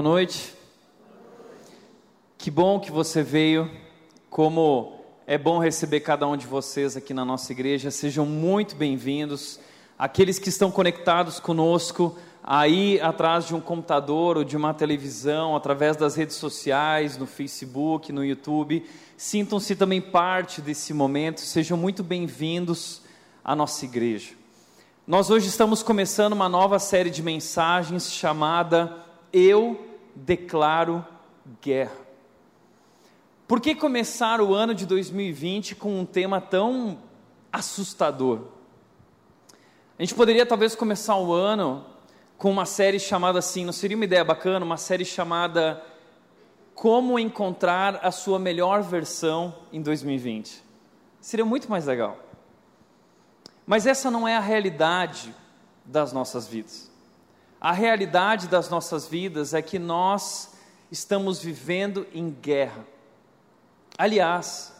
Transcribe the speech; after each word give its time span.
Boa 0.00 0.12
noite. 0.12 0.54
Que 2.38 2.50
bom 2.50 2.80
que 2.80 2.90
você 2.90 3.22
veio. 3.22 3.70
Como 4.30 4.98
é 5.26 5.36
bom 5.36 5.58
receber 5.58 6.00
cada 6.00 6.26
um 6.26 6.38
de 6.38 6.46
vocês 6.46 6.96
aqui 6.96 7.12
na 7.12 7.22
nossa 7.22 7.52
igreja. 7.52 7.90
Sejam 7.90 8.24
muito 8.24 8.74
bem-vindos. 8.74 9.60
Aqueles 9.98 10.38
que 10.38 10.48
estão 10.48 10.70
conectados 10.70 11.38
conosco 11.38 12.16
aí 12.42 12.98
atrás 13.02 13.46
de 13.46 13.54
um 13.54 13.60
computador 13.60 14.38
ou 14.38 14.42
de 14.42 14.56
uma 14.56 14.72
televisão, 14.72 15.54
através 15.54 15.98
das 15.98 16.16
redes 16.16 16.36
sociais, 16.36 17.18
no 17.18 17.26
Facebook, 17.26 18.10
no 18.10 18.24
YouTube, 18.24 18.82
sintam-se 19.18 19.76
também 19.76 20.00
parte 20.00 20.62
desse 20.62 20.94
momento. 20.94 21.42
Sejam 21.42 21.76
muito 21.76 22.02
bem-vindos 22.02 23.02
à 23.44 23.54
nossa 23.54 23.84
igreja. 23.84 24.30
Nós 25.06 25.28
hoje 25.28 25.48
estamos 25.48 25.82
começando 25.82 26.32
uma 26.32 26.48
nova 26.48 26.78
série 26.78 27.10
de 27.10 27.22
mensagens 27.22 28.10
chamada 28.10 28.96
eu 29.32 29.89
declaro 30.14 31.04
guerra. 31.60 31.96
Por 33.46 33.60
que 33.60 33.74
começar 33.74 34.40
o 34.40 34.54
ano 34.54 34.74
de 34.74 34.86
2020 34.86 35.74
com 35.74 35.98
um 35.98 36.04
tema 36.06 36.40
tão 36.40 36.98
assustador? 37.52 38.42
A 39.98 40.02
gente 40.02 40.14
poderia 40.14 40.46
talvez 40.46 40.74
começar 40.74 41.16
o 41.16 41.32
ano 41.32 41.84
com 42.38 42.50
uma 42.50 42.64
série 42.64 42.98
chamada 42.98 43.38
assim, 43.38 43.64
não 43.64 43.72
seria 43.72 43.96
uma 43.96 44.04
ideia 44.04 44.24
bacana? 44.24 44.64
Uma 44.64 44.76
série 44.76 45.04
chamada 45.04 45.84
Como 46.74 47.18
Encontrar 47.18 48.00
a 48.02 48.10
Sua 48.10 48.38
Melhor 48.38 48.82
Versão 48.82 49.54
em 49.72 49.82
2020. 49.82 50.62
Seria 51.20 51.44
muito 51.44 51.68
mais 51.70 51.86
legal. 51.86 52.18
Mas 53.66 53.86
essa 53.86 54.10
não 54.10 54.26
é 54.26 54.36
a 54.36 54.40
realidade 54.40 55.34
das 55.84 56.12
nossas 56.12 56.48
vidas. 56.48 56.89
A 57.60 57.72
realidade 57.72 58.48
das 58.48 58.70
nossas 58.70 59.06
vidas 59.06 59.52
é 59.52 59.60
que 59.60 59.78
nós 59.78 60.54
estamos 60.90 61.42
vivendo 61.42 62.06
em 62.14 62.30
guerra. 62.30 62.86
Aliás, 63.98 64.72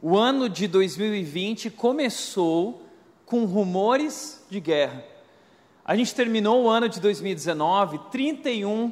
o 0.00 0.16
ano 0.16 0.48
de 0.48 0.66
2020 0.66 1.68
começou 1.68 2.82
com 3.26 3.44
rumores 3.44 4.42
de 4.48 4.58
guerra. 4.58 5.04
A 5.84 5.94
gente 5.94 6.14
terminou 6.14 6.64
o 6.64 6.68
ano 6.70 6.88
de 6.88 6.98
2019, 6.98 8.00
31 8.10 8.90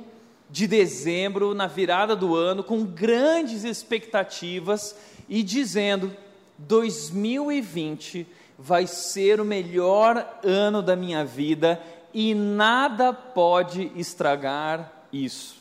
de 0.51 0.67
dezembro, 0.67 1.55
na 1.55 1.67
virada 1.67 2.15
do 2.15 2.37
ano, 2.37 2.63
com 2.63 2.85
grandes 2.85 3.65
expectativas 3.65 4.95
e 5.27 5.43
dizendo: 5.43 6.15
2020 6.59 8.27
vai 8.59 8.87
ser 8.87 9.41
o 9.41 9.45
melhor 9.45 10.39
ano 10.45 10.83
da 10.83 10.95
minha 10.95 11.25
vida 11.25 11.83
e 12.13 12.35
nada 12.35 13.13
pode 13.13 13.93
estragar 13.97 14.93
isso. 15.13 15.57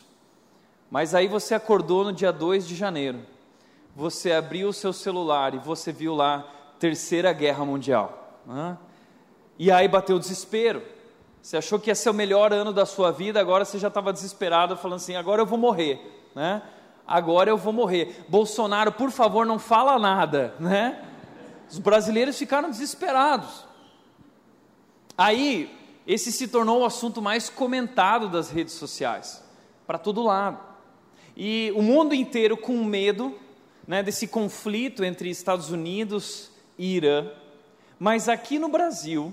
Mas 0.90 1.14
aí 1.14 1.26
você 1.26 1.54
acordou 1.54 2.04
no 2.04 2.12
dia 2.12 2.32
2 2.32 2.66
de 2.66 2.74
janeiro, 2.74 3.20
você 3.96 4.32
abriu 4.32 4.68
o 4.68 4.72
seu 4.72 4.92
celular 4.92 5.54
e 5.54 5.58
você 5.58 5.92
viu 5.92 6.14
lá 6.14 6.46
Terceira 6.78 7.32
Guerra 7.32 7.64
Mundial. 7.64 8.40
Né? 8.46 8.76
E 9.58 9.70
aí 9.70 9.88
bateu 9.88 10.16
o 10.16 10.20
desespero. 10.20 10.82
Você 11.40 11.56
achou 11.56 11.78
que 11.78 11.90
ia 11.90 11.94
ser 11.94 12.10
o 12.10 12.14
melhor 12.14 12.52
ano 12.52 12.72
da 12.72 12.86
sua 12.86 13.10
vida, 13.10 13.40
agora 13.40 13.64
você 13.64 13.78
já 13.78 13.88
estava 13.88 14.12
desesperado, 14.12 14.76
falando 14.76 14.96
assim: 14.96 15.16
agora 15.16 15.42
eu 15.42 15.46
vou 15.46 15.58
morrer. 15.58 16.28
Né? 16.34 16.62
Agora 17.06 17.50
eu 17.50 17.56
vou 17.56 17.72
morrer. 17.72 18.24
Bolsonaro, 18.28 18.92
por 18.92 19.10
favor, 19.10 19.44
não 19.44 19.58
fala 19.58 19.98
nada. 19.98 20.54
Né? 20.60 21.02
Os 21.68 21.78
brasileiros 21.78 22.38
ficaram 22.38 22.70
desesperados. 22.70 23.64
Aí 25.16 25.81
esse 26.06 26.32
se 26.32 26.48
tornou 26.48 26.80
o 26.80 26.84
assunto 26.84 27.22
mais 27.22 27.48
comentado 27.48 28.28
das 28.28 28.50
redes 28.50 28.74
sociais, 28.74 29.42
para 29.86 29.98
todo 29.98 30.22
lado. 30.22 30.58
E 31.36 31.72
o 31.76 31.82
mundo 31.82 32.14
inteiro 32.14 32.56
com 32.56 32.84
medo 32.84 33.34
né, 33.86 34.02
desse 34.02 34.26
conflito 34.26 35.04
entre 35.04 35.30
Estados 35.30 35.70
Unidos 35.70 36.50
e 36.76 36.96
Irã. 36.96 37.30
Mas 37.98 38.28
aqui 38.28 38.58
no 38.58 38.68
Brasil, 38.68 39.32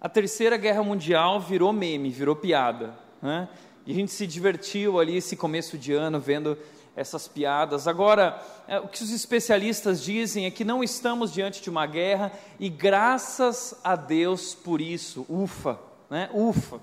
a 0.00 0.08
Terceira 0.08 0.56
Guerra 0.56 0.82
Mundial 0.82 1.40
virou 1.40 1.72
meme, 1.72 2.10
virou 2.10 2.36
piada. 2.36 2.94
Né? 3.20 3.48
E 3.86 3.92
a 3.92 3.94
gente 3.94 4.12
se 4.12 4.26
divertiu 4.26 5.00
ali 5.00 5.16
esse 5.16 5.36
começo 5.36 5.78
de 5.78 5.92
ano 5.92 6.20
vendo 6.20 6.56
essas 6.94 7.26
piadas. 7.26 7.88
Agora, 7.88 8.42
é, 8.68 8.78
o 8.78 8.88
que 8.88 9.02
os 9.02 9.10
especialistas 9.10 10.02
dizem 10.02 10.44
é 10.44 10.50
que 10.50 10.64
não 10.64 10.84
estamos 10.84 11.32
diante 11.32 11.62
de 11.62 11.70
uma 11.70 11.86
guerra 11.86 12.30
e 12.58 12.68
graças 12.68 13.74
a 13.82 13.96
Deus 13.96 14.54
por 14.54 14.82
isso, 14.82 15.24
ufa 15.28 15.89
né? 16.10 16.28
Ufa. 16.34 16.80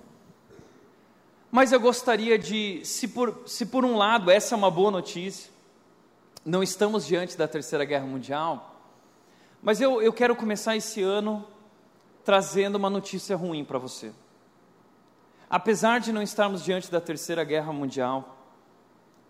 Mas 1.51 1.71
eu 1.71 1.79
gostaria 1.79 2.39
de, 2.39 2.83
se 2.85 3.07
por, 3.07 3.43
se 3.45 3.65
por 3.65 3.83
um 3.83 3.97
lado 3.97 4.31
essa 4.31 4.55
é 4.55 4.57
uma 4.57 4.71
boa 4.71 4.89
notícia, 4.89 5.51
não 6.45 6.63
estamos 6.63 7.05
diante 7.05 7.37
da 7.37 7.47
Terceira 7.47 7.83
Guerra 7.83 8.05
Mundial, 8.05 8.75
mas 9.61 9.81
eu, 9.81 10.01
eu 10.01 10.13
quero 10.13 10.35
começar 10.35 10.77
esse 10.77 11.01
ano 11.01 11.45
trazendo 12.23 12.75
uma 12.75 12.89
notícia 12.89 13.35
ruim 13.35 13.65
para 13.65 13.77
você. 13.77 14.11
Apesar 15.49 15.99
de 15.99 16.11
não 16.11 16.21
estarmos 16.21 16.63
diante 16.63 16.91
da 16.91 16.99
Terceira 16.99 17.43
Guerra 17.43 17.71
Mundial, 17.71 18.37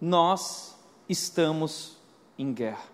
nós 0.02 0.78
estamos 1.08 1.98
em 2.38 2.54
guerra. 2.54 2.86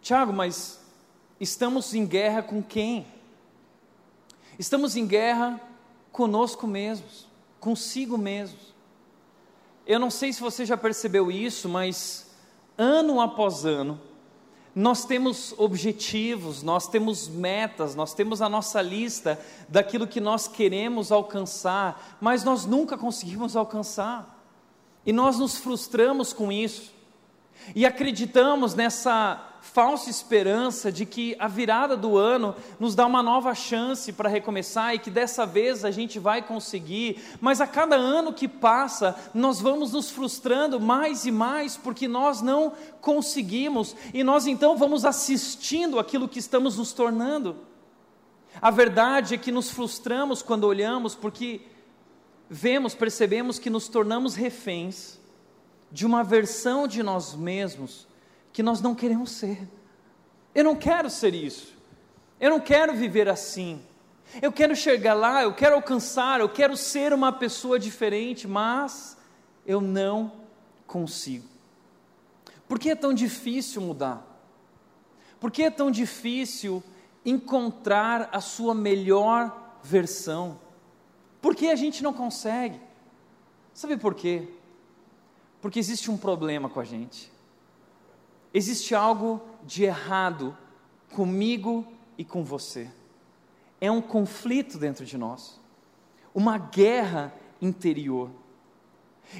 Tiago, 0.00 0.32
mas 0.32 0.80
estamos 1.40 1.94
em 1.94 2.06
guerra 2.06 2.42
com 2.42 2.62
quem? 2.62 3.06
Estamos 4.58 4.96
em 4.96 5.06
guerra 5.06 5.60
conosco 6.12 6.66
mesmos, 6.66 7.26
consigo 7.58 8.16
mesmos. 8.16 8.74
Eu 9.86 9.98
não 9.98 10.10
sei 10.10 10.32
se 10.32 10.40
você 10.40 10.64
já 10.64 10.76
percebeu 10.76 11.30
isso, 11.30 11.68
mas 11.68 12.30
ano 12.78 13.20
após 13.20 13.64
ano, 13.64 14.00
nós 14.74 15.04
temos 15.04 15.54
objetivos, 15.56 16.62
nós 16.62 16.88
temos 16.88 17.28
metas, 17.28 17.94
nós 17.94 18.12
temos 18.12 18.42
a 18.42 18.48
nossa 18.48 18.82
lista 18.82 19.40
daquilo 19.68 20.06
que 20.06 20.20
nós 20.20 20.48
queremos 20.48 21.12
alcançar, 21.12 22.18
mas 22.20 22.42
nós 22.42 22.66
nunca 22.66 22.98
conseguimos 22.98 23.54
alcançar. 23.54 24.42
E 25.06 25.12
nós 25.12 25.38
nos 25.38 25.56
frustramos 25.56 26.32
com 26.32 26.50
isso. 26.50 26.92
E 27.74 27.86
acreditamos 27.86 28.74
nessa 28.74 29.54
falsa 29.64 30.10
esperança 30.10 30.92
de 30.92 31.06
que 31.06 31.34
a 31.38 31.48
virada 31.48 31.96
do 31.96 32.18
ano 32.18 32.54
nos 32.78 32.94
dá 32.94 33.06
uma 33.06 33.22
nova 33.22 33.54
chance 33.54 34.12
para 34.12 34.28
recomeçar 34.28 34.94
e 34.94 34.98
que 34.98 35.10
dessa 35.10 35.46
vez 35.46 35.84
a 35.84 35.90
gente 35.90 36.18
vai 36.18 36.42
conseguir, 36.42 37.20
mas 37.40 37.60
a 37.60 37.66
cada 37.66 37.96
ano 37.96 38.32
que 38.32 38.46
passa, 38.46 39.16
nós 39.32 39.60
vamos 39.60 39.92
nos 39.92 40.10
frustrando 40.10 40.78
mais 40.78 41.24
e 41.24 41.32
mais 41.32 41.76
porque 41.76 42.06
nós 42.06 42.42
não 42.42 42.74
conseguimos. 43.00 43.96
E 44.12 44.22
nós 44.22 44.46
então 44.46 44.76
vamos 44.76 45.04
assistindo 45.04 45.98
aquilo 45.98 46.28
que 46.28 46.38
estamos 46.38 46.76
nos 46.76 46.92
tornando. 46.92 47.56
A 48.60 48.70
verdade 48.70 49.34
é 49.34 49.38
que 49.38 49.50
nos 49.50 49.70
frustramos 49.70 50.42
quando 50.42 50.64
olhamos 50.64 51.14
porque 51.14 51.62
vemos, 52.48 52.94
percebemos 52.94 53.58
que 53.58 53.70
nos 53.70 53.88
tornamos 53.88 54.34
reféns 54.34 55.23
de 55.94 56.04
uma 56.04 56.24
versão 56.24 56.88
de 56.88 57.04
nós 57.04 57.36
mesmos 57.36 58.08
que 58.52 58.64
nós 58.64 58.80
não 58.80 58.96
queremos 58.96 59.30
ser. 59.30 59.68
Eu 60.52 60.64
não 60.64 60.74
quero 60.74 61.08
ser 61.08 61.32
isso. 61.36 61.72
Eu 62.40 62.50
não 62.50 62.58
quero 62.58 62.96
viver 62.96 63.28
assim. 63.28 63.80
Eu 64.42 64.50
quero 64.50 64.74
chegar 64.74 65.14
lá, 65.14 65.44
eu 65.44 65.54
quero 65.54 65.76
alcançar, 65.76 66.40
eu 66.40 66.48
quero 66.48 66.76
ser 66.76 67.12
uma 67.12 67.32
pessoa 67.32 67.78
diferente, 67.78 68.48
mas 68.48 69.16
eu 69.64 69.80
não 69.80 70.32
consigo. 70.84 71.46
Por 72.66 72.80
que 72.80 72.90
é 72.90 72.96
tão 72.96 73.14
difícil 73.14 73.80
mudar? 73.80 74.20
Por 75.38 75.52
que 75.52 75.62
é 75.62 75.70
tão 75.70 75.92
difícil 75.92 76.82
encontrar 77.24 78.30
a 78.32 78.40
sua 78.40 78.74
melhor 78.74 79.76
versão? 79.80 80.58
Por 81.40 81.54
que 81.54 81.70
a 81.70 81.76
gente 81.76 82.02
não 82.02 82.12
consegue? 82.12 82.80
Sabe 83.72 83.96
por 83.96 84.12
quê? 84.12 84.48
Porque 85.64 85.78
existe 85.78 86.10
um 86.10 86.18
problema 86.18 86.68
com 86.68 86.78
a 86.78 86.84
gente. 86.84 87.32
Existe 88.52 88.94
algo 88.94 89.40
de 89.62 89.84
errado 89.84 90.54
comigo 91.14 91.90
e 92.18 92.22
com 92.22 92.44
você. 92.44 92.90
É 93.80 93.90
um 93.90 94.02
conflito 94.02 94.76
dentro 94.76 95.06
de 95.06 95.16
nós, 95.16 95.58
uma 96.34 96.58
guerra 96.58 97.32
interior. 97.62 98.28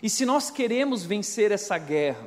E 0.03 0.09
se 0.09 0.25
nós 0.25 0.51
queremos 0.51 1.05
vencer 1.05 1.53
essa 1.53 1.77
guerra, 1.77 2.27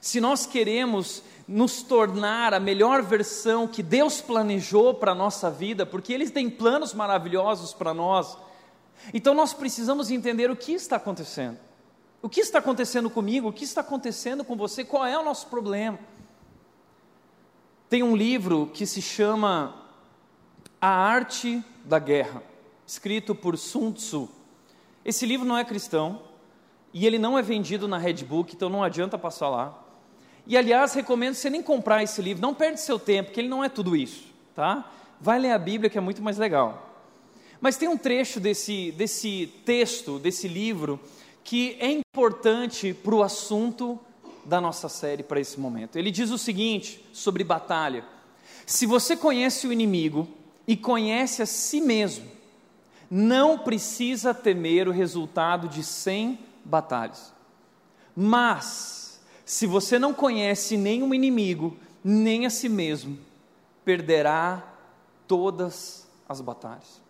se 0.00 0.20
nós 0.20 0.44
queremos 0.44 1.22
nos 1.46 1.84
tornar 1.84 2.52
a 2.52 2.58
melhor 2.58 3.00
versão 3.00 3.68
que 3.68 3.80
Deus 3.80 4.20
planejou 4.20 4.92
para 4.92 5.12
a 5.12 5.14
nossa 5.14 5.48
vida, 5.48 5.86
porque 5.86 6.12
Ele 6.12 6.28
tem 6.28 6.50
planos 6.50 6.92
maravilhosos 6.92 7.72
para 7.72 7.94
nós, 7.94 8.36
então 9.14 9.34
nós 9.34 9.54
precisamos 9.54 10.10
entender 10.10 10.50
o 10.50 10.56
que 10.56 10.72
está 10.72 10.96
acontecendo. 10.96 11.70
O 12.22 12.28
que 12.28 12.40
está 12.40 12.60
acontecendo 12.60 13.10
comigo? 13.10 13.48
O 13.48 13.52
que 13.52 13.64
está 13.64 13.80
acontecendo 13.80 14.44
com 14.44 14.56
você? 14.56 14.84
Qual 14.84 15.04
é 15.04 15.18
o 15.18 15.24
nosso 15.24 15.48
problema? 15.48 15.98
Tem 17.88 18.00
um 18.04 18.14
livro 18.14 18.70
que 18.72 18.86
se 18.86 19.02
chama 19.02 19.74
A 20.80 20.88
Arte 20.88 21.62
da 21.84 21.98
Guerra, 21.98 22.40
escrito 22.86 23.34
por 23.34 23.58
Sun 23.58 23.90
Tzu. 23.90 24.28
Esse 25.04 25.26
livro 25.26 25.44
não 25.44 25.58
é 25.58 25.64
cristão 25.64 26.22
e 26.94 27.04
ele 27.04 27.18
não 27.18 27.36
é 27.36 27.42
vendido 27.42 27.88
na 27.88 27.98
Redbook, 27.98 28.54
então 28.54 28.68
não 28.68 28.84
adianta 28.84 29.18
passar 29.18 29.48
lá. 29.48 29.76
E 30.46 30.56
aliás, 30.56 30.94
recomendo 30.94 31.34
você 31.34 31.50
nem 31.50 31.62
comprar 31.62 32.04
esse 32.04 32.22
livro, 32.22 32.40
não 32.40 32.54
perde 32.54 32.80
seu 32.80 33.00
tempo, 33.00 33.30
porque 33.30 33.40
ele 33.40 33.48
não 33.48 33.64
é 33.64 33.68
tudo 33.68 33.96
isso, 33.96 34.24
tá? 34.54 34.90
Vai 35.20 35.40
ler 35.40 35.50
a 35.50 35.58
Bíblia 35.58 35.90
que 35.90 35.98
é 35.98 36.00
muito 36.00 36.22
mais 36.22 36.38
legal. 36.38 36.90
Mas 37.60 37.76
tem 37.76 37.88
um 37.88 37.96
trecho 37.96 38.40
desse, 38.40 38.92
desse 38.92 39.52
texto, 39.64 40.18
desse 40.18 40.48
livro, 40.48 40.98
que 41.44 41.76
é 41.80 41.90
importante 41.90 42.94
para 42.94 43.14
o 43.14 43.22
assunto 43.22 43.98
da 44.44 44.60
nossa 44.60 44.88
série 44.88 45.22
para 45.22 45.40
esse 45.40 45.58
momento. 45.58 45.96
Ele 45.96 46.10
diz 46.10 46.30
o 46.30 46.38
seguinte 46.38 47.04
sobre 47.12 47.44
batalha: 47.44 48.04
se 48.66 48.86
você 48.86 49.16
conhece 49.16 49.66
o 49.66 49.72
inimigo 49.72 50.28
e 50.66 50.76
conhece 50.76 51.42
a 51.42 51.46
si 51.46 51.80
mesmo, 51.80 52.26
não 53.10 53.58
precisa 53.58 54.32
temer 54.32 54.88
o 54.88 54.92
resultado 54.92 55.68
de 55.68 55.82
100 55.82 56.38
batalhas. 56.64 57.32
Mas, 58.16 59.20
se 59.44 59.66
você 59.66 59.98
não 59.98 60.14
conhece 60.14 60.76
o 60.76 61.14
inimigo, 61.14 61.76
nem 62.02 62.46
a 62.46 62.50
si 62.50 62.68
mesmo, 62.68 63.18
perderá 63.84 64.62
todas 65.26 66.08
as 66.28 66.40
batalhas. 66.40 67.01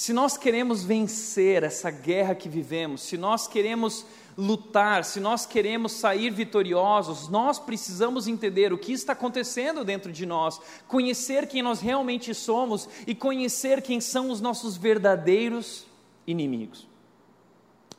Se 0.00 0.14
nós 0.14 0.38
queremos 0.38 0.82
vencer 0.82 1.62
essa 1.62 1.90
guerra 1.90 2.34
que 2.34 2.48
vivemos, 2.48 3.02
se 3.02 3.18
nós 3.18 3.46
queremos 3.46 4.06
lutar, 4.34 5.04
se 5.04 5.20
nós 5.20 5.44
queremos 5.44 5.92
sair 5.92 6.30
vitoriosos, 6.30 7.28
nós 7.28 7.58
precisamos 7.58 8.26
entender 8.26 8.72
o 8.72 8.78
que 8.78 8.94
está 8.94 9.12
acontecendo 9.12 9.84
dentro 9.84 10.10
de 10.10 10.24
nós, 10.24 10.58
conhecer 10.88 11.46
quem 11.46 11.60
nós 11.60 11.82
realmente 11.82 12.32
somos 12.32 12.88
e 13.06 13.14
conhecer 13.14 13.82
quem 13.82 14.00
são 14.00 14.30
os 14.30 14.40
nossos 14.40 14.74
verdadeiros 14.74 15.84
inimigos. 16.26 16.88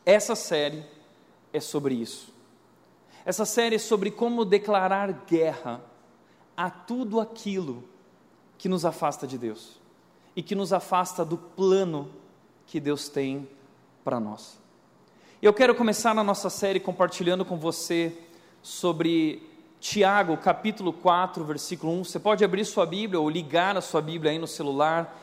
Essa 0.04 0.34
série 0.34 0.84
é 1.54 1.60
sobre 1.60 1.94
isso. 1.94 2.34
Essa 3.24 3.46
série 3.46 3.76
é 3.76 3.80
sobre 3.80 4.10
como 4.10 4.44
declarar 4.44 5.24
guerra 5.28 5.80
a 6.58 6.68
tudo 6.68 7.20
aquilo 7.20 7.88
que 8.58 8.68
nos 8.68 8.86
afasta 8.86 9.28
de 9.28 9.38
Deus 9.38 9.81
e 10.36 10.42
que 10.42 10.56
nos 10.56 10.72
afasta 10.72 11.26
do 11.26 11.38
plano 11.38 12.10
que 12.66 12.80
Deus 12.80 13.10
tem 13.10 13.48
para 14.04 14.20
nós. 14.20 14.60
Eu 15.42 15.54
quero 15.54 15.74
começar 15.74 16.14
na 16.14 16.24
nossa 16.24 16.50
série 16.50 16.80
compartilhando 16.80 17.44
com 17.44 17.58
você 17.58 18.16
sobre 18.62 19.42
Tiago, 19.80 20.38
capítulo 20.38 20.94
4, 20.94 21.44
versículo 21.44 21.92
1. 21.94 22.04
Você 22.04 22.20
pode 22.20 22.46
abrir 22.46 22.64
sua 22.66 22.86
Bíblia 22.86 23.20
ou 23.20 23.30
ligar 23.30 23.76
a 23.76 23.82
sua 23.82 24.02
Bíblia 24.02 24.32
aí 24.32 24.38
no 24.38 24.48
celular. 24.48 25.20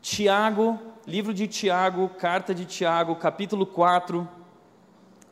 Tiago, 0.00 0.78
livro 1.06 1.32
de 1.32 1.46
Tiago, 1.46 2.08
carta 2.08 2.52
de 2.52 2.64
Tiago, 2.64 3.14
capítulo 3.14 3.64
4, 3.64 4.28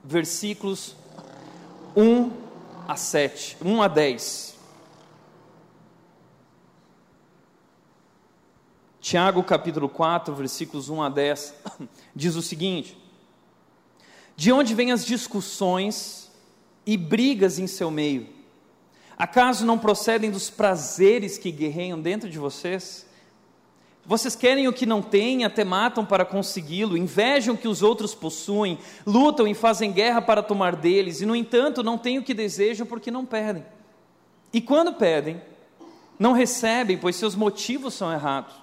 versículos 0.04 0.94
1 1.96 2.30
a 2.86 2.94
7, 2.94 3.56
1 3.60 3.82
a 3.82 3.88
10. 3.88 4.59
Tiago 9.00 9.42
capítulo 9.42 9.88
4, 9.88 10.34
versículos 10.34 10.90
1 10.90 11.02
a 11.02 11.08
10, 11.08 11.54
diz 12.14 12.36
o 12.36 12.42
seguinte: 12.42 12.96
De 14.36 14.52
onde 14.52 14.74
vêm 14.74 14.92
as 14.92 15.06
discussões 15.06 16.30
e 16.84 16.98
brigas 16.98 17.58
em 17.58 17.66
seu 17.66 17.90
meio? 17.90 18.28
Acaso 19.16 19.64
não 19.64 19.78
procedem 19.78 20.30
dos 20.30 20.50
prazeres 20.50 21.38
que 21.38 21.50
guerreiam 21.50 21.98
dentro 21.98 22.28
de 22.28 22.38
vocês? 22.38 23.06
Vocês 24.04 24.34
querem 24.34 24.66
o 24.68 24.72
que 24.72 24.86
não 24.86 25.00
têm, 25.00 25.44
até 25.44 25.62
matam 25.64 26.04
para 26.04 26.24
consegui-lo, 26.24 26.96
invejam 26.96 27.54
o 27.54 27.58
que 27.58 27.68
os 27.68 27.82
outros 27.82 28.14
possuem, 28.14 28.78
lutam 29.06 29.46
e 29.46 29.54
fazem 29.54 29.92
guerra 29.92 30.20
para 30.20 30.42
tomar 30.42 30.74
deles, 30.74 31.20
e 31.20 31.26
no 31.26 31.36
entanto 31.36 31.82
não 31.82 31.96
têm 31.96 32.18
o 32.18 32.22
que 32.22 32.34
desejam 32.34 32.86
porque 32.86 33.10
não 33.10 33.24
pedem. 33.24 33.64
E 34.52 34.60
quando 34.60 34.94
pedem, 34.94 35.40
não 36.18 36.32
recebem, 36.32 36.98
pois 36.98 37.16
seus 37.16 37.34
motivos 37.34 37.94
são 37.94 38.12
errados 38.12 38.59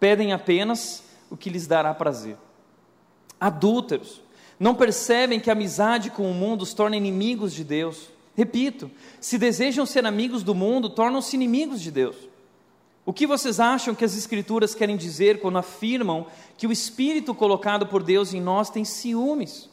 pedem 0.00 0.32
apenas 0.32 1.04
o 1.30 1.36
que 1.36 1.50
lhes 1.50 1.66
dará 1.66 1.94
prazer. 1.94 2.36
Adúlteros, 3.38 4.22
não 4.58 4.74
percebem 4.74 5.38
que 5.38 5.50
a 5.50 5.52
amizade 5.52 6.10
com 6.10 6.28
o 6.30 6.34
mundo 6.34 6.62
os 6.62 6.74
torna 6.74 6.96
inimigos 6.96 7.52
de 7.52 7.62
Deus. 7.62 8.08
Repito, 8.34 8.90
se 9.20 9.38
desejam 9.38 9.84
ser 9.84 10.04
amigos 10.06 10.42
do 10.42 10.54
mundo, 10.54 10.88
tornam-se 10.90 11.36
inimigos 11.36 11.80
de 11.80 11.90
Deus. 11.90 12.16
O 13.04 13.12
que 13.12 13.26
vocês 13.26 13.58
acham 13.60 13.94
que 13.94 14.04
as 14.04 14.16
Escrituras 14.16 14.74
querem 14.74 14.96
dizer 14.96 15.40
quando 15.40 15.58
afirmam 15.58 16.26
que 16.56 16.66
o 16.66 16.72
Espírito 16.72 17.34
colocado 17.34 17.86
por 17.86 18.02
Deus 18.02 18.34
em 18.34 18.40
nós 18.40 18.70
tem 18.70 18.84
ciúmes? 18.84 19.68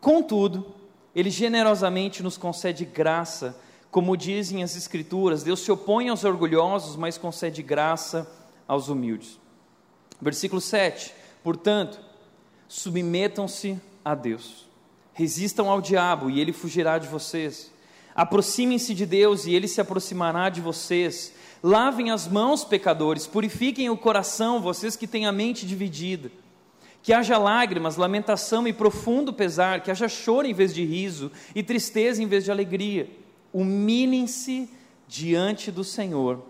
Contudo, 0.00 0.74
Ele 1.14 1.30
generosamente 1.30 2.22
nos 2.22 2.36
concede 2.38 2.84
graça, 2.84 3.56
como 3.90 4.16
dizem 4.16 4.62
as 4.62 4.76
Escrituras: 4.76 5.42
Deus 5.42 5.60
se 5.60 5.70
opõe 5.70 6.08
aos 6.08 6.24
orgulhosos, 6.24 6.96
mas 6.96 7.18
concede 7.18 7.62
graça 7.62 8.26
aos 8.70 8.88
humildes. 8.88 9.36
Versículo 10.22 10.60
7: 10.60 11.12
Portanto, 11.42 11.98
submetam-se 12.68 13.76
a 14.04 14.14
Deus, 14.14 14.68
resistam 15.12 15.68
ao 15.68 15.80
diabo 15.80 16.30
e 16.30 16.38
ele 16.38 16.52
fugirá 16.52 16.96
de 16.96 17.08
vocês. 17.08 17.72
Aproximem-se 18.14 18.94
de 18.94 19.04
Deus 19.04 19.44
e 19.44 19.54
ele 19.54 19.66
se 19.66 19.80
aproximará 19.80 20.48
de 20.48 20.60
vocês. 20.60 21.34
Lavem 21.60 22.12
as 22.12 22.28
mãos, 22.28 22.64
pecadores, 22.64 23.26
purifiquem 23.26 23.90
o 23.90 23.96
coração, 23.96 24.62
vocês 24.62 24.94
que 24.94 25.06
têm 25.06 25.26
a 25.26 25.32
mente 25.32 25.66
dividida. 25.66 26.30
Que 27.02 27.12
haja 27.12 27.38
lágrimas, 27.38 27.96
lamentação 27.96 28.68
e 28.68 28.72
profundo 28.72 29.32
pesar, 29.32 29.82
que 29.82 29.90
haja 29.90 30.08
choro 30.08 30.46
em 30.46 30.54
vez 30.54 30.72
de 30.72 30.84
riso 30.84 31.32
e 31.56 31.62
tristeza 31.62 32.22
em 32.22 32.26
vez 32.26 32.44
de 32.44 32.52
alegria. 32.52 33.10
Humilhem-se 33.52 34.70
diante 35.08 35.72
do 35.72 35.82
Senhor 35.82 36.44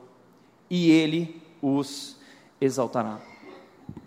e 0.69 0.91
ele 0.91 1.41
os 1.63 2.17
exaltará. 2.61 3.21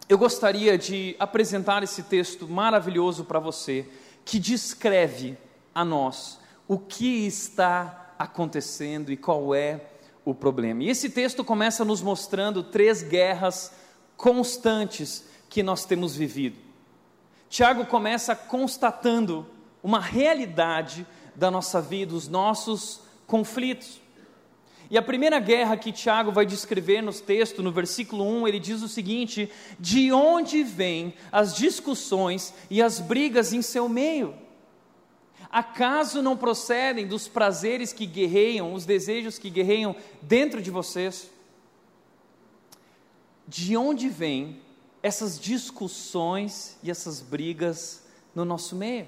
Eu 0.08 0.18
gostaria 0.18 0.78
de 0.78 1.16
apresentar 1.20 1.84
esse 1.84 2.04
texto 2.04 2.48
maravilhoso 2.48 3.24
para 3.26 3.40
você, 3.40 3.88
que 4.26 4.40
descreve 4.40 5.38
a 5.74 5.84
nós 5.84 6.40
o 6.68 6.78
que 6.78 7.26
está 7.26 8.14
acontecendo 8.18 9.12
e 9.12 9.18
qual 9.18 9.54
é 9.54 9.82
o 10.26 10.34
problema. 10.34 10.84
E 10.84 10.90
esse 10.90 11.10
texto 11.10 11.44
começa 11.44 11.84
nos 11.84 12.02
mostrando 12.02 12.64
três 12.64 13.04
guerras 13.04 13.74
constantes 14.16 15.26
que 15.50 15.62
nós 15.62 15.86
temos 15.86 16.16
vivido. 16.16 16.58
Tiago 17.50 17.86
começa 17.86 18.36
constatando 18.36 19.46
uma 19.84 20.00
realidade 20.00 21.06
da 21.36 21.52
nossa 21.52 21.82
vida, 21.82 22.16
os 22.16 22.28
nossos 22.28 23.02
conflitos. 23.28 24.02
E 24.94 24.98
a 24.98 25.02
primeira 25.02 25.40
guerra 25.40 25.76
que 25.76 25.92
Tiago 25.92 26.32
vai 26.32 26.46
descrever 26.46 27.02
no 27.02 27.12
texto, 27.12 27.64
no 27.64 27.72
versículo 27.72 28.24
1, 28.24 28.48
ele 28.48 28.60
diz 28.60 28.84
o 28.84 28.88
seguinte: 28.88 29.52
De 29.80 30.12
onde 30.12 30.62
vêm 30.62 31.16
as 31.32 31.56
discussões 31.56 32.54
e 32.70 32.80
as 32.80 33.00
brigas 33.00 33.54
em 33.54 33.64
seu 33.64 33.90
meio? 33.90 34.36
Acaso 35.50 36.22
não 36.22 36.38
procedem 36.38 37.08
dos 37.08 37.28
prazeres 37.28 37.92
que 37.92 38.06
guerreiam, 38.06 38.72
os 38.72 38.86
desejos 38.86 39.40
que 39.40 39.50
guerreiam 39.50 39.96
dentro 40.22 40.62
de 40.62 40.70
vocês? 40.70 41.28
De 43.48 43.76
onde 43.76 44.10
vêm 44.10 44.62
essas 45.02 45.40
discussões 45.40 46.78
e 46.84 46.92
essas 46.92 47.20
brigas 47.20 48.04
no 48.36 48.46
nosso 48.46 48.76
meio? 48.76 49.08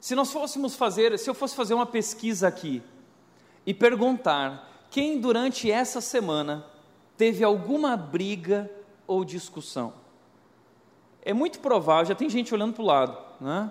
Se 0.00 0.14
nós 0.14 0.32
fôssemos 0.32 0.76
fazer, 0.76 1.18
se 1.18 1.28
eu 1.28 1.34
fosse 1.34 1.54
fazer 1.54 1.74
uma 1.74 1.84
pesquisa 1.84 2.48
aqui, 2.48 2.82
e 3.64 3.74
perguntar 3.74 4.86
quem 4.90 5.20
durante 5.20 5.70
essa 5.70 6.00
semana 6.00 6.64
teve 7.16 7.44
alguma 7.44 7.96
briga 7.96 8.70
ou 9.06 9.24
discussão. 9.24 9.92
É 11.22 11.32
muito 11.32 11.60
provável, 11.60 12.06
já 12.06 12.14
tem 12.14 12.28
gente 12.30 12.54
olhando 12.54 12.72
para 12.74 12.82
o 12.82 12.86
lado, 12.86 13.18
né? 13.40 13.70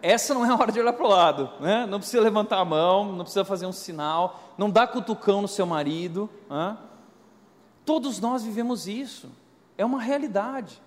Essa 0.00 0.34
não 0.34 0.44
é 0.44 0.48
a 0.48 0.54
hora 0.54 0.72
de 0.72 0.80
olhar 0.80 0.92
para 0.92 1.04
o 1.04 1.08
lado, 1.08 1.50
né? 1.60 1.86
não 1.86 1.98
precisa 1.98 2.20
levantar 2.20 2.58
a 2.58 2.64
mão, 2.64 3.12
não 3.12 3.22
precisa 3.22 3.44
fazer 3.44 3.66
um 3.66 3.72
sinal, 3.72 4.40
não 4.58 4.68
dá 4.68 4.84
cutucão 4.86 5.42
no 5.42 5.46
seu 5.46 5.64
marido. 5.64 6.28
Né? 6.50 6.76
Todos 7.84 8.18
nós 8.18 8.42
vivemos 8.42 8.88
isso, 8.88 9.30
é 9.78 9.84
uma 9.84 10.00
realidade. 10.00 10.80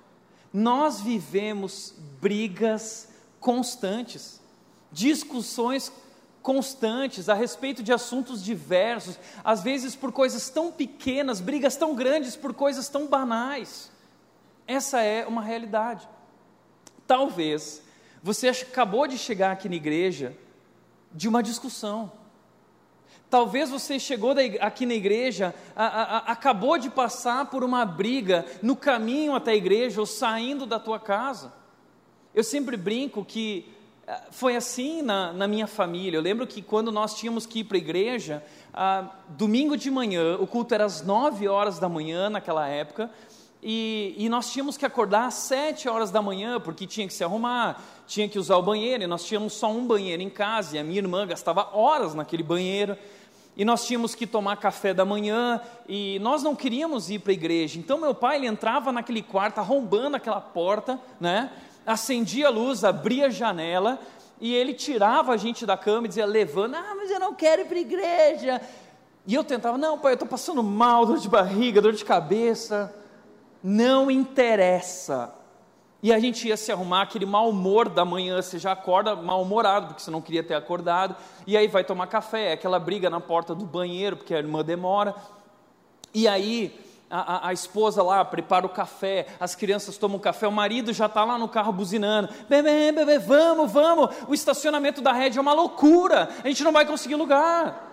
Nós 0.52 1.00
vivemos 1.00 1.94
brigas 2.20 3.10
constantes, 3.40 4.42
discussões 4.92 5.90
constantes 5.90 6.09
a 7.30 7.34
respeito 7.34 7.84
de 7.84 7.94
assuntos 7.94 8.44
diversos, 8.44 9.20
às 9.44 9.62
vezes 9.62 9.96
por 9.96 10.12
coisas 10.12 10.50
tão 10.50 10.72
pequenas, 10.72 11.40
brigas 11.40 11.76
tão 11.76 11.96
grandes 11.96 12.36
por 12.36 12.54
coisas 12.54 12.90
tão 12.90 13.08
banais. 13.08 13.92
Essa 14.68 15.02
é 15.02 15.26
uma 15.26 15.42
realidade. 15.42 16.08
Talvez 17.06 17.82
você 18.22 18.50
acabou 18.50 19.08
de 19.08 19.18
chegar 19.18 19.52
aqui 19.52 19.70
na 19.70 19.76
igreja 19.76 20.36
de 21.12 21.28
uma 21.28 21.42
discussão. 21.42 22.12
Talvez 23.30 23.70
você 23.70 24.00
chegou 24.00 24.34
aqui 24.60 24.86
na 24.86 24.96
igreja, 24.96 25.54
a, 25.76 25.86
a, 25.86 26.04
a, 26.04 26.18
acabou 26.32 26.78
de 26.78 26.90
passar 26.90 27.46
por 27.46 27.64
uma 27.64 27.86
briga 27.86 28.46
no 28.62 28.76
caminho 28.76 29.36
até 29.36 29.52
a 29.52 29.56
igreja 29.56 30.00
ou 30.00 30.06
saindo 30.06 30.66
da 30.66 30.80
tua 30.80 31.00
casa. 31.00 31.54
Eu 32.34 32.44
sempre 32.44 32.76
brinco 32.76 33.24
que 33.24 33.72
foi 34.32 34.56
assim 34.56 35.02
na, 35.02 35.32
na 35.34 35.48
minha 35.48 35.68
família. 35.68 36.18
Eu 36.18 36.22
lembro 36.22 36.48
que 36.48 36.62
quando 36.62 36.92
nós 36.92 37.14
tínhamos 37.14 37.46
que 37.46 37.60
ir 37.60 37.64
para 37.64 37.78
a 37.78 37.80
igreja, 37.80 38.44
ah, 38.74 39.10
domingo 39.30 39.78
de 39.78 39.92
manhã, 39.92 40.38
o 40.40 40.48
culto 40.48 40.74
era 40.74 40.86
às 40.86 41.02
nove 41.02 41.48
horas 41.48 41.80
da 41.80 41.90
manhã 41.90 42.30
naquela 42.30 42.68
época, 42.68 43.10
e, 43.62 44.16
e, 44.18 44.30
nós 44.30 44.54
tínhamos 44.54 44.78
que 44.78 44.86
acordar 44.86 45.26
às 45.26 45.34
sete 45.34 45.90
horas 45.90 46.12
da 46.12 46.22
manhã, 46.22 46.62
porque 46.62 46.88
tinha 46.88 47.06
que 47.06 47.14
se 47.14 47.26
arrumar, 47.26 47.84
tinha 48.08 48.28
que 48.28 48.40
usar 48.40 48.56
o 48.56 48.62
banheiro, 48.62 49.04
e 49.04 49.08
nós 49.08 49.26
tínhamos 49.26 49.52
só 49.52 49.70
um 49.70 49.86
banheiro 49.86 50.22
em 50.22 50.30
casa, 50.30 50.78
e 50.78 50.80
a 50.80 50.84
minha 50.84 51.00
irmã 51.00 51.28
gastava 51.28 51.76
horas 51.76 52.16
naquele 52.16 52.42
banheiro, 52.42 52.98
e 53.58 53.66
nós 53.66 53.86
tínhamos 53.86 54.16
que 54.16 54.26
tomar 54.26 54.56
café 54.56 54.94
da 54.94 55.04
manhã, 55.04 55.60
e 55.90 56.20
nós 56.20 56.42
não 56.42 56.56
queríamos 56.56 57.10
ir 57.10 57.20
para 57.20 57.32
a 57.32 57.34
igreja, 57.34 57.78
então 57.78 58.00
meu 58.00 58.16
pai 58.16 58.38
ele 58.38 58.48
entrava 58.48 58.94
naquele 58.94 59.22
quarto, 59.22 59.58
arrombando 59.58 60.16
aquela 60.16 60.40
porta, 60.40 60.98
né, 61.20 61.52
acendia 61.90 62.48
a 62.48 62.52
luz, 62.52 62.84
abria 62.84 63.26
a 63.26 63.30
janela, 63.30 64.00
e 64.40 64.54
ele 64.54 64.74
tirava 64.74 65.34
a 65.34 65.38
gente 65.38 65.66
da 65.66 65.76
cama 65.76 66.06
e 66.06 66.10
dizia, 66.10 66.26
levando, 66.26 66.76
ah, 66.76 66.94
mas 66.96 67.10
eu 67.10 67.20
não 67.20 67.34
quero 67.34 67.64
ir 67.64 67.66
para 67.66 67.78
a 67.78 67.82
igreja, 67.82 68.62
e 69.26 69.34
eu 69.34 69.44
tentava, 69.44 69.78
não 69.78 69.98
pai, 69.98 70.12
eu 70.12 70.14
estou 70.14 70.28
passando 70.28 70.62
mal, 70.62 71.06
dor 71.06 71.18
de 71.18 71.28
barriga, 71.28 71.82
dor 71.82 71.94
de 71.94 72.06
cabeça, 72.06 72.96
não 73.64 74.10
interessa. 74.10 75.34
E 76.02 76.14
a 76.14 76.20
gente 76.20 76.48
ia 76.48 76.56
se 76.56 76.72
arrumar, 76.72 77.02
aquele 77.02 77.26
mau 77.26 77.50
humor 77.50 77.90
da 77.90 78.06
manhã, 78.06 78.42
você 78.42 78.60
já 78.60 78.72
acorda 78.72 79.16
mal-humorado, 79.16 79.88
porque 79.88 80.02
você 80.02 80.12
não 80.12 80.22
queria 80.22 80.44
ter 80.44 80.54
acordado, 80.54 81.16
e 81.46 81.58
aí 81.58 81.68
vai 81.68 81.84
tomar 81.84 82.06
café, 82.06 82.54
aquela 82.54 82.80
briga 82.80 83.10
na 83.10 83.20
porta 83.20 83.56
do 83.56 83.66
banheiro, 83.66 84.16
porque 84.16 84.34
a 84.34 84.38
irmã 84.38 84.64
demora, 84.64 85.16
e 86.14 86.28
aí 86.28 86.80
a, 87.10 87.20
a, 87.20 87.48
a 87.50 87.54
esposa 87.54 88.04
lá 88.04 88.24
prepara 88.24 88.66
o 88.66 88.70
café, 88.70 89.28
as 89.40 89.56
crianças 89.56 89.98
tomam 89.98 90.20
café, 90.20 90.48
o 90.48 90.52
marido 90.52 90.94
já 90.94 91.08
está 91.08 91.24
lá 91.26 91.38
no 91.38 91.48
carro 91.48 91.74
buzinando, 91.74 92.30
bebê, 92.48 92.92
bebê, 92.92 93.18
vamos, 93.18 93.72
vamos, 93.72 94.16
o 94.28 94.34
estacionamento 94.34 95.02
da 95.02 95.12
rede 95.12 95.38
é 95.38 95.42
uma 95.42 95.54
loucura, 95.54 96.30
a 96.44 96.48
gente 96.48 96.64
não 96.64 96.72
vai 96.72 96.86
conseguir 96.86 97.16
lugar. 97.16 97.88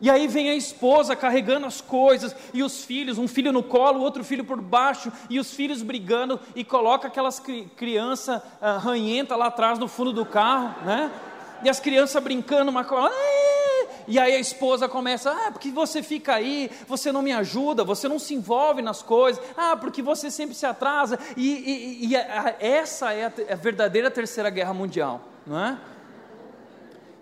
E 0.00 0.10
aí 0.10 0.26
vem 0.26 0.50
a 0.50 0.54
esposa 0.54 1.16
carregando 1.16 1.66
as 1.66 1.80
coisas, 1.80 2.36
e 2.52 2.62
os 2.62 2.84
filhos, 2.84 3.16
um 3.16 3.26
filho 3.26 3.52
no 3.52 3.62
colo, 3.62 4.02
outro 4.02 4.22
filho 4.22 4.44
por 4.44 4.60
baixo, 4.60 5.10
e 5.30 5.40
os 5.40 5.54
filhos 5.54 5.82
brigando, 5.82 6.38
e 6.54 6.62
coloca 6.62 7.08
aquelas 7.08 7.40
cri 7.40 7.70
criança 7.76 8.42
uh, 8.60 8.78
ranhenta 8.78 9.34
lá 9.36 9.46
atrás 9.46 9.78
no 9.78 9.88
fundo 9.88 10.12
do 10.12 10.26
carro, 10.26 10.74
né? 10.84 11.10
E 11.62 11.70
as 11.70 11.80
crianças 11.80 12.22
brincando, 12.22 12.70
uma 12.70 12.84
coisa. 12.84 13.14
E 14.06 14.18
aí 14.18 14.34
a 14.34 14.38
esposa 14.38 14.88
começa, 14.88 15.30
ah, 15.30 15.50
porque 15.50 15.70
você 15.70 16.02
fica 16.02 16.34
aí, 16.34 16.70
você 16.86 17.10
não 17.10 17.22
me 17.22 17.32
ajuda, 17.32 17.84
você 17.84 18.08
não 18.08 18.18
se 18.18 18.34
envolve 18.34 18.82
nas 18.82 19.02
coisas, 19.02 19.42
ah, 19.56 19.76
porque 19.76 20.02
você 20.02 20.30
sempre 20.30 20.54
se 20.54 20.66
atrasa, 20.66 21.18
e, 21.36 21.50
e, 21.50 22.06
e 22.08 22.16
a, 22.16 22.56
essa 22.60 23.12
é 23.12 23.26
a, 23.26 23.32
a 23.52 23.56
verdadeira 23.56 24.10
terceira 24.10 24.50
guerra 24.50 24.74
mundial, 24.74 25.20
não 25.46 25.58
é? 25.58 25.78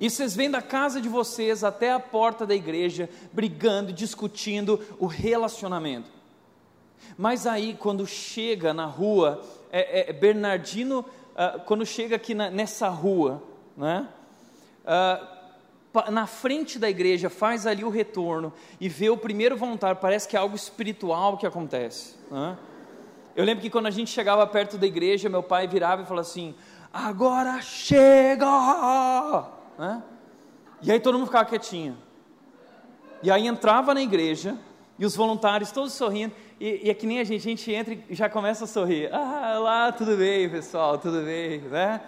E 0.01 0.11
vocês 0.11 0.35
vêm 0.35 0.51
da 0.51 0.61
casa 0.61 1.01
de 1.01 1.09
vocês 1.09 1.63
até 1.63 1.93
a 1.93 2.01
porta 2.01 2.45
da 2.45 2.55
igreja, 2.57 3.09
brigando, 3.33 3.93
discutindo 3.93 4.85
o 4.99 5.07
relacionamento. 5.07 6.11
Mas 7.17 7.47
aí, 7.47 7.77
quando 7.79 8.05
chega 8.05 8.75
na 8.75 8.87
rua, 8.87 9.45
é, 9.71 10.11
é 10.11 10.13
Bernardino, 10.13 11.01
uh, 11.01 11.61
quando 11.67 11.87
chega 11.87 12.17
aqui 12.17 12.35
na, 12.35 12.51
nessa 12.51 12.89
rua, 12.89 13.43
né? 13.77 14.09
Uh, 14.85 15.42
na 16.11 16.27
frente 16.27 16.79
da 16.79 16.89
igreja, 16.89 17.29
faz 17.29 17.67
ali 17.67 17.85
o 17.85 17.91
retorno 17.91 18.53
e 18.81 18.89
vê 18.89 19.11
o 19.11 19.17
primeiro 19.17 19.57
voluntário, 19.57 20.01
parece 20.01 20.27
que 20.27 20.37
é 20.37 20.39
algo 20.39 20.57
espiritual 20.57 21.37
que 21.37 21.47
acontece. 21.47 22.17
Né? 22.31 22.57
Eu 23.37 23.45
lembro 23.45 23.63
que 23.63 23.71
quando 23.71 23.87
a 23.87 23.91
gente 23.91 24.11
chegava 24.11 24.47
perto 24.47 24.79
da 24.79 24.87
igreja, 24.87 25.29
meu 25.29 25.43
pai 25.43 25.67
virava 25.67 26.03
e 26.03 26.07
falava 26.07 26.27
assim: 26.27 26.55
Agora 26.93 27.61
chega! 27.61 28.47
Né? 29.79 30.03
E 30.83 30.91
aí 30.93 31.01
todo 31.01 31.19
mundo 31.19 31.27
ficava 31.27 31.45
quietinho. 31.45 31.97
E 33.23 33.31
aí 33.31 33.47
entrava 33.47 33.95
na 33.95 34.03
igreja, 34.03 34.57
e 34.99 35.07
os 35.07 35.15
voluntários 35.15 35.71
todos 35.71 35.93
sorrindo, 35.93 36.35
e, 36.61 36.87
e 36.87 36.91
é 36.91 36.95
que 36.95 37.07
nem 37.07 37.21
a 37.21 37.25
gente, 37.25 37.41
a 37.41 37.51
gente 37.51 37.73
entra 37.73 37.97
e 38.09 38.15
já 38.15 38.29
começa 38.29 38.65
a 38.65 38.67
sorrir. 38.67 39.13
Ah, 39.13 39.59
lá, 39.59 39.93
tudo 39.93 40.17
bem, 40.17 40.49
pessoal, 40.51 40.99
tudo 40.99 41.23
bem, 41.23 41.61
né? 41.61 42.01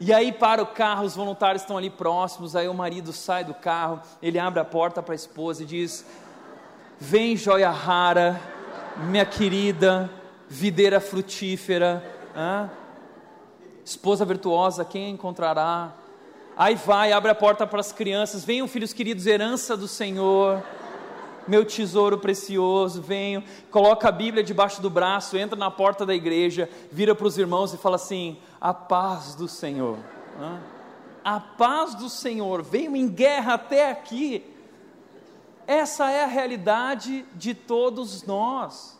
E 0.00 0.12
aí 0.12 0.30
para 0.30 0.62
o 0.62 0.66
carro, 0.66 1.04
os 1.04 1.16
voluntários 1.16 1.62
estão 1.62 1.76
ali 1.76 1.90
próximos, 1.90 2.54
aí 2.54 2.68
o 2.68 2.74
marido 2.74 3.12
sai 3.12 3.42
do 3.42 3.52
carro, 3.52 4.00
ele 4.22 4.38
abre 4.38 4.60
a 4.60 4.64
porta 4.64 5.02
para 5.02 5.12
a 5.12 5.16
esposa 5.16 5.64
e 5.64 5.66
diz: 5.66 6.06
Vem, 7.00 7.36
joia 7.36 7.70
rara, 7.70 8.40
minha 8.96 9.26
querida, 9.26 10.08
videira 10.48 11.00
frutífera, 11.00 12.04
ah? 12.34 12.68
esposa 13.84 14.24
virtuosa, 14.24 14.84
quem 14.84 15.10
encontrará? 15.10 15.92
Aí 16.56 16.76
vai, 16.76 17.12
abre 17.12 17.30
a 17.30 17.34
porta 17.34 17.66
para 17.66 17.80
as 17.80 17.90
crianças, 17.90 18.44
venham 18.44 18.68
filhos 18.68 18.92
queridos, 18.92 19.26
herança 19.26 19.76
do 19.76 19.88
Senhor, 19.88 20.62
meu 21.46 21.64
tesouro 21.64 22.18
precioso, 22.18 23.00
venham, 23.00 23.42
coloca 23.70 24.08
a 24.08 24.12
Bíblia 24.12 24.44
debaixo 24.44 24.80
do 24.80 24.90
braço, 24.90 25.36
entra 25.36 25.58
na 25.58 25.70
porta 25.70 26.06
da 26.06 26.14
igreja, 26.14 26.68
vira 26.92 27.14
para 27.14 27.26
os 27.26 27.38
irmãos 27.38 27.72
e 27.72 27.78
fala 27.78 27.96
assim: 27.96 28.38
a 28.60 28.74
paz 28.74 29.34
do 29.34 29.48
Senhor. 29.48 29.98
A 31.24 31.40
paz 31.40 31.94
do 31.94 32.08
Senhor, 32.08 32.62
veio 32.62 32.96
em 32.96 33.08
guerra 33.08 33.54
até 33.54 33.90
aqui. 33.90 34.42
Essa 35.66 36.10
é 36.10 36.24
a 36.24 36.26
realidade 36.26 37.24
de 37.34 37.54
todos 37.54 38.22
nós. 38.22 38.96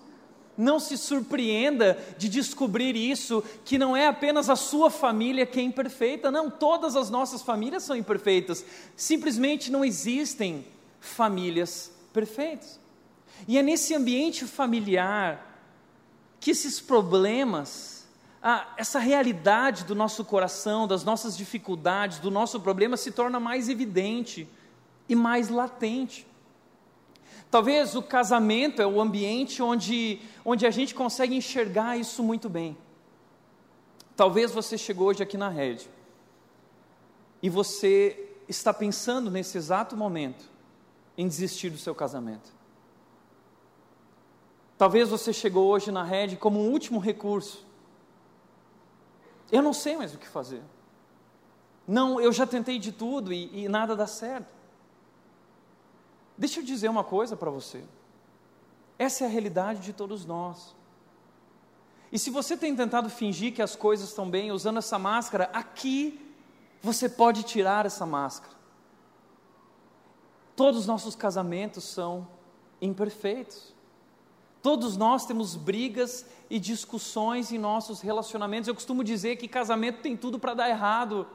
Não 0.57 0.81
se 0.81 0.99
surpreenda 0.99 1.97
de 2.19 2.29
descobrir 2.29 2.97
isso, 2.97 3.45
que 3.65 3.79
não 3.79 3.97
é 3.97 4.09
apenas 4.09 4.51
a 4.51 4.57
sua 4.57 4.91
família 4.91 5.47
que 5.47 5.61
é 5.61 5.63
imperfeita, 5.63 6.33
não, 6.33 6.51
todas 6.51 6.97
as 6.97 7.09
nossas 7.09 7.43
famílias 7.43 7.85
são 7.85 7.97
imperfeitas. 7.97 8.65
Simplesmente 8.97 9.71
não 9.71 9.85
existem 9.85 10.67
famílias 11.01 11.93
perfeitas. 12.13 12.81
E 13.47 13.57
é 13.57 13.63
nesse 13.63 13.95
ambiente 13.95 14.45
familiar 14.45 15.45
que 16.41 16.51
esses 16.51 16.81
problemas, 16.81 17.98
essa 18.77 18.99
realidade 18.99 19.85
do 19.85 19.95
nosso 19.95 20.25
coração, 20.25 20.87
das 20.87 21.05
nossas 21.05 21.37
dificuldades, 21.37 22.19
do 22.19 22.31
nosso 22.31 22.61
problema 22.61 22.97
se 22.97 23.11
torna 23.11 23.41
mais 23.41 23.69
evidente 23.69 24.49
e 25.09 25.15
mais 25.15 25.49
latente. 25.49 26.27
Talvez 27.51 27.97
o 27.97 28.03
casamento 28.03 28.81
é 28.81 28.87
o 28.87 29.01
ambiente 29.01 29.63
onde, 29.63 30.21
onde 30.45 30.67
a 30.67 30.71
gente 30.71 30.95
consegue 30.95 31.35
enxergar 31.35 31.97
isso 31.97 32.23
muito 32.23 32.49
bem. 32.49 32.77
Talvez 34.15 34.53
você 34.53 34.77
chegou 34.77 35.09
hoje 35.09 35.23
aqui 35.23 35.37
na 35.37 35.49
rede 35.49 35.89
e 37.43 37.49
você 37.49 38.35
está 38.49 38.73
pensando 38.75 39.31
nesse 39.31 39.57
exato 39.57 39.97
momento 39.97 40.45
em 41.17 41.27
desistir 41.27 41.71
do 41.71 41.79
seu 41.79 41.95
casamento. 41.95 42.53
Talvez 44.77 45.09
você 45.09 45.33
chegou 45.33 45.67
hoje 45.69 45.91
na 45.91 46.05
rede 46.05 46.37
como 46.37 46.61
um 46.61 46.71
último 46.71 47.01
recurso. 47.01 47.68
Eu 49.51 49.63
não 49.63 49.73
sei 49.73 49.97
mais 49.97 50.15
o 50.15 50.19
que 50.19 50.29
fazer. 50.29 50.63
Não, 51.87 52.21
eu 52.21 52.33
já 52.33 52.47
tentei 52.47 52.79
de 52.79 52.93
tudo 52.93 53.33
e, 53.33 53.65
e 53.65 53.69
nada 53.69 53.97
dá 53.97 54.07
certo. 54.07 54.55
Deixa 56.37 56.61
eu 56.61 56.65
dizer 56.65 56.89
uma 56.89 57.03
coisa 57.03 57.37
para 57.37 57.51
você. 57.51 57.83
Essa 58.99 59.25
é 59.25 59.27
a 59.27 59.31
realidade 59.31 59.81
de 59.81 59.93
todos 59.93 60.27
nós. 60.27 60.77
E 62.11 62.19
se 62.19 62.31
você 62.31 62.57
tem 62.57 62.75
tentado 62.75 63.09
fingir 63.11 63.55
que 63.55 63.63
as 63.63 63.77
coisas 63.77 64.09
estão 64.09 64.29
bem 64.29 64.51
usando 64.51 64.79
essa 64.79 64.99
máscara, 64.99 65.51
aqui 65.53 66.25
você 66.83 67.09
pode 67.09 67.43
tirar 67.43 67.87
essa 67.87 68.07
máscara. 68.07 68.57
todos 70.55 70.81
os 70.81 70.87
nossos 70.87 71.15
casamentos 71.15 71.85
são 71.85 72.27
imperfeitos. 72.81 73.75
Todos 74.69 74.99
nós 74.99 75.25
temos 75.25 75.57
brigas 75.57 76.27
e 76.51 76.61
discussões 76.61 77.51
em 77.51 77.57
nossos 77.57 78.03
relacionamentos. 78.03 78.69
Eu 78.69 78.75
costumo 78.75 79.03
dizer 79.03 79.37
que 79.37 79.49
casamento 79.49 80.03
tem 80.03 80.15
tudo 80.15 80.39
para 80.39 80.53
dar 80.53 80.69
errado. 80.69 81.27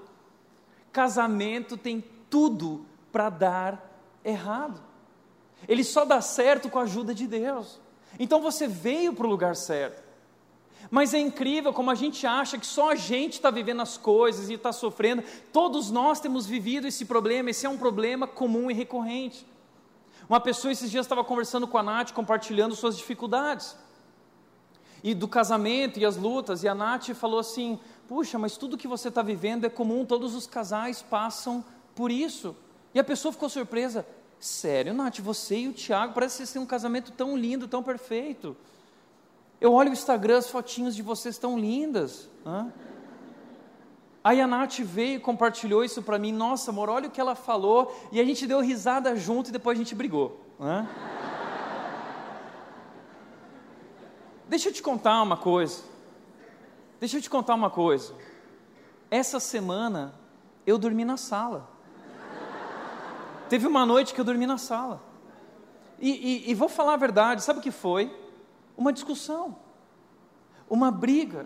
Casamento 0.92 1.76
tem 1.76 2.04
tudo 2.30 2.86
para 3.12 3.32
dar 3.32 3.92
errado. 4.24 4.80
Ele 5.68 5.84
só 5.84 6.06
dá 6.06 6.22
certo 6.22 6.70
com 6.70 6.78
a 6.78 6.84
ajuda 6.84 7.12
de 7.12 7.26
Deus. 7.26 7.82
Então 8.20 8.40
você 8.40 8.68
veio 8.68 9.14
para 9.14 9.26
o 9.26 9.30
lugar 9.32 9.56
certo. 9.56 10.04
Mas 10.92 11.12
é 11.16 11.20
incrível 11.20 11.74
como 11.74 11.90
a 11.90 11.96
gente 11.96 12.28
acha 12.28 12.60
que 12.60 12.68
só 12.68 12.92
a 12.92 12.96
gente 12.96 13.34
está 13.34 13.50
vivendo 13.50 13.82
as 13.82 13.98
coisas 13.98 14.48
e 14.52 14.54
está 14.54 14.72
sofrendo. 14.72 15.24
Todos 15.52 15.90
nós 15.90 16.20
temos 16.20 16.46
vivido 16.46 16.86
esse 16.86 17.04
problema, 17.04 17.50
esse 17.50 17.66
é 17.66 17.70
um 17.70 17.80
problema 17.80 18.28
comum 18.28 18.70
e 18.70 18.76
recorrente. 18.76 19.44
Uma 20.30 20.40
pessoa 20.40 20.72
esses 20.72 20.90
dias 20.90 21.06
estava 21.06 21.24
conversando 21.24 21.68
com 21.68 21.78
a 21.78 21.84
Nath, 21.84 22.12
compartilhando 22.12 22.76
suas 22.76 22.98
dificuldades. 22.98 23.76
E 25.04 25.14
do 25.14 25.28
casamento 25.28 26.00
e 26.00 26.06
as 26.06 26.16
lutas, 26.16 26.64
e 26.64 26.68
a 26.68 26.74
Nath 26.74 27.10
falou 27.10 27.40
assim: 27.40 27.80
Puxa, 28.08 28.40
mas 28.40 28.56
tudo 28.56 28.78
que 28.78 28.88
você 28.88 29.10
está 29.10 29.22
vivendo 29.22 29.66
é 29.66 29.70
comum, 29.70 30.06
todos 30.06 30.34
os 30.34 30.48
casais 30.48 31.02
passam 31.02 31.64
por 31.94 32.10
isso. 32.10 32.56
E 32.94 33.00
a 33.00 33.04
pessoa 33.04 33.32
ficou 33.32 33.50
surpresa: 33.50 34.06
Sério, 34.40 34.94
Nath, 34.94 35.20
você 35.20 35.60
e 35.60 35.68
o 35.68 35.74
Tiago, 35.74 36.14
parece 36.14 36.36
que 36.36 36.38
vocês 36.38 36.54
têm 36.54 36.62
um 36.62 36.66
casamento 36.66 37.12
tão 37.12 37.38
lindo, 37.38 37.68
tão 37.68 37.84
perfeito. 37.84 38.56
Eu 39.60 39.74
olho 39.74 39.90
o 39.90 39.94
Instagram, 39.94 40.38
as 40.38 40.50
fotinhos 40.50 40.96
de 40.96 41.02
vocês 41.02 41.38
tão 41.38 41.58
lindas. 41.58 42.30
Hã? 42.46 42.72
Aí 44.24 44.40
a 44.40 44.48
Nath 44.48 44.80
veio 44.80 45.18
e 45.18 45.20
compartilhou 45.20 45.84
isso 45.84 46.02
para 46.02 46.18
mim. 46.18 46.32
Nossa, 46.32 46.72
amor, 46.72 46.90
olha 46.90 47.10
o 47.10 47.12
que 47.12 47.20
ela 47.20 47.36
falou. 47.36 47.94
E 48.12 48.22
a 48.22 48.24
gente 48.24 48.48
deu 48.48 48.62
risada 48.62 49.16
junto 49.18 49.50
e 49.50 49.52
depois 49.52 49.78
a 49.78 49.82
gente 49.84 49.94
brigou. 49.94 50.40
Né? 50.58 50.88
Deixa 54.48 54.70
eu 54.70 54.74
te 54.74 54.82
contar 54.82 55.22
uma 55.22 55.36
coisa. 55.36 55.84
Deixa 57.02 57.18
eu 57.18 57.22
te 57.22 57.30
contar 57.30 57.54
uma 57.54 57.70
coisa. 57.70 58.14
Essa 59.12 59.40
semana 59.40 60.16
eu 60.66 60.78
dormi 60.78 61.04
na 61.04 61.18
sala. 61.18 61.70
Teve 63.50 63.68
uma 63.68 63.86
noite 63.86 64.14
que 64.14 64.22
eu 64.22 64.26
dormi 64.26 64.48
na 64.48 64.58
sala. 64.58 65.04
E, 66.00 66.10
e, 66.48 66.52
e 66.52 66.54
vou 66.54 66.70
falar 66.70 66.94
a 66.94 66.98
verdade, 66.98 67.44
sabe 67.44 67.60
o 67.60 67.62
que 67.62 67.72
foi? 67.72 68.14
Uma 68.76 68.92
discussão, 68.92 69.56
uma 70.70 70.92
briga 70.92 71.46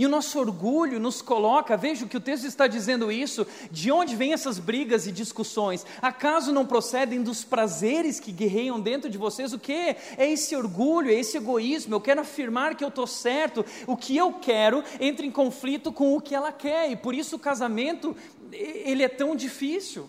e 0.00 0.06
o 0.06 0.08
nosso 0.08 0.38
orgulho 0.38 0.98
nos 0.98 1.20
coloca, 1.20 1.76
veja 1.76 2.06
que 2.06 2.16
o 2.16 2.20
texto 2.20 2.46
está 2.46 2.66
dizendo 2.66 3.12
isso, 3.12 3.46
de 3.70 3.92
onde 3.92 4.16
vêm 4.16 4.32
essas 4.32 4.58
brigas 4.58 5.06
e 5.06 5.12
discussões? 5.12 5.84
Acaso 6.00 6.54
não 6.54 6.64
procedem 6.64 7.22
dos 7.22 7.44
prazeres 7.44 8.18
que 8.18 8.32
guerreiam 8.32 8.80
dentro 8.80 9.10
de 9.10 9.18
vocês? 9.18 9.52
O 9.52 9.58
que? 9.58 9.94
É 10.16 10.26
esse 10.26 10.56
orgulho, 10.56 11.10
é 11.10 11.12
esse 11.12 11.36
egoísmo, 11.36 11.94
eu 11.94 12.00
quero 12.00 12.22
afirmar 12.22 12.76
que 12.76 12.82
eu 12.82 12.88
estou 12.88 13.06
certo, 13.06 13.62
o 13.86 13.94
que 13.94 14.16
eu 14.16 14.32
quero 14.32 14.82
entra 14.98 15.26
em 15.26 15.30
conflito 15.30 15.92
com 15.92 16.16
o 16.16 16.20
que 16.22 16.34
ela 16.34 16.50
quer, 16.50 16.90
e 16.90 16.96
por 16.96 17.14
isso 17.14 17.36
o 17.36 17.38
casamento, 17.38 18.16
ele 18.50 19.02
é 19.02 19.08
tão 19.08 19.36
difícil. 19.36 20.08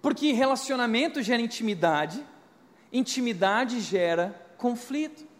Porque 0.00 0.30
relacionamento 0.30 1.20
gera 1.22 1.42
intimidade, 1.42 2.24
intimidade 2.92 3.80
gera 3.80 4.32
conflito. 4.56 5.33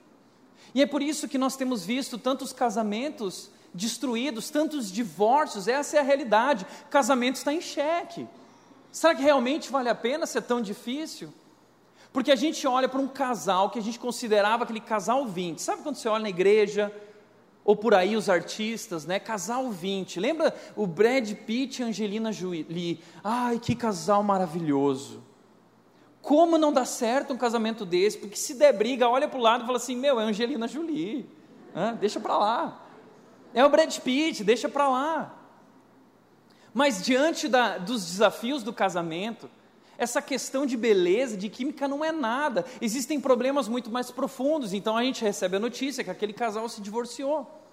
E 0.74 0.82
é 0.82 0.86
por 0.86 1.00
isso 1.02 1.28
que 1.28 1.38
nós 1.38 1.56
temos 1.56 1.84
visto 1.84 2.18
tantos 2.18 2.52
casamentos 2.52 3.50
destruídos, 3.72 4.50
tantos 4.50 4.90
divórcios, 4.90 5.68
essa 5.68 5.96
é 5.96 6.00
a 6.00 6.02
realidade. 6.02 6.66
Casamento 6.90 7.36
está 7.36 7.52
em 7.52 7.60
xeque. 7.60 8.26
Será 8.90 9.14
que 9.14 9.22
realmente 9.22 9.70
vale 9.70 9.88
a 9.88 9.94
pena 9.94 10.26
ser 10.26 10.42
tão 10.42 10.60
difícil? 10.60 11.32
Porque 12.12 12.30
a 12.30 12.36
gente 12.36 12.64
olha 12.66 12.88
para 12.88 13.00
um 13.00 13.08
casal 13.08 13.70
que 13.70 13.78
a 13.78 13.82
gente 13.82 13.98
considerava 13.98 14.62
aquele 14.62 14.80
casal 14.80 15.26
20. 15.26 15.60
Sabe 15.60 15.82
quando 15.82 15.96
você 15.96 16.08
olha 16.08 16.22
na 16.22 16.28
igreja, 16.28 16.92
ou 17.64 17.74
por 17.74 17.94
aí 17.94 18.14
os 18.14 18.28
artistas, 18.28 19.04
né? 19.04 19.18
Casal 19.18 19.70
20. 19.70 20.20
Lembra 20.20 20.54
o 20.76 20.86
Brad 20.86 21.32
Pitt 21.32 21.82
e 21.82 21.84
Angelina 21.84 22.30
Jolie? 22.30 23.02
Ai, 23.22 23.58
que 23.58 23.74
casal 23.74 24.22
maravilhoso. 24.22 25.22
Como 26.24 26.56
não 26.56 26.72
dá 26.72 26.86
certo 26.86 27.34
um 27.34 27.36
casamento 27.36 27.84
desse? 27.84 28.16
Porque 28.16 28.34
se 28.34 28.54
der 28.54 28.72
briga, 28.72 29.06
olha 29.06 29.28
para 29.28 29.38
o 29.38 29.42
lado 29.42 29.62
e 29.62 29.66
fala 29.66 29.76
assim: 29.76 29.94
meu, 29.94 30.18
é 30.18 30.24
Angelina 30.24 30.66
Jolie, 30.66 31.28
deixa 32.00 32.18
para 32.18 32.38
lá. 32.38 32.82
É 33.52 33.62
o 33.62 33.68
Brad 33.68 33.94
Pitt, 33.98 34.42
deixa 34.42 34.66
para 34.66 34.88
lá. 34.88 35.38
Mas 36.72 37.04
diante 37.04 37.46
da, 37.46 37.76
dos 37.76 38.06
desafios 38.06 38.62
do 38.62 38.72
casamento, 38.72 39.50
essa 39.98 40.22
questão 40.22 40.64
de 40.64 40.78
beleza, 40.78 41.36
de 41.36 41.50
química 41.50 41.86
não 41.86 42.02
é 42.02 42.10
nada. 42.10 42.64
Existem 42.80 43.20
problemas 43.20 43.68
muito 43.68 43.90
mais 43.90 44.10
profundos. 44.10 44.72
Então 44.72 44.96
a 44.96 45.04
gente 45.04 45.22
recebe 45.22 45.58
a 45.58 45.60
notícia 45.60 46.02
que 46.02 46.10
aquele 46.10 46.32
casal 46.32 46.66
se 46.70 46.80
divorciou. 46.80 47.63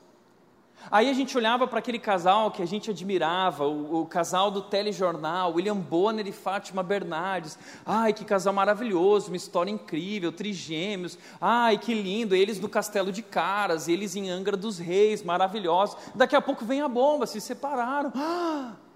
Aí 0.90 1.10
a 1.10 1.14
gente 1.14 1.38
olhava 1.38 1.68
para 1.68 1.80
aquele 1.80 2.00
casal 2.00 2.50
que 2.50 2.62
a 2.62 2.66
gente 2.66 2.90
admirava, 2.90 3.68
o, 3.68 4.02
o, 4.02 4.06
casal 4.06 4.50
do 4.50 4.62
telejornal, 4.62 5.54
William 5.54 5.76
Bonner 5.76 6.26
e 6.28 6.32
Fátima 6.32 6.82
Bernardes. 6.82 7.60
Ai, 7.86 8.14
que 8.14 8.26
casal 8.26 8.54
maravilhoso, 8.54 9.28
uma 9.28 9.38
história 9.38 9.70
incrível, 9.70 10.32
trigêmeos. 10.32 11.18
Ai, 11.40 11.78
que 11.78 11.94
lindo, 11.94 12.36
eles 12.36 12.60
no 12.60 12.68
Castelo 12.68 13.12
de 13.12 13.22
Caras, 13.22 13.88
eles 13.88 14.16
em 14.16 14.30
Angra 14.30 14.58
dos 14.58 14.80
Reis, 14.80 15.22
maravilhosos. 15.24 15.98
Daqui 16.16 16.36
a 16.36 16.42
pouco 16.42 16.66
vem 16.66 16.82
a 16.82 16.88
bomba, 16.88 17.28
se 17.28 17.40
separaram. 17.40 18.12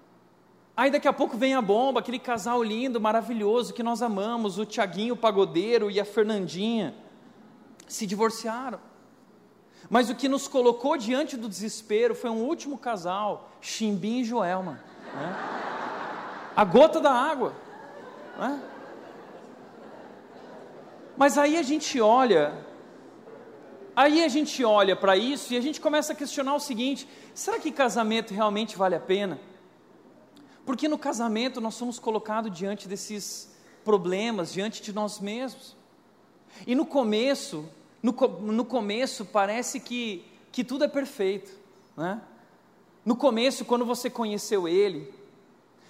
Aí 0.77 0.91
daqui 0.91 1.07
a 1.07 1.13
pouco 1.13 1.37
vem 1.37 1.55
a 1.55 1.61
bomba, 1.61 2.01
aquele 2.01 2.19
casal 2.19 2.61
lindo, 2.61 2.99
maravilhoso 2.99 3.73
que 3.73 3.81
nós 3.81 4.01
amamos, 4.01 4.57
o 4.57 4.65
Tiaguinho 4.65 5.15
Pagodeiro 5.15 5.89
e 5.89 6.01
a 6.01 6.05
Fernandinha, 6.05 6.93
se 7.87 8.05
divorciaram. 8.05 8.79
Mas 9.89 10.09
o 10.09 10.15
que 10.15 10.27
nos 10.27 10.47
colocou 10.47 10.97
diante 10.97 11.37
do 11.37 11.47
desespero 11.47 12.15
foi 12.15 12.29
um 12.29 12.43
último 12.43 12.77
casal, 12.77 13.49
Chimbim 13.61 14.21
e 14.21 14.23
Joelma. 14.23 14.79
Né? 15.13 15.35
A 16.55 16.63
gota 16.63 16.99
da 16.99 17.11
água. 17.11 17.53
Né? 18.37 18.61
Mas 21.15 21.37
aí 21.37 21.57
a 21.57 21.61
gente 21.61 22.01
olha, 22.01 22.53
aí 23.95 24.23
a 24.23 24.27
gente 24.27 24.63
olha 24.63 24.95
para 24.95 25.15
isso 25.15 25.53
e 25.53 25.57
a 25.57 25.61
gente 25.61 25.79
começa 25.79 26.13
a 26.13 26.15
questionar 26.15 26.55
o 26.55 26.59
seguinte: 26.59 27.07
será 27.33 27.59
que 27.59 27.71
casamento 27.71 28.33
realmente 28.33 28.75
vale 28.75 28.95
a 28.95 28.99
pena? 28.99 29.39
Porque 30.65 30.87
no 30.87 30.97
casamento 30.97 31.61
nós 31.61 31.75
somos 31.75 31.99
colocados 31.99 32.51
diante 32.51 32.87
desses 32.87 33.55
problemas, 33.83 34.51
diante 34.51 34.81
de 34.81 34.91
nós 34.91 35.19
mesmos. 35.19 35.75
E 36.65 36.73
no 36.73 36.85
começo, 36.85 37.69
no, 38.05 38.11
no 38.51 38.63
começo 38.63 39.25
parece 39.25 39.79
que, 39.79 40.23
que 40.51 40.63
tudo 40.63 40.83
é 40.83 40.87
perfeito, 40.87 41.51
né? 41.97 42.21
No 43.03 43.15
começo, 43.15 43.65
quando 43.65 43.83
você 43.83 44.11
conheceu 44.11 44.67
ele, 44.67 45.11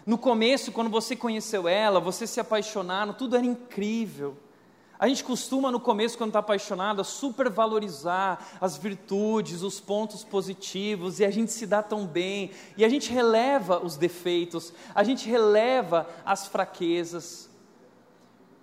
no 0.06 0.18
começo, 0.18 0.72
quando 0.72 0.90
você 0.90 1.14
conheceu 1.14 1.68
ela, 1.68 2.00
você 2.00 2.26
se 2.26 2.40
apaixonaram, 2.40 3.14
tudo 3.14 3.36
era 3.36 3.46
incrível. 3.46 4.38
A 4.98 5.10
gente 5.10 5.26
costuma, 5.26 5.70
no 5.70 5.80
começo, 5.80 6.18
quando 6.18 6.30
está 6.30 6.40
apaixonado, 6.40 7.04
supervalorizar 7.04 8.40
as 8.62 8.78
virtudes, 8.78 9.62
os 9.62 9.82
pontos 9.82 10.24
positivos, 10.24 11.20
e 11.20 11.26
a 11.26 11.32
gente 11.32 11.52
se 11.52 11.68
dá 11.68 11.84
tão 11.84 12.06
bem, 12.06 12.52
e 12.78 12.86
a 12.86 12.90
gente 12.90 13.12
releva 13.12 13.84
os 13.84 13.98
defeitos, 13.98 14.72
a 14.94 15.04
gente 15.04 15.28
releva 15.28 16.08
as 16.24 16.48
fraquezas. 16.48 17.50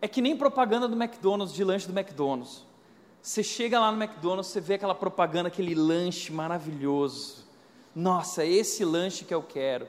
É 0.01 0.09
que 0.09 0.23
nem 0.23 0.35
propaganda 0.37 0.89
do 0.89 0.97
McDonald's, 0.97 1.55
de 1.55 1.63
lanche 1.63 1.87
do 1.87 1.99
McDonald's. 1.99 2.72
Você 3.23 3.45
chega 3.45 3.79
lá 3.79 3.93
no 3.93 4.03
McDonald's, 4.03 4.49
você 4.49 4.61
vê 4.61 4.75
aquela 4.75 4.97
propaganda, 4.97 5.47
aquele 5.47 5.77
lanche 5.77 6.33
maravilhoso. 6.33 7.47
Nossa, 7.95 8.43
é 8.43 8.49
esse 8.49 8.85
lanche 8.85 9.25
que 9.25 9.33
eu 9.33 9.43
quero. 9.43 9.87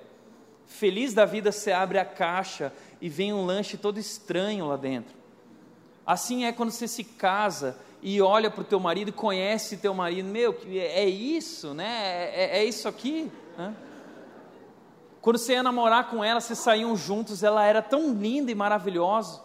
Feliz 0.68 1.16
da 1.16 1.26
vida, 1.26 1.52
você 1.52 1.72
abre 1.72 1.98
a 1.98 2.06
caixa 2.06 2.72
e 3.02 3.10
vem 3.10 3.34
um 3.34 3.44
lanche 3.44 3.76
todo 3.76 4.00
estranho 4.00 4.68
lá 4.68 4.78
dentro. 4.78 5.16
Assim 6.06 6.46
é 6.46 6.52
quando 6.52 6.70
você 6.70 6.88
se 6.88 7.04
casa 7.04 7.76
e 8.04 8.22
olha 8.22 8.52
para 8.52 8.62
o 8.62 8.66
teu 8.66 8.80
marido 8.80 9.12
conhece 9.12 9.78
teu 9.78 9.96
marido. 9.96 10.28
Meu, 10.28 10.56
é 10.72 11.06
isso, 11.06 11.74
né? 11.74 12.30
É, 12.36 12.60
é 12.60 12.66
isso 12.66 12.88
aqui. 12.88 13.32
Né? 13.58 13.74
Quando 15.22 15.40
você 15.40 15.54
ia 15.54 15.64
namorar 15.64 16.08
com 16.08 16.24
ela, 16.24 16.40
vocês 16.40 16.60
saíam 16.60 16.96
juntos, 16.96 17.42
ela 17.42 17.66
era 17.66 17.82
tão 17.82 18.14
linda 18.14 18.52
e 18.52 18.56
maravilhosa. 18.56 19.42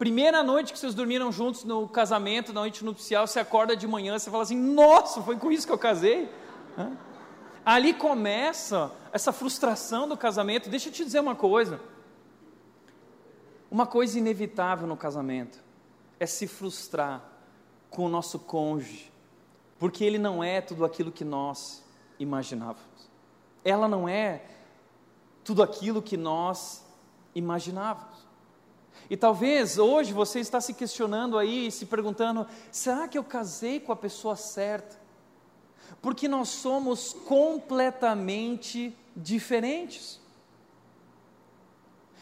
Primeira 0.00 0.42
noite 0.42 0.72
que 0.72 0.78
vocês 0.78 0.94
dormiram 0.94 1.30
juntos 1.30 1.62
no 1.62 1.86
casamento, 1.86 2.54
na 2.54 2.60
noite 2.62 2.82
nupcial, 2.82 3.26
você 3.26 3.38
acorda 3.38 3.76
de 3.76 3.86
manhã, 3.86 4.18
você 4.18 4.30
fala 4.30 4.44
assim: 4.44 4.56
Nossa, 4.56 5.20
foi 5.20 5.36
com 5.36 5.52
isso 5.52 5.66
que 5.66 5.72
eu 5.74 5.76
casei? 5.76 6.26
Hã? 6.78 6.96
Ali 7.66 7.92
começa 7.92 8.90
essa 9.12 9.30
frustração 9.30 10.08
do 10.08 10.16
casamento. 10.16 10.70
Deixa 10.70 10.88
eu 10.88 10.92
te 10.94 11.04
dizer 11.04 11.20
uma 11.20 11.34
coisa. 11.34 11.78
Uma 13.70 13.86
coisa 13.86 14.18
inevitável 14.18 14.86
no 14.86 14.96
casamento 14.96 15.62
é 16.18 16.24
se 16.24 16.46
frustrar 16.46 17.22
com 17.90 18.06
o 18.06 18.08
nosso 18.08 18.38
cônjuge, 18.38 19.12
porque 19.78 20.02
ele 20.02 20.16
não 20.16 20.42
é 20.42 20.62
tudo 20.62 20.82
aquilo 20.82 21.12
que 21.12 21.26
nós 21.26 21.84
imaginávamos. 22.18 23.10
Ela 23.62 23.86
não 23.86 24.08
é 24.08 24.46
tudo 25.44 25.62
aquilo 25.62 26.00
que 26.00 26.16
nós 26.16 26.82
imaginávamos. 27.34 28.19
E 29.10 29.16
talvez 29.16 29.76
hoje 29.76 30.12
você 30.12 30.38
está 30.38 30.60
se 30.60 30.72
questionando 30.72 31.36
aí, 31.36 31.68
se 31.72 31.84
perguntando: 31.84 32.46
será 32.70 33.08
que 33.08 33.18
eu 33.18 33.24
casei 33.24 33.80
com 33.80 33.90
a 33.90 33.96
pessoa 33.96 34.36
certa? 34.36 34.96
Porque 36.00 36.28
nós 36.28 36.48
somos 36.48 37.12
completamente 37.26 38.96
diferentes. 39.16 40.19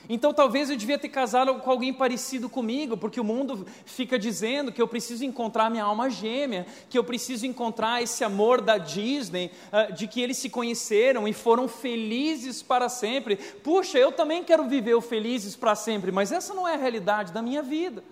Então 0.09 0.33
talvez 0.33 0.71
eu 0.71 0.77
devia 0.77 0.99
ter 0.99 1.11
casado 1.11 1.55
com 1.57 1.71
alguém 1.71 1.93
parecido 1.93 2.49
comigo, 2.49 2.97
porque 2.97 3.21
o 3.21 3.25
mundo 3.25 3.67
fica 3.85 4.19
dizendo 4.19 4.73
que 4.73 4.81
eu 4.81 4.89
preciso 4.89 5.25
encontrar 5.25 5.71
minha 5.71 5.85
alma 5.85 6.09
gêmea, 6.09 6.67
que 6.89 6.97
eu 6.97 7.05
preciso 7.05 7.45
encontrar 7.45 8.03
esse 8.03 8.25
amor 8.25 8.63
da 8.63 8.79
Disney, 8.79 9.51
ah, 9.71 9.85
de 9.85 10.07
que 10.07 10.21
eles 10.21 10.39
se 10.39 10.49
conheceram 10.49 11.29
e 11.29 11.35
foram 11.35 11.69
felizes 11.69 12.63
para 12.63 12.89
sempre. 12.89 13.37
Puxa, 13.37 13.99
eu 13.99 14.11
também 14.11 14.43
quero 14.43 14.65
viver 14.65 14.95
o 14.95 15.01
felizes 15.03 15.55
para 15.55 15.75
sempre, 15.75 16.11
mas 16.11 16.33
essa 16.33 16.55
não 16.55 16.67
é 16.67 16.75
a 16.75 16.79
realidade 16.79 17.33
da 17.33 17.43
minha 17.43 17.63
vida. 17.63 18.03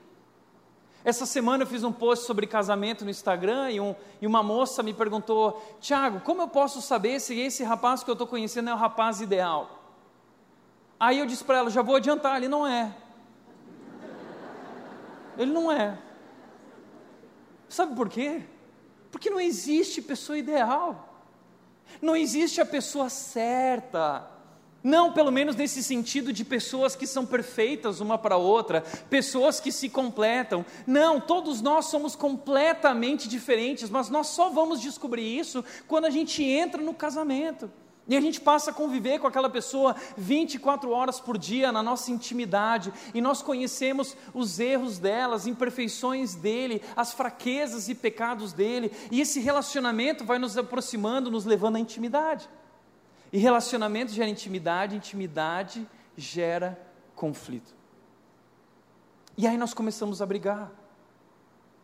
Essa 1.03 1.25
semana 1.25 1.63
eu 1.63 1.69
fiz 1.69 1.85
um 1.85 1.93
post 1.93 2.27
sobre 2.27 2.49
casamento 2.49 3.05
no 3.05 3.11
Instagram 3.11 3.71
e, 3.71 3.81
um, 3.81 3.95
e 4.21 4.27
uma 4.27 4.43
moça 4.43 4.83
me 4.83 4.93
perguntou: 4.93 5.63
Tiago, 5.81 6.21
como 6.21 6.43
eu 6.43 6.49
posso 6.49 6.83
saber 6.83 7.21
se 7.21 7.39
esse 7.39 7.63
rapaz 7.63 8.03
que 8.03 8.11
eu 8.11 8.15
estou 8.15 8.27
conhecendo 8.27 8.69
é 8.69 8.75
o 8.75 8.77
rapaz 8.77 9.21
ideal? 9.21 9.86
Aí 10.99 11.19
eu 11.19 11.27
disse 11.27 11.45
para 11.45 11.59
ela: 11.59 11.71
já 11.71 11.83
vou 11.83 11.97
adiantar, 11.97 12.37
ele 12.37 12.49
não 12.49 12.67
é. 12.67 12.95
Ele 15.39 15.53
não 15.53 15.71
é. 15.71 15.99
Sabe 17.69 17.95
por 17.95 18.09
quê? 18.09 18.43
Porque 19.11 19.31
não 19.31 19.41
existe 19.41 20.01
pessoa 20.01 20.39
ideal. 20.39 21.21
Não 22.01 22.17
existe 22.17 22.61
a 22.61 22.67
pessoa 22.67 23.09
certa. 23.09 24.31
Não, 24.83 25.13
pelo 25.13 25.33
menos 25.33 25.57
nesse 25.57 25.83
sentido 25.83 26.33
de 26.33 26.45
pessoas 26.45 26.95
que 26.95 27.07
são 27.07 27.27
perfeitas 27.27 28.01
uma 28.01 28.17
para 28.17 28.37
outra, 28.37 28.83
pessoas 29.11 29.59
que 29.59 29.73
se 29.73 29.89
completam. 29.89 30.65
Não, 30.87 31.21
todos 31.21 31.61
nós 31.61 31.87
somos 31.87 32.15
completamente 32.15 33.29
diferentes, 33.29 33.91
mas 33.91 34.09
nós 34.09 34.29
só 34.29 34.49
vamos 34.49 34.81
descobrir 34.81 35.39
isso 35.39 35.65
quando 35.89 36.05
a 36.05 36.11
gente 36.11 36.43
entra 36.45 36.81
no 36.81 36.95
casamento. 36.95 37.69
E 38.09 38.17
a 38.17 38.21
gente 38.21 38.41
passa 38.41 38.71
a 38.71 38.75
conviver 38.75 39.19
com 39.19 39.27
aquela 39.27 39.51
pessoa 39.51 39.97
24 40.17 40.91
horas 40.91 41.19
por 41.19 41.37
dia 41.37 41.73
na 41.73 41.83
nossa 41.83 42.13
intimidade, 42.13 42.93
e 43.13 43.21
nós 43.21 43.43
conhecemos 43.43 44.17
os 44.33 44.61
erros 44.61 44.99
dela, 44.99 45.35
as 45.35 45.47
imperfeições 45.47 46.35
dele, 46.35 46.83
as 46.95 47.13
fraquezas 47.13 47.89
e 47.89 47.95
pecados 47.95 48.53
dele, 48.53 48.93
e 49.11 49.21
esse 49.21 49.41
relacionamento 49.41 50.25
vai 50.25 50.39
nos 50.39 50.57
aproximando, 50.57 51.31
nos 51.31 51.45
levando 51.45 51.77
à 51.77 51.81
intimidade. 51.81 52.49
E 53.33 53.39
relacionamento 53.39 54.13
gera 54.13 54.31
intimidade, 54.31 54.95
intimidade 54.95 55.87
gera 56.17 56.81
conflito. 57.17 57.75
E 59.37 59.47
aí 59.47 59.59
nós 59.59 59.75
começamos 59.75 60.23
a 60.23 60.27
brigar, 60.27 60.71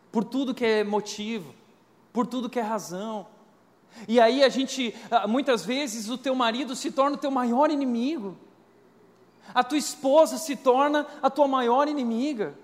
por 0.09 0.23
tudo 0.23 0.53
que 0.53 0.65
é 0.65 0.83
motivo, 0.85 1.53
por 2.13 2.25
tudo 2.25 2.49
que 2.49 2.59
é 2.59 2.63
razão, 2.63 3.27
e 4.07 4.19
aí 4.19 4.43
a 4.43 4.49
gente, 4.49 4.95
ah, 5.09 5.27
muitas 5.27 5.65
vezes, 5.65 6.09
o 6.09 6.17
teu 6.17 6.35
marido 6.35 6.75
se 6.75 6.91
torna 6.91 7.15
o 7.15 7.19
teu 7.19 7.31
maior 7.31 7.69
inimigo. 7.71 8.37
A 9.53 9.63
tua 9.63 9.77
esposa 9.77 10.37
se 10.37 10.55
torna 10.55 11.05
a 11.21 11.29
tua 11.29 11.47
maior 11.47 11.87
inimiga. 11.87 12.57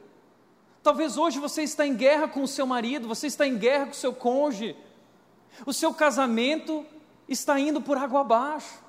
Talvez 0.81 1.17
hoje 1.17 1.39
você 1.39 1.63
está 1.63 1.85
em 1.85 1.95
guerra 1.95 2.27
com 2.27 2.41
o 2.41 2.47
seu 2.47 2.65
marido, 2.65 3.07
você 3.07 3.27
está 3.27 3.45
em 3.45 3.57
guerra 3.57 3.85
com 3.85 3.91
o 3.91 3.95
seu 3.95 4.13
cônjuge. 4.13 4.75
O 5.65 5.73
seu 5.73 5.93
casamento 5.93 6.85
está 7.27 7.59
indo 7.59 7.81
por 7.81 7.97
água 7.97 8.21
abaixo. 8.21 8.81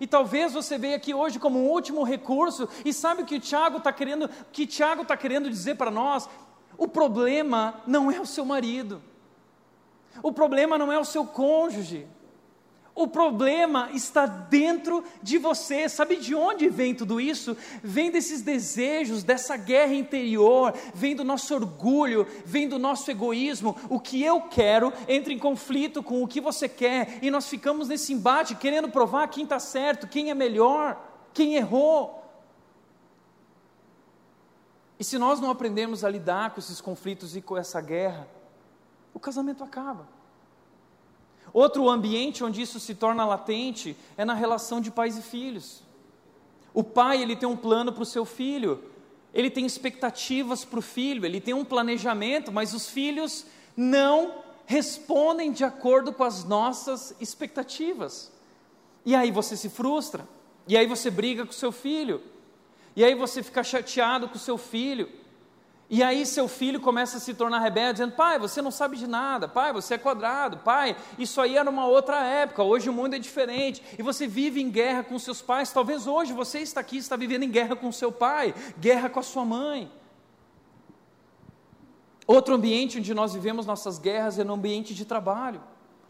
E 0.00 0.06
talvez 0.06 0.52
você 0.52 0.76
veja 0.76 0.96
aqui 0.96 1.14
hoje 1.14 1.38
como 1.38 1.58
um 1.58 1.68
último 1.68 2.02
recurso, 2.02 2.68
e 2.84 2.92
sabe 2.92 3.22
o 3.22 3.24
que 3.24 3.36
o 3.36 3.40
Tiago 3.40 3.78
está 3.78 3.92
querendo, 3.92 4.28
que 4.52 4.66
Tiago 4.66 5.02
está 5.02 5.16
querendo 5.16 5.48
dizer 5.48 5.76
para 5.76 5.90
nós? 5.90 6.28
O 6.76 6.88
problema 6.88 7.80
não 7.86 8.10
é 8.10 8.20
o 8.20 8.26
seu 8.26 8.44
marido. 8.44 9.02
O 10.22 10.32
problema 10.32 10.78
não 10.78 10.92
é 10.92 10.98
o 10.98 11.04
seu 11.04 11.24
cônjuge. 11.24 12.06
O 12.96 13.06
problema 13.06 13.90
está 13.92 14.24
dentro 14.24 15.04
de 15.22 15.36
você. 15.36 15.86
Sabe 15.86 16.16
de 16.16 16.34
onde 16.34 16.70
vem 16.70 16.94
tudo 16.94 17.20
isso? 17.20 17.54
Vem 17.82 18.10
desses 18.10 18.40
desejos, 18.40 19.22
dessa 19.22 19.54
guerra 19.54 19.92
interior, 19.92 20.72
vem 20.94 21.14
do 21.14 21.22
nosso 21.22 21.54
orgulho, 21.54 22.26
vem 22.46 22.66
do 22.66 22.78
nosso 22.78 23.10
egoísmo. 23.10 23.76
O 23.90 24.00
que 24.00 24.22
eu 24.22 24.40
quero 24.40 24.94
entra 25.06 25.30
em 25.30 25.38
conflito 25.38 26.02
com 26.02 26.22
o 26.22 26.26
que 26.26 26.40
você 26.40 26.70
quer, 26.70 27.18
e 27.20 27.30
nós 27.30 27.46
ficamos 27.46 27.88
nesse 27.88 28.14
embate 28.14 28.54
querendo 28.54 28.88
provar 28.88 29.28
quem 29.28 29.44
está 29.44 29.58
certo, 29.58 30.08
quem 30.08 30.30
é 30.30 30.34
melhor, 30.34 30.98
quem 31.34 31.56
errou. 31.56 32.24
E 34.98 35.04
se 35.04 35.18
nós 35.18 35.38
não 35.38 35.50
aprendemos 35.50 36.02
a 36.02 36.08
lidar 36.08 36.52
com 36.52 36.60
esses 36.60 36.80
conflitos 36.80 37.36
e 37.36 37.42
com 37.42 37.58
essa 37.58 37.78
guerra, 37.82 38.26
o 39.16 39.18
casamento 39.18 39.64
acaba. 39.64 40.06
Outro 41.50 41.88
ambiente 41.88 42.44
onde 42.44 42.60
isso 42.60 42.78
se 42.78 42.94
torna 42.94 43.24
latente 43.24 43.96
é 44.14 44.26
na 44.26 44.34
relação 44.34 44.78
de 44.78 44.90
pais 44.90 45.16
e 45.16 45.22
filhos. 45.22 45.82
O 46.74 46.84
pai 46.84 47.22
ele 47.22 47.34
tem 47.34 47.48
um 47.48 47.56
plano 47.56 47.94
para 47.94 48.02
o 48.02 48.06
seu 48.06 48.26
filho, 48.26 48.84
ele 49.32 49.50
tem 49.50 49.64
expectativas 49.64 50.66
para 50.66 50.80
o 50.80 50.82
filho, 50.82 51.24
ele 51.24 51.40
tem 51.40 51.54
um 51.54 51.64
planejamento, 51.64 52.52
mas 52.52 52.74
os 52.74 52.90
filhos 52.90 53.46
não 53.74 54.34
respondem 54.66 55.50
de 55.50 55.64
acordo 55.64 56.12
com 56.12 56.22
as 56.22 56.44
nossas 56.44 57.16
expectativas. 57.18 58.30
E 59.02 59.14
aí 59.14 59.30
você 59.30 59.56
se 59.56 59.70
frustra, 59.70 60.28
e 60.68 60.76
aí 60.76 60.86
você 60.86 61.10
briga 61.10 61.46
com 61.46 61.52
seu 61.52 61.72
filho, 61.72 62.22
e 62.94 63.02
aí 63.02 63.14
você 63.14 63.42
fica 63.42 63.64
chateado 63.64 64.28
com 64.28 64.38
seu 64.38 64.58
filho. 64.58 65.08
E 65.88 66.02
aí 66.02 66.26
seu 66.26 66.48
filho 66.48 66.80
começa 66.80 67.16
a 67.16 67.20
se 67.20 67.32
tornar 67.32 67.60
rebelde, 67.60 67.94
dizendo: 67.94 68.12
pai, 68.12 68.38
você 68.38 68.60
não 68.60 68.70
sabe 68.70 68.96
de 68.96 69.06
nada, 69.06 69.46
pai, 69.46 69.72
você 69.72 69.94
é 69.94 69.98
quadrado, 69.98 70.58
pai, 70.58 70.96
isso 71.16 71.40
aí 71.40 71.56
era 71.56 71.70
uma 71.70 71.86
outra 71.86 72.24
época, 72.24 72.62
hoje 72.62 72.90
o 72.90 72.92
mundo 72.92 73.14
é 73.14 73.18
diferente, 73.18 73.82
e 73.96 74.02
você 74.02 74.26
vive 74.26 74.60
em 74.60 74.68
guerra 74.68 75.04
com 75.04 75.18
seus 75.18 75.40
pais. 75.40 75.72
Talvez 75.72 76.06
hoje 76.06 76.32
você 76.32 76.58
está 76.58 76.80
aqui, 76.80 76.96
está 76.96 77.14
vivendo 77.14 77.44
em 77.44 77.50
guerra 77.50 77.76
com 77.76 77.92
seu 77.92 78.10
pai, 78.10 78.52
guerra 78.80 79.08
com 79.08 79.20
a 79.20 79.22
sua 79.22 79.44
mãe. 79.44 79.90
Outro 82.26 82.54
ambiente 82.54 82.98
onde 82.98 83.14
nós 83.14 83.34
vivemos 83.34 83.66
nossas 83.66 84.00
guerras 84.00 84.38
é 84.38 84.42
no 84.42 84.54
ambiente 84.54 84.92
de 84.92 85.04
trabalho 85.04 85.60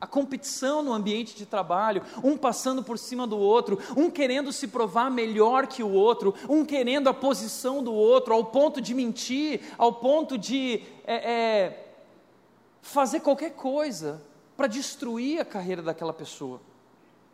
a 0.00 0.06
competição 0.06 0.82
no 0.82 0.92
ambiente 0.92 1.35
de 1.35 1.46
trabalho, 1.46 2.02
um 2.22 2.37
passando 2.37 2.82
por 2.82 2.98
cima 2.98 3.26
do 3.26 3.38
outro, 3.38 3.78
um 3.96 4.11
querendo 4.11 4.52
se 4.52 4.68
provar 4.68 5.11
melhor 5.11 5.66
que 5.66 5.82
o 5.82 5.90
outro, 5.90 6.35
um 6.48 6.64
querendo 6.64 7.09
a 7.09 7.14
posição 7.14 7.82
do 7.82 7.92
outro, 7.92 8.35
ao 8.35 8.44
ponto 8.44 8.80
de 8.80 8.94
mentir, 8.94 9.61
ao 9.78 9.92
ponto 9.92 10.37
de 10.37 10.82
é, 11.04 11.32
é, 11.32 11.87
fazer 12.82 13.20
qualquer 13.20 13.52
coisa 13.52 14.22
para 14.56 14.66
destruir 14.66 15.40
a 15.40 15.44
carreira 15.44 15.82
daquela 15.82 16.12
pessoa. 16.12 16.61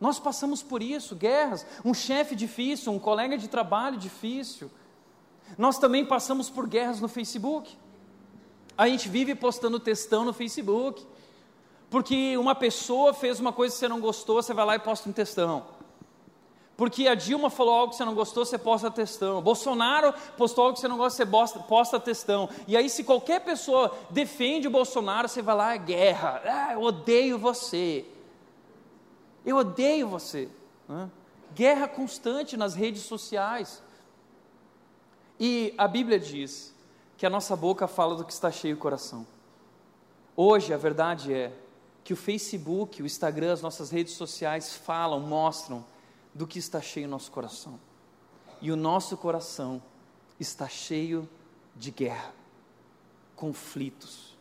Nós 0.00 0.18
passamos 0.18 0.62
por 0.62 0.82
isso, 0.82 1.14
guerras, 1.14 1.66
um 1.84 1.94
chefe 1.94 2.34
difícil, 2.34 2.92
um 2.92 2.98
colega 2.98 3.38
de 3.38 3.48
trabalho 3.48 3.96
difícil. 3.96 4.70
Nós 5.56 5.78
também 5.78 6.04
passamos 6.04 6.48
por 6.48 6.66
guerras 6.66 7.00
no 7.00 7.08
Facebook. 7.08 7.76
A 8.76 8.88
gente 8.88 9.08
vive 9.08 9.34
postando 9.34 9.78
textão 9.78 10.24
no 10.24 10.32
Facebook 10.32 11.06
porque 11.92 12.38
uma 12.38 12.54
pessoa 12.54 13.12
fez 13.12 13.38
uma 13.38 13.52
coisa 13.52 13.74
que 13.74 13.78
você 13.78 13.86
não 13.86 14.00
gostou, 14.00 14.42
você 14.42 14.54
vai 14.54 14.64
lá 14.64 14.76
e 14.76 14.78
posta 14.78 15.10
um 15.10 15.12
textão. 15.12 15.62
Porque 16.74 17.06
a 17.06 17.14
Dilma 17.14 17.50
falou 17.50 17.74
algo 17.74 17.90
que 17.90 17.98
você 17.98 18.04
não 18.06 18.14
gostou, 18.14 18.46
você 18.46 18.56
posta 18.56 18.90
textão. 18.90 19.42
Bolsonaro 19.42 20.14
postou 20.38 20.64
algo 20.64 20.74
que 20.74 20.80
você 20.80 20.88
não 20.88 20.96
gosta, 20.96 21.22
você 21.22 21.62
posta, 21.68 22.00
textão. 22.00 22.48
E 22.66 22.78
aí, 22.78 22.88
se 22.88 23.04
qualquer 23.04 23.44
pessoa 23.44 23.94
defende 24.08 24.66
o 24.66 24.70
Bolsonaro, 24.70 25.28
você 25.28 25.42
vai 25.42 25.54
lá, 25.54 25.74
é 25.74 25.78
guerra. 25.78 26.40
Ah, 26.46 26.72
eu 26.72 26.80
odeio 26.80 27.38
você. 27.38 28.06
Eu 29.44 29.58
odeio 29.58 30.08
você. 30.08 30.48
Guerra 31.54 31.86
constante 31.86 32.56
nas 32.56 32.74
redes 32.74 33.02
sociais. 33.02 33.82
E 35.38 35.74
a 35.76 35.86
Bíblia 35.86 36.18
diz 36.18 36.74
que 37.18 37.26
a 37.26 37.30
nossa 37.30 37.54
boca 37.54 37.86
fala 37.86 38.14
do 38.14 38.24
que 38.24 38.32
está 38.32 38.50
cheio 38.50 38.76
o 38.76 38.78
coração. 38.78 39.26
Hoje 40.34 40.72
a 40.72 40.78
verdade 40.78 41.34
é 41.34 41.52
que 42.04 42.12
o 42.12 42.16
Facebook, 42.16 43.02
o 43.02 43.06
Instagram, 43.06 43.52
as 43.52 43.62
nossas 43.62 43.90
redes 43.90 44.14
sociais 44.14 44.74
falam, 44.74 45.20
mostram 45.20 45.84
do 46.34 46.46
que 46.46 46.58
está 46.58 46.80
cheio 46.80 47.06
o 47.06 47.10
nosso 47.10 47.30
coração. 47.30 47.78
E 48.60 48.70
o 48.70 48.76
nosso 48.76 49.16
coração 49.16 49.82
está 50.38 50.68
cheio 50.68 51.28
de 51.76 51.90
guerra, 51.90 52.32
conflitos. 53.36 54.36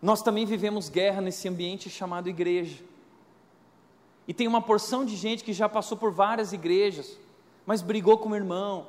Nós 0.00 0.22
também 0.22 0.46
vivemos 0.46 0.88
guerra 0.88 1.20
nesse 1.20 1.48
ambiente 1.48 1.90
chamado 1.90 2.28
igreja. 2.28 2.82
E 4.26 4.32
tem 4.32 4.46
uma 4.46 4.62
porção 4.62 5.04
de 5.04 5.16
gente 5.16 5.44
que 5.44 5.52
já 5.52 5.68
passou 5.68 5.96
por 5.96 6.10
várias 6.10 6.52
igrejas, 6.52 7.18
mas 7.66 7.82
brigou 7.82 8.16
com 8.18 8.30
o 8.30 8.36
irmão, 8.36 8.88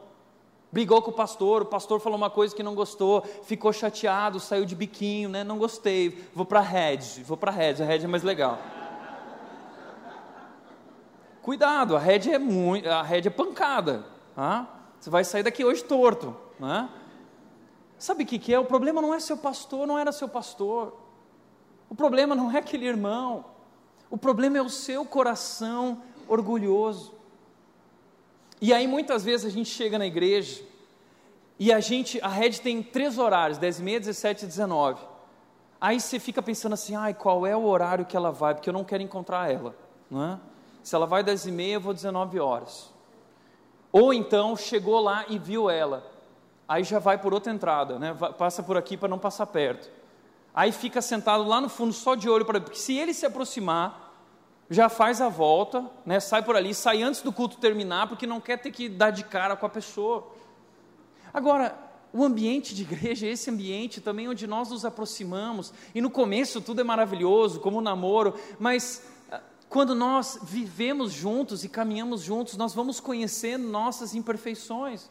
brigou 0.71 1.01
com 1.01 1.11
o 1.11 1.13
pastor, 1.13 1.63
o 1.63 1.65
pastor 1.65 1.99
falou 1.99 2.17
uma 2.17 2.29
coisa 2.29 2.55
que 2.55 2.63
não 2.63 2.73
gostou, 2.73 3.21
ficou 3.43 3.73
chateado, 3.73 4.39
saiu 4.39 4.65
de 4.65 4.75
biquinho, 4.75 5.29
né? 5.29 5.43
Não 5.43 5.57
gostei, 5.57 6.25
vou 6.33 6.45
para 6.45 6.61
Red, 6.61 7.23
vou 7.25 7.35
para 7.35 7.51
a 7.51 7.53
Red, 7.53 7.81
a 7.81 7.85
Red 7.85 8.03
é 8.03 8.07
mais 8.07 8.23
legal. 8.23 8.57
Cuidado, 11.41 11.95
a 11.95 11.99
Red 11.99 12.31
é 12.31 12.39
muito, 12.39 12.87
a 12.87 13.01
Red 13.01 13.23
é 13.25 13.29
pancada, 13.29 14.05
tá? 14.35 14.67
Você 14.99 15.09
vai 15.09 15.23
sair 15.23 15.43
daqui 15.43 15.65
hoje 15.65 15.83
torto, 15.83 16.35
né? 16.59 16.87
Sabe 17.97 18.23
o 18.23 18.25
que, 18.25 18.39
que 18.39 18.53
é? 18.53 18.59
O 18.59 18.65
problema 18.65 19.01
não 19.01 19.13
é 19.13 19.19
seu 19.19 19.37
pastor, 19.37 19.85
não 19.85 19.97
era 19.97 20.11
seu 20.11 20.27
pastor. 20.27 20.95
O 21.89 21.95
problema 21.95 22.33
não 22.33 22.51
é 22.51 22.57
aquele 22.57 22.85
irmão. 22.87 23.45
O 24.09 24.17
problema 24.17 24.57
é 24.57 24.61
o 24.61 24.69
seu 24.69 25.05
coração 25.05 26.01
orgulhoso. 26.27 27.13
E 28.61 28.71
aí 28.71 28.87
muitas 28.87 29.25
vezes 29.25 29.47
a 29.47 29.49
gente 29.49 29.69
chega 29.69 29.97
na 29.97 30.05
igreja 30.05 30.63
e 31.57 31.73
a 31.73 31.79
gente, 31.79 32.21
a 32.21 32.27
rede 32.27 32.61
tem 32.61 32.83
três 32.83 33.17
horários, 33.17 33.57
10 33.57 33.79
e 33.79 33.83
meia, 33.83 33.99
17 33.99 34.45
e 34.45 34.47
19. 34.47 35.01
Aí 35.79 35.99
você 35.99 36.19
fica 36.19 36.43
pensando 36.43 36.73
assim, 36.73 36.95
ai, 36.95 37.13
qual 37.13 37.45
é 37.45 37.57
o 37.57 37.63
horário 37.65 38.05
que 38.05 38.15
ela 38.15 38.31
vai? 38.31 38.53
Porque 38.53 38.69
eu 38.69 38.73
não 38.73 38.83
quero 38.83 39.01
encontrar 39.01 39.51
ela, 39.51 39.75
é? 40.11 40.37
Se 40.83 40.95
ela 40.95 41.07
vai 41.07 41.23
10 41.23 41.47
e 41.47 41.51
meia, 41.51 41.73
eu 41.73 41.81
vou 41.81 41.93
19 41.93 42.39
horas. 42.39 42.91
Ou 43.91 44.13
então 44.13 44.55
chegou 44.55 44.99
lá 44.99 45.25
e 45.27 45.37
viu 45.39 45.69
ela, 45.69 46.03
aí 46.67 46.83
já 46.83 46.99
vai 46.99 47.17
por 47.17 47.33
outra 47.33 47.51
entrada, 47.51 47.99
né? 47.99 48.15
passa 48.37 48.61
por 48.63 48.77
aqui 48.77 48.95
para 48.95 49.09
não 49.09 49.19
passar 49.19 49.47
perto. 49.47 49.89
Aí 50.53 50.71
fica 50.71 51.01
sentado 51.01 51.43
lá 51.43 51.59
no 51.59 51.69
fundo 51.69 51.93
só 51.93 52.13
de 52.13 52.29
olho 52.29 52.45
para 52.45 52.61
porque 52.61 52.77
se 52.77 52.97
ele 52.97 53.13
se 53.13 53.25
aproximar, 53.25 54.10
já 54.71 54.87
faz 54.87 55.19
a 55.19 55.27
volta, 55.27 55.85
né? 56.05 56.17
Sai 56.21 56.41
por 56.41 56.55
ali, 56.55 56.73
sai 56.73 57.03
antes 57.03 57.21
do 57.21 57.33
culto 57.33 57.57
terminar, 57.57 58.07
porque 58.07 58.25
não 58.25 58.39
quer 58.39 58.55
ter 58.57 58.71
que 58.71 58.87
dar 58.87 59.11
de 59.11 59.25
cara 59.25 59.57
com 59.57 59.65
a 59.65 59.69
pessoa. 59.69 60.31
Agora, 61.33 61.77
o 62.13 62.23
ambiente 62.23 62.73
de 62.73 62.83
igreja 62.83 63.27
é 63.27 63.31
esse 63.31 63.49
ambiente 63.49 63.99
também 63.99 64.29
onde 64.29 64.47
nós 64.47 64.69
nos 64.69 64.85
aproximamos, 64.85 65.73
e 65.93 65.99
no 65.99 66.09
começo 66.09 66.61
tudo 66.61 66.79
é 66.79 66.83
maravilhoso, 66.85 67.59
como 67.59 67.79
um 67.79 67.81
namoro, 67.81 68.33
mas 68.57 69.05
quando 69.67 69.93
nós 69.93 70.39
vivemos 70.41 71.11
juntos 71.11 71.65
e 71.65 71.69
caminhamos 71.69 72.21
juntos, 72.21 72.55
nós 72.55 72.73
vamos 72.73 73.01
conhecendo 73.01 73.67
nossas 73.67 74.15
imperfeições. 74.15 75.09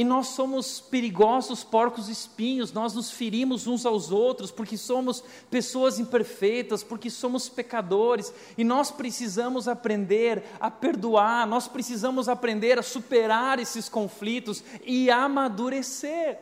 E 0.00 0.04
nós 0.04 0.28
somos 0.28 0.80
perigosos 0.80 1.62
porcos 1.62 2.08
espinhos, 2.08 2.72
nós 2.72 2.94
nos 2.94 3.10
ferimos 3.10 3.66
uns 3.66 3.84
aos 3.84 4.10
outros, 4.10 4.50
porque 4.50 4.74
somos 4.74 5.22
pessoas 5.50 5.98
imperfeitas, 5.98 6.82
porque 6.82 7.10
somos 7.10 7.50
pecadores, 7.50 8.32
e 8.56 8.64
nós 8.64 8.90
precisamos 8.90 9.68
aprender 9.68 10.42
a 10.58 10.70
perdoar, 10.70 11.46
nós 11.46 11.68
precisamos 11.68 12.30
aprender 12.30 12.78
a 12.78 12.82
superar 12.82 13.58
esses 13.58 13.90
conflitos 13.90 14.64
e 14.86 15.10
amadurecer. 15.10 16.38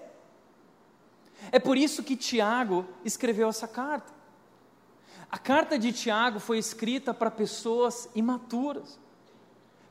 É 1.51 1.59
por 1.59 1.77
isso 1.77 2.05
que 2.05 2.15
Tiago 2.15 2.87
escreveu 3.05 3.49
essa 3.49 3.67
carta. 3.67 4.13
A 5.29 5.37
carta 5.37 5.77
de 5.77 5.93
Tiago 5.93 6.39
foi 6.39 6.59
escrita 6.59 7.13
para 7.13 7.29
pessoas 7.29 8.09
imaturas, 8.15 9.01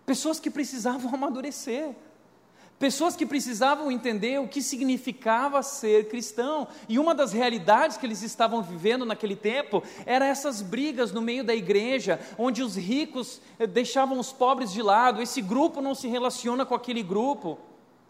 pessoas 0.05 0.39
que 0.39 0.49
precisavam 0.49 1.11
amadurecer, 1.13 1.93
pessoas 2.79 3.15
que 3.15 3.25
precisavam 3.25 3.91
entender 3.91 4.39
o 4.39 4.47
que 4.47 4.61
significava 4.61 5.63
ser 5.63 6.07
cristão. 6.07 6.67
E 6.87 6.99
uma 6.99 7.15
das 7.15 7.33
realidades 7.33 7.97
que 7.97 8.05
eles 8.05 8.21
estavam 8.21 8.61
vivendo 8.61 9.05
naquele 9.05 9.35
tempo 9.35 9.83
era 10.05 10.25
essas 10.25 10.61
brigas 10.61 11.11
no 11.11 11.21
meio 11.21 11.43
da 11.43 11.55
igreja, 11.55 12.19
onde 12.37 12.61
os 12.61 12.75
ricos 12.75 13.41
eh, 13.59 13.65
deixavam 13.65 14.19
os 14.19 14.31
pobres 14.31 14.71
de 14.71 14.81
lado, 14.81 15.21
esse 15.21 15.41
grupo 15.41 15.81
não 15.81 15.95
se 15.95 16.07
relaciona 16.07 16.65
com 16.65 16.75
aquele 16.75 17.03
grupo. 17.03 17.57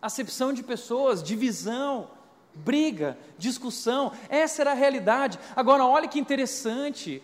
Acepção 0.02 0.54
de 0.54 0.62
pessoas, 0.62 1.24
divisão, 1.24 2.10
briga, 2.54 3.18
discussão, 3.38 4.12
essa 4.30 4.62
era 4.62 4.72
a 4.72 4.76
realidade. 4.76 5.40
Agora, 5.56 5.86
olha 5.86 6.08
que 6.08 6.20
interessante: 6.20 7.22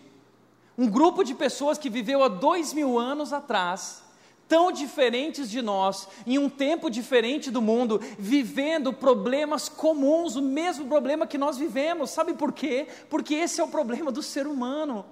um 0.76 0.88
grupo 0.88 1.22
de 1.22 1.34
pessoas 1.34 1.78
que 1.78 1.90
viveu 1.90 2.22
há 2.22 2.28
dois 2.28 2.72
mil 2.72 2.98
anos 2.98 3.32
atrás, 3.32 4.03
tão 4.54 4.70
diferentes 4.70 5.50
de 5.50 5.60
nós, 5.60 6.06
em 6.24 6.38
um 6.38 6.48
tempo 6.48 6.88
diferente 6.88 7.50
do 7.50 7.60
mundo, 7.60 8.00
vivendo 8.16 8.92
problemas 8.92 9.68
comuns, 9.68 10.36
o 10.36 10.42
mesmo 10.42 10.86
problema 10.86 11.26
que 11.26 11.36
nós 11.36 11.58
vivemos. 11.58 12.10
Sabe 12.10 12.34
por 12.34 12.52
quê? 12.52 12.86
Porque 13.10 13.34
esse 13.34 13.60
é 13.60 13.64
o 13.64 13.68
problema 13.68 14.12
do 14.12 14.22
ser 14.22 14.46
humano. 14.46 15.04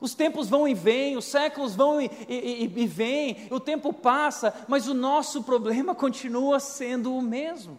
Os 0.00 0.14
tempos 0.14 0.48
vão 0.48 0.66
e 0.66 0.72
vêm, 0.72 1.18
os 1.18 1.26
séculos 1.26 1.74
vão 1.74 2.00
e, 2.00 2.10
e, 2.26 2.62
e 2.64 2.86
vêm, 2.86 3.46
o 3.50 3.60
tempo 3.60 3.92
passa, 3.92 4.54
mas 4.66 4.88
o 4.88 4.94
nosso 4.94 5.42
problema 5.42 5.92
continua 5.94 6.58
sendo 6.58 7.14
o 7.14 7.20
mesmo. 7.20 7.78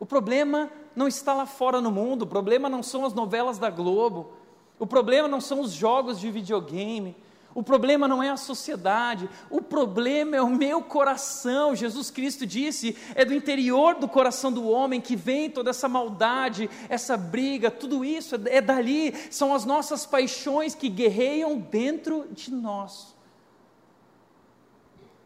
O 0.00 0.06
problema 0.06 0.70
não 0.96 1.06
está 1.06 1.34
lá 1.34 1.44
fora 1.44 1.82
no 1.82 1.90
mundo, 1.90 2.22
o 2.22 2.26
problema 2.26 2.66
não 2.66 2.82
são 2.82 3.04
as 3.04 3.12
novelas 3.12 3.58
da 3.58 3.68
Globo, 3.68 4.32
o 4.78 4.86
problema 4.86 5.28
não 5.28 5.38
são 5.42 5.60
os 5.60 5.72
jogos 5.72 6.18
de 6.18 6.30
videogame, 6.30 7.14
o 7.58 7.62
problema 7.64 8.06
não 8.06 8.22
é 8.22 8.30
a 8.30 8.36
sociedade, 8.36 9.28
o 9.50 9.60
problema 9.60 10.36
é 10.36 10.40
o 10.40 10.48
meu 10.48 10.80
coração. 10.80 11.74
Jesus 11.74 12.08
Cristo 12.08 12.46
disse: 12.46 12.96
é 13.16 13.24
do 13.24 13.34
interior 13.34 13.96
do 13.96 14.06
coração 14.06 14.52
do 14.52 14.68
homem 14.68 15.00
que 15.00 15.16
vem 15.16 15.50
toda 15.50 15.70
essa 15.70 15.88
maldade, 15.88 16.70
essa 16.88 17.16
briga, 17.16 17.68
tudo 17.68 18.04
isso 18.04 18.36
é, 18.36 18.58
é 18.58 18.60
dali, 18.60 19.12
são 19.28 19.52
as 19.52 19.64
nossas 19.64 20.06
paixões 20.06 20.76
que 20.76 20.88
guerreiam 20.88 21.58
dentro 21.58 22.28
de 22.30 22.52
nós. 22.52 23.12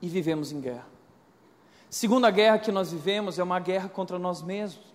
E 0.01 0.09
vivemos 0.09 0.53
em 0.53 0.61
guerra. 0.62 0.88
Segunda 1.90 2.31
guerra 2.31 2.59
que 2.59 2.73
nós 2.73 2.92
vivemos 2.92 3.38
é 3.38 3.42
uma 3.42 3.61
guerra 3.61 3.90
contra 3.90 4.18
nós 4.18 4.40
mesmos. 4.40 4.87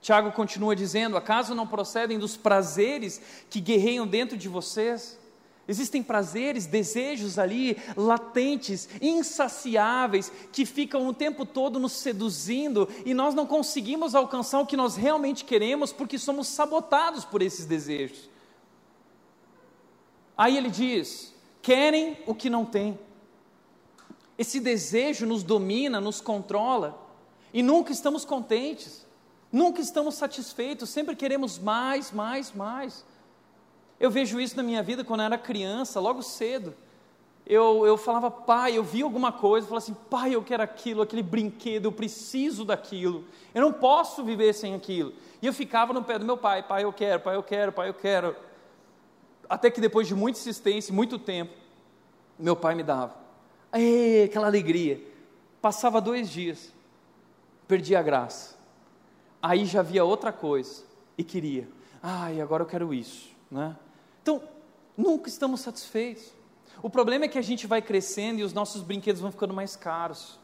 Tiago 0.00 0.32
continua 0.32 0.74
dizendo: 0.74 1.16
acaso 1.16 1.54
não 1.54 1.68
procedem 1.68 2.18
dos 2.18 2.36
prazeres 2.36 3.22
que 3.48 3.60
guerreiam 3.60 4.08
dentro 4.08 4.36
de 4.36 4.48
vocês? 4.48 5.22
Existem 5.66 6.02
prazeres, 6.02 6.66
desejos 6.66 7.38
ali, 7.38 7.76
latentes, 7.96 8.88
insaciáveis, 9.00 10.30
que 10.52 10.66
ficam 10.66 11.06
o 11.08 11.14
tempo 11.14 11.46
todo 11.46 11.78
nos 11.78 11.92
seduzindo 11.92 12.88
e 13.06 13.14
nós 13.14 13.34
não 13.34 13.46
conseguimos 13.46 14.14
alcançar 14.14 14.60
o 14.60 14.66
que 14.66 14.76
nós 14.76 14.94
realmente 14.94 15.44
queremos 15.44 15.92
porque 15.92 16.18
somos 16.18 16.48
sabotados 16.48 17.24
por 17.24 17.40
esses 17.40 17.64
desejos. 17.64 18.28
Aí 20.36 20.56
ele 20.56 20.68
diz: 20.68 21.32
querem 21.62 22.18
o 22.26 22.34
que 22.34 22.50
não 22.50 22.66
têm. 22.66 22.98
Esse 24.36 24.60
desejo 24.60 25.24
nos 25.24 25.42
domina, 25.42 26.00
nos 26.00 26.20
controla, 26.20 27.00
e 27.54 27.62
nunca 27.62 27.92
estamos 27.92 28.24
contentes, 28.24 29.06
nunca 29.50 29.80
estamos 29.80 30.16
satisfeitos, 30.16 30.90
sempre 30.90 31.16
queremos 31.16 31.58
mais, 31.58 32.10
mais, 32.10 32.52
mais. 32.52 33.04
Eu 34.04 34.10
vejo 34.10 34.38
isso 34.38 34.54
na 34.54 34.62
minha 34.62 34.82
vida 34.82 35.02
quando 35.02 35.20
eu 35.20 35.24
era 35.24 35.38
criança, 35.38 35.98
logo 35.98 36.20
cedo. 36.20 36.74
Eu, 37.46 37.86
eu 37.86 37.96
falava, 37.96 38.30
pai, 38.30 38.76
eu 38.76 38.84
vi 38.84 39.00
alguma 39.00 39.32
coisa, 39.32 39.64
eu 39.64 39.68
falava 39.70 39.82
assim, 39.82 39.96
pai, 40.10 40.34
eu 40.34 40.42
quero 40.42 40.62
aquilo, 40.62 41.00
aquele 41.00 41.22
brinquedo, 41.22 41.86
eu 41.86 41.92
preciso 41.92 42.66
daquilo, 42.66 43.24
eu 43.54 43.62
não 43.62 43.72
posso 43.72 44.22
viver 44.22 44.52
sem 44.52 44.74
aquilo. 44.74 45.14
E 45.40 45.46
eu 45.46 45.54
ficava 45.54 45.94
no 45.94 46.04
pé 46.04 46.18
do 46.18 46.26
meu 46.26 46.36
pai, 46.36 46.62
pai, 46.62 46.84
eu 46.84 46.92
quero, 46.92 47.18
pai, 47.18 47.34
eu 47.34 47.42
quero, 47.42 47.72
pai, 47.72 47.88
eu 47.88 47.94
quero. 47.94 48.36
Até 49.48 49.70
que 49.70 49.80
depois 49.80 50.06
de 50.06 50.14
muita 50.14 50.38
insistência, 50.38 50.92
muito 50.92 51.18
tempo, 51.18 51.54
meu 52.38 52.54
pai 52.54 52.74
me 52.74 52.82
dava. 52.82 53.14
Ei, 53.72 54.24
aquela 54.24 54.48
alegria. 54.48 55.00
Passava 55.62 55.98
dois 55.98 56.28
dias, 56.28 56.74
perdi 57.66 57.96
a 57.96 58.02
graça. 58.02 58.54
Aí 59.40 59.64
já 59.64 59.80
via 59.80 60.04
outra 60.04 60.30
coisa 60.30 60.82
e 61.16 61.24
queria. 61.24 61.66
Ai, 62.02 62.38
agora 62.38 62.64
eu 62.64 62.66
quero 62.66 62.92
isso. 62.92 63.32
Né? 63.50 63.74
Então, 64.24 64.40
nunca 64.96 65.28
estamos 65.28 65.60
satisfeitos. 65.60 66.32
O 66.82 66.88
problema 66.88 67.26
é 67.26 67.28
que 67.28 67.38
a 67.38 67.42
gente 67.42 67.66
vai 67.66 67.82
crescendo 67.82 68.40
e 68.40 68.42
os 68.42 68.54
nossos 68.54 68.80
brinquedos 68.80 69.20
vão 69.20 69.30
ficando 69.30 69.52
mais 69.52 69.76
caros. 69.76 70.38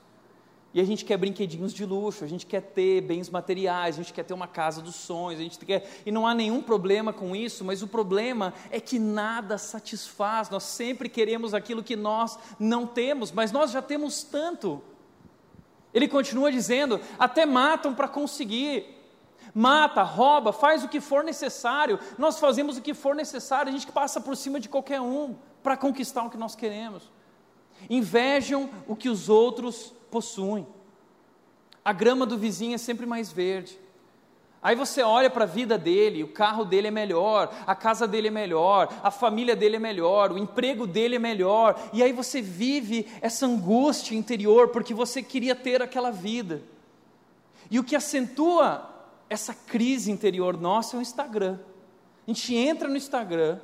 E 0.74 0.80
a 0.82 0.84
gente 0.84 1.02
quer 1.02 1.16
brinquedinhos 1.16 1.72
de 1.72 1.86
luxo, 1.86 2.22
a 2.22 2.26
gente 2.26 2.44
quer 2.44 2.60
ter 2.60 3.00
bens 3.00 3.30
materiais, 3.30 3.94
a 3.94 4.02
gente 4.02 4.12
quer 4.12 4.22
ter 4.22 4.34
uma 4.34 4.46
casa 4.46 4.82
dos 4.82 4.96
sonhos, 4.96 5.40
a 5.40 5.42
gente 5.42 5.58
quer. 5.64 6.02
E 6.04 6.12
não 6.12 6.26
há 6.26 6.34
nenhum 6.34 6.60
problema 6.60 7.10
com 7.10 7.34
isso, 7.34 7.64
mas 7.64 7.82
o 7.82 7.88
problema 7.88 8.52
é 8.70 8.78
que 8.78 8.98
nada 8.98 9.56
satisfaz. 9.56 10.50
Nós 10.50 10.64
sempre 10.64 11.08
queremos 11.08 11.54
aquilo 11.54 11.82
que 11.82 11.96
nós 11.96 12.38
não 12.58 12.86
temos, 12.86 13.32
mas 13.32 13.50
nós 13.50 13.70
já 13.70 13.80
temos 13.80 14.22
tanto. 14.22 14.82
Ele 15.94 16.06
continua 16.06 16.52
dizendo: 16.52 17.00
até 17.18 17.46
matam 17.46 17.94
para 17.94 18.08
conseguir. 18.08 18.99
Mata, 19.54 20.02
rouba, 20.02 20.52
faz 20.52 20.84
o 20.84 20.88
que 20.88 21.00
for 21.00 21.24
necessário. 21.24 21.98
Nós 22.18 22.38
fazemos 22.38 22.76
o 22.76 22.82
que 22.82 22.94
for 22.94 23.14
necessário, 23.14 23.70
a 23.70 23.72
gente 23.72 23.90
passa 23.90 24.20
por 24.20 24.36
cima 24.36 24.60
de 24.60 24.68
qualquer 24.68 25.00
um 25.00 25.34
para 25.62 25.76
conquistar 25.76 26.24
o 26.24 26.30
que 26.30 26.36
nós 26.36 26.54
queremos. 26.54 27.10
Invejam 27.88 28.70
o 28.86 28.94
que 28.94 29.08
os 29.08 29.28
outros 29.28 29.92
possuem. 30.10 30.66
A 31.84 31.92
grama 31.92 32.26
do 32.26 32.36
vizinho 32.36 32.74
é 32.74 32.78
sempre 32.78 33.06
mais 33.06 33.32
verde. 33.32 33.78
Aí 34.62 34.76
você 34.76 35.02
olha 35.02 35.30
para 35.30 35.44
a 35.44 35.46
vida 35.46 35.78
dele, 35.78 36.22
o 36.22 36.28
carro 36.28 36.66
dele 36.66 36.88
é 36.88 36.90
melhor, 36.90 37.50
a 37.66 37.74
casa 37.74 38.06
dele 38.06 38.28
é 38.28 38.30
melhor, 38.30 38.92
a 39.02 39.10
família 39.10 39.56
dele 39.56 39.76
é 39.76 39.78
melhor, 39.78 40.30
o 40.30 40.36
emprego 40.36 40.86
dele 40.86 41.16
é 41.16 41.18
melhor, 41.18 41.80
e 41.94 42.02
aí 42.02 42.12
você 42.12 42.42
vive 42.42 43.08
essa 43.22 43.46
angústia 43.46 44.14
interior 44.14 44.68
porque 44.68 44.92
você 44.92 45.22
queria 45.22 45.54
ter 45.54 45.80
aquela 45.80 46.10
vida. 46.10 46.62
E 47.70 47.78
o 47.78 47.84
que 47.84 47.96
acentua 47.96 48.86
essa 49.30 49.54
crise 49.54 50.10
interior 50.10 50.60
nossa 50.60 50.96
é 50.96 50.98
o 50.98 51.02
Instagram. 51.02 51.58
A 52.26 52.30
gente 52.30 52.54
entra 52.54 52.88
no 52.88 52.96
Instagram 52.96 53.58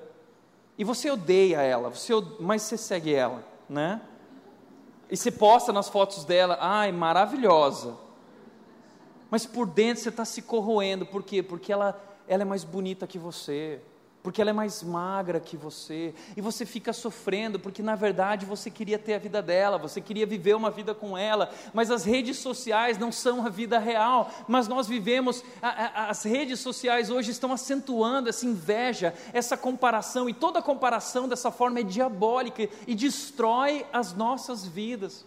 e 0.78 0.84
você 0.84 1.10
odeia 1.10 1.60
ela, 1.60 1.90
você, 1.90 2.12
mas 2.40 2.62
você 2.62 2.78
segue 2.78 3.12
ela, 3.12 3.44
né? 3.68 4.00
e 5.10 5.16
você 5.16 5.30
posta 5.30 5.72
nas 5.72 5.88
fotos 5.88 6.24
dela, 6.24 6.58
ai, 6.60 6.90
maravilhosa. 6.90 7.96
Mas 9.30 9.46
por 9.46 9.66
dentro 9.66 10.02
você 10.02 10.08
está 10.08 10.24
se 10.24 10.42
corroendo, 10.42 11.06
por 11.06 11.22
quê? 11.22 11.42
Porque 11.42 11.72
ela, 11.72 12.00
ela 12.26 12.42
é 12.42 12.44
mais 12.44 12.64
bonita 12.64 13.06
que 13.06 13.18
você 13.18 13.80
porque 14.26 14.40
ela 14.40 14.50
é 14.50 14.52
mais 14.52 14.82
magra 14.82 15.38
que 15.38 15.56
você, 15.56 16.12
e 16.36 16.40
você 16.40 16.66
fica 16.66 16.92
sofrendo, 16.92 17.60
porque 17.60 17.80
na 17.80 17.94
verdade 17.94 18.44
você 18.44 18.68
queria 18.68 18.98
ter 18.98 19.14
a 19.14 19.18
vida 19.18 19.40
dela, 19.40 19.78
você 19.78 20.00
queria 20.00 20.26
viver 20.26 20.56
uma 20.56 20.68
vida 20.68 20.92
com 20.96 21.16
ela, 21.16 21.48
mas 21.72 21.92
as 21.92 22.04
redes 22.04 22.38
sociais 22.38 22.98
não 22.98 23.12
são 23.12 23.46
a 23.46 23.48
vida 23.48 23.78
real, 23.78 24.28
mas 24.48 24.66
nós 24.66 24.88
vivemos, 24.88 25.44
a, 25.62 25.68
a, 25.68 26.10
as 26.10 26.24
redes 26.24 26.58
sociais 26.58 27.08
hoje 27.08 27.30
estão 27.30 27.52
acentuando 27.52 28.28
essa 28.28 28.44
inveja, 28.44 29.14
essa 29.32 29.56
comparação, 29.56 30.28
e 30.28 30.34
toda 30.34 30.60
comparação 30.60 31.28
dessa 31.28 31.52
forma 31.52 31.78
é 31.78 31.84
diabólica 31.84 32.68
e 32.84 32.96
destrói 32.96 33.86
as 33.92 34.12
nossas 34.12 34.66
vidas. 34.66 35.24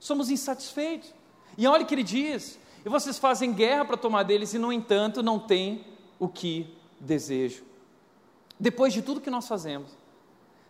Somos 0.00 0.28
insatisfeitos, 0.28 1.14
e 1.56 1.68
olha 1.68 1.84
o 1.84 1.86
que 1.86 1.94
ele 1.94 2.02
diz: 2.02 2.58
e 2.84 2.88
vocês 2.88 3.16
fazem 3.16 3.52
guerra 3.52 3.84
para 3.84 3.96
tomar 3.96 4.24
deles, 4.24 4.54
e 4.54 4.58
no 4.58 4.72
entanto 4.72 5.22
não 5.22 5.38
têm 5.38 5.84
o 6.18 6.26
que 6.26 6.76
desejam. 6.98 7.73
Depois 8.58 8.92
de 8.92 9.02
tudo 9.02 9.20
que 9.20 9.30
nós 9.30 9.48
fazemos, 9.48 9.90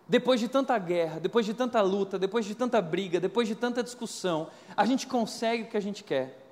depois 0.06 0.38
de 0.38 0.48
tanta 0.48 0.76
guerra, 0.78 1.18
depois 1.18 1.46
de 1.46 1.54
tanta 1.54 1.80
luta, 1.80 2.18
depois 2.18 2.44
de 2.44 2.54
tanta 2.54 2.80
briga, 2.80 3.18
depois 3.18 3.48
de 3.48 3.54
tanta 3.54 3.82
discussão, 3.82 4.48
a 4.76 4.84
gente 4.84 5.06
consegue 5.06 5.64
o 5.64 5.66
que 5.66 5.76
a 5.76 5.80
gente 5.80 6.04
quer, 6.04 6.44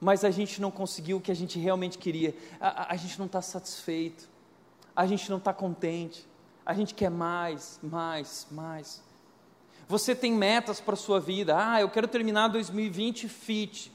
mas 0.00 0.24
a 0.24 0.30
gente 0.30 0.60
não 0.60 0.70
conseguiu 0.70 1.16
o 1.16 1.20
que 1.20 1.32
a 1.32 1.36
gente 1.36 1.58
realmente 1.58 1.98
queria, 1.98 2.34
a, 2.60 2.68
a, 2.68 2.92
a 2.92 2.96
gente 2.96 3.18
não 3.18 3.26
está 3.26 3.42
satisfeito, 3.42 4.28
a 4.94 5.06
gente 5.06 5.28
não 5.30 5.38
está 5.38 5.52
contente, 5.52 6.26
a 6.64 6.74
gente 6.74 6.94
quer 6.94 7.10
mais, 7.10 7.80
mais, 7.82 8.46
mais. 8.50 9.02
Você 9.88 10.14
tem 10.14 10.32
metas 10.32 10.80
para 10.80 10.94
a 10.94 10.96
sua 10.96 11.18
vida, 11.18 11.56
ah, 11.56 11.80
eu 11.80 11.88
quero 11.88 12.06
terminar 12.06 12.48
2020 12.48 13.28
fit, 13.28 13.90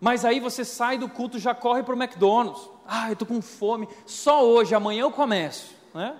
mas 0.00 0.24
aí 0.24 0.40
você 0.40 0.64
sai 0.64 0.96
do 0.96 1.08
culto 1.08 1.38
já 1.38 1.54
corre 1.54 1.82
para 1.82 1.94
o 1.94 2.02
McDonald's. 2.02 2.70
Ah, 2.86 3.08
eu 3.08 3.12
estou 3.12 3.28
com 3.28 3.42
fome. 3.42 3.86
Só 4.06 4.44
hoje, 4.44 4.74
amanhã 4.74 5.02
eu 5.02 5.10
começo. 5.10 5.74
Né? 5.92 6.18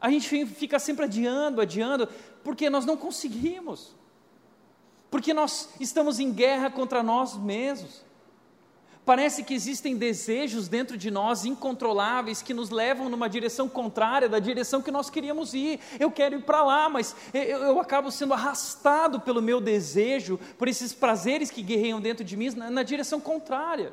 A 0.00 0.08
gente 0.10 0.46
fica 0.46 0.78
sempre 0.78 1.06
adiando, 1.06 1.60
adiando, 1.60 2.08
porque 2.44 2.70
nós 2.70 2.86
não 2.86 2.96
conseguimos. 2.96 3.94
Porque 5.10 5.34
nós 5.34 5.70
estamos 5.80 6.20
em 6.20 6.32
guerra 6.32 6.70
contra 6.70 7.02
nós 7.02 7.36
mesmos. 7.36 8.05
Parece 9.06 9.44
que 9.44 9.54
existem 9.54 9.96
desejos 9.96 10.66
dentro 10.66 10.96
de 10.96 11.12
nós 11.12 11.44
incontroláveis 11.44 12.42
que 12.42 12.52
nos 12.52 12.70
levam 12.70 13.08
numa 13.08 13.28
direção 13.28 13.68
contrária 13.68 14.28
da 14.28 14.40
direção 14.40 14.82
que 14.82 14.90
nós 14.90 15.08
queríamos 15.08 15.54
ir. 15.54 15.78
Eu 16.00 16.10
quero 16.10 16.34
ir 16.34 16.42
para 16.42 16.64
lá, 16.64 16.88
mas 16.88 17.14
eu, 17.32 17.62
eu, 17.62 17.80
acabo 17.80 18.10
sendo 18.10 18.34
arrastado 18.34 19.20
pelo 19.20 19.40
meu 19.40 19.60
desejo, 19.60 20.40
por 20.58 20.66
esses 20.66 20.92
prazeres 20.92 21.52
que 21.52 21.62
guerreiam 21.62 22.00
dentro 22.00 22.24
de 22.24 22.36
mim, 22.36 22.50
na, 22.50 22.68
na 22.68 22.82
direção 22.82 23.20
contrária 23.20 23.92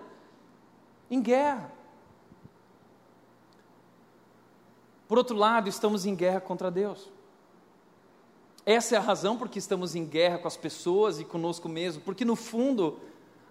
em 1.11 1.21
guerra. 1.21 1.71
Por 5.07 5.19
outro 5.19 5.37
lado, 5.37 5.69
estamos 5.69 6.07
em 6.07 6.15
guerra 6.15 6.41
contra 6.41 6.71
Deus. 6.71 7.07
Essa 8.65 8.95
é 8.95 8.97
a 8.97 9.01
razão 9.01 9.37
por 9.37 9.47
que 9.47 9.59
estamos 9.59 9.93
em 9.93 10.05
guerra 10.05 10.39
com 10.39 10.47
as 10.47 10.57
pessoas 10.57 11.19
e 11.19 11.23
conosco 11.23 11.69
mesmo, 11.69 12.01
porque 12.01 12.25
no 12.25 12.35
fundo, 12.35 12.99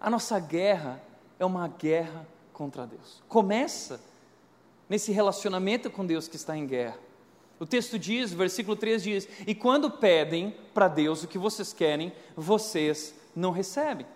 a 0.00 0.10
nossa 0.10 0.40
guerra 0.40 1.00
é 1.42 1.46
uma 1.46 1.66
guerra 1.66 2.26
contra 2.52 2.86
Deus. 2.86 3.22
Começa 3.28 4.00
nesse 4.88 5.10
relacionamento 5.10 5.90
com 5.90 6.06
Deus 6.06 6.28
que 6.28 6.36
está 6.36 6.56
em 6.56 6.66
guerra. 6.66 6.98
O 7.58 7.66
texto 7.66 7.98
diz, 7.98 8.32
versículo 8.32 8.76
3 8.76 9.02
diz: 9.02 9.28
E 9.46 9.54
quando 9.54 9.90
pedem 9.90 10.54
para 10.72 10.88
Deus 10.88 11.22
o 11.22 11.28
que 11.28 11.38
vocês 11.38 11.72
querem, 11.72 12.12
vocês 12.36 13.14
não 13.34 13.50
recebem. 13.50 14.06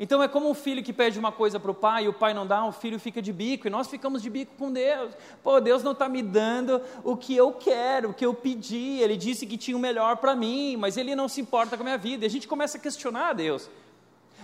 Então 0.00 0.22
é 0.22 0.28
como 0.28 0.48
um 0.48 0.54
filho 0.54 0.80
que 0.80 0.92
pede 0.92 1.18
uma 1.18 1.32
coisa 1.32 1.58
para 1.58 1.72
o 1.72 1.74
pai 1.74 2.04
e 2.04 2.08
o 2.08 2.12
pai 2.12 2.32
não 2.32 2.46
dá, 2.46 2.64
o 2.64 2.70
filho 2.70 3.00
fica 3.00 3.20
de 3.20 3.32
bico 3.32 3.66
e 3.66 3.70
nós 3.70 3.88
ficamos 3.88 4.22
de 4.22 4.30
bico 4.30 4.54
com 4.56 4.70
Deus. 4.70 5.12
Pô, 5.42 5.60
Deus 5.60 5.82
não 5.82 5.90
está 5.90 6.08
me 6.08 6.22
dando 6.22 6.80
o 7.02 7.16
que 7.16 7.34
eu 7.34 7.50
quero, 7.50 8.10
o 8.10 8.14
que 8.14 8.24
eu 8.24 8.32
pedi. 8.32 9.00
Ele 9.00 9.16
disse 9.16 9.44
que 9.44 9.56
tinha 9.56 9.76
o 9.76 9.80
melhor 9.80 10.18
para 10.18 10.36
mim, 10.36 10.76
mas 10.76 10.96
ele 10.96 11.16
não 11.16 11.28
se 11.28 11.40
importa 11.40 11.76
com 11.76 11.82
a 11.82 11.84
minha 11.84 11.98
vida. 11.98 12.24
E 12.24 12.28
a 12.28 12.30
gente 12.30 12.46
começa 12.46 12.78
a 12.78 12.80
questionar 12.80 13.30
a 13.30 13.32
Deus. 13.32 13.68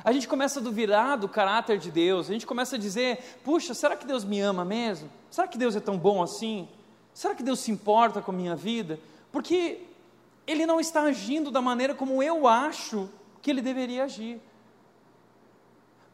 A 0.04 0.12
gente 0.12 0.28
começa 0.28 0.60
a 0.60 0.62
duvidar 0.62 1.16
do 1.16 1.26
caráter 1.26 1.78
de 1.78 1.90
Deus, 1.90 2.28
a 2.28 2.34
gente 2.34 2.46
começa 2.46 2.76
a 2.76 2.78
dizer: 2.78 3.40
puxa, 3.42 3.72
será 3.72 3.96
que 3.96 4.06
Deus 4.06 4.22
me 4.22 4.38
ama 4.38 4.62
mesmo? 4.62 5.10
Será 5.30 5.48
que 5.48 5.56
Deus 5.56 5.74
é 5.74 5.80
tão 5.80 5.96
bom 5.96 6.22
assim? 6.22 6.68
Será 7.14 7.34
que 7.34 7.42
Deus 7.42 7.60
se 7.60 7.70
importa 7.70 8.20
com 8.20 8.30
a 8.30 8.34
minha 8.34 8.54
vida? 8.54 9.00
Porque 9.32 9.80
Ele 10.46 10.66
não 10.66 10.78
está 10.78 11.02
agindo 11.04 11.50
da 11.50 11.62
maneira 11.62 11.94
como 11.94 12.22
eu 12.22 12.46
acho 12.46 13.08
que 13.40 13.50
Ele 13.50 13.62
deveria 13.62 14.04
agir. 14.04 14.40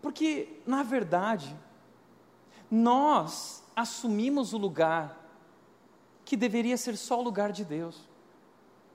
Porque, 0.01 0.61
na 0.65 0.85
verdade, 0.85 1.55
nós 2.71 3.63
assumimos 3.75 4.53
o 4.53 4.59
lugar 4.59 5.19
que 6.25 6.37
deveria 6.37 6.77
ser 6.77 6.97
só 6.97 7.19
o 7.19 7.23
lugar 7.23 7.51
de 7.51 7.65
Deus. 7.65 8.09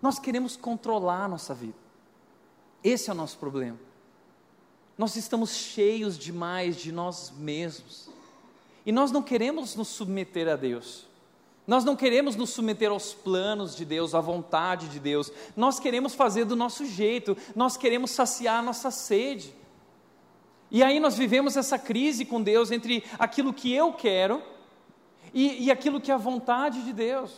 Nós 0.01 0.19
queremos 0.19 0.55
controlar 0.55 1.25
a 1.25 1.27
nossa 1.27 1.53
vida. 1.53 1.77
Esse 2.81 3.09
é 3.09 3.13
o 3.13 3.15
nosso 3.15 3.37
problema. 3.37 3.77
Nós 4.97 5.15
estamos 5.15 5.51
cheios 5.51 6.17
demais 6.17 6.77
de 6.77 6.91
nós 6.91 7.33
mesmos. 7.37 8.09
E 8.85 8.91
nós 8.91 9.11
não 9.11 9.21
queremos 9.21 9.75
nos 9.75 9.89
submeter 9.89 10.47
a 10.47 10.55
Deus. 10.55 11.05
Nós 11.67 11.83
não 11.83 11.95
queremos 11.95 12.35
nos 12.35 12.51
submeter 12.51 12.91
aos 12.91 13.13
planos 13.13 13.75
de 13.75 13.83
Deus, 13.83 14.13
à 14.13 14.21
vontade 14.21 14.87
de 14.87 14.99
Deus. 14.99 15.31
Nós 15.55 15.79
queremos 15.79 16.13
fazer 16.13 16.45
do 16.45 16.55
nosso 16.55 16.85
jeito. 16.85 17.35
Nós 17.55 17.75
queremos 17.75 18.11
saciar 18.11 18.59
a 18.59 18.61
nossa 18.61 18.91
sede. 18.91 19.53
E 20.69 20.83
aí 20.83 20.99
nós 20.99 21.17
vivemos 21.17 21.57
essa 21.57 21.79
crise 21.79 22.23
com 22.23 22.41
Deus 22.41 22.71
entre 22.71 23.03
aquilo 23.17 23.53
que 23.53 23.73
eu 23.73 23.93
quero 23.93 24.41
e, 25.33 25.65
e 25.65 25.71
aquilo 25.71 25.99
que 25.99 26.11
é 26.11 26.13
a 26.13 26.17
vontade 26.17 26.83
de 26.83 26.93
Deus. 26.93 27.33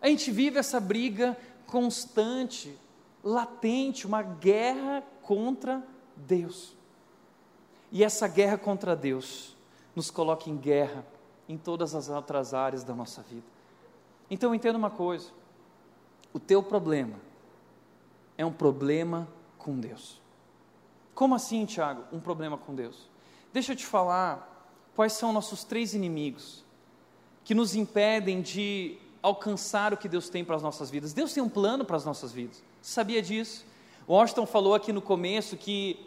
A 0.00 0.08
gente 0.08 0.30
vive 0.30 0.58
essa 0.58 0.78
briga 0.78 1.36
constante, 1.66 2.76
latente, 3.24 4.06
uma 4.06 4.22
guerra 4.22 5.02
contra 5.22 5.82
Deus. 6.16 6.75
E 7.90 8.02
essa 8.02 8.26
guerra 8.26 8.58
contra 8.58 8.96
Deus 8.96 9.56
nos 9.94 10.10
coloca 10.10 10.50
em 10.50 10.56
guerra 10.56 11.04
em 11.48 11.56
todas 11.56 11.94
as 11.94 12.08
outras 12.08 12.52
áreas 12.52 12.82
da 12.82 12.94
nossa 12.94 13.22
vida. 13.22 13.46
Então 14.30 14.54
entenda 14.54 14.76
uma 14.76 14.90
coisa: 14.90 15.30
o 16.32 16.38
teu 16.38 16.62
problema 16.62 17.18
é 18.36 18.44
um 18.44 18.52
problema 18.52 19.28
com 19.58 19.78
Deus. 19.78 20.20
Como 21.14 21.34
assim, 21.34 21.64
Tiago? 21.64 22.02
Um 22.12 22.20
problema 22.20 22.58
com 22.58 22.74
Deus? 22.74 23.08
Deixa 23.52 23.72
eu 23.72 23.76
te 23.76 23.86
falar 23.86 24.52
quais 24.94 25.14
são 25.14 25.32
nossos 25.32 25.64
três 25.64 25.94
inimigos 25.94 26.64
que 27.44 27.54
nos 27.54 27.74
impedem 27.74 28.42
de 28.42 28.98
alcançar 29.22 29.92
o 29.92 29.96
que 29.96 30.08
Deus 30.08 30.28
tem 30.28 30.44
para 30.44 30.56
as 30.56 30.62
nossas 30.62 30.90
vidas. 30.90 31.12
Deus 31.12 31.32
tem 31.32 31.42
um 31.42 31.48
plano 31.48 31.84
para 31.84 31.96
as 31.96 32.04
nossas 32.04 32.32
vidas. 32.32 32.62
Sabia 32.82 33.22
disso? 33.22 33.64
Washington 34.08 34.46
falou 34.46 34.74
aqui 34.74 34.92
no 34.92 35.00
começo 35.00 35.56
que 35.56 35.98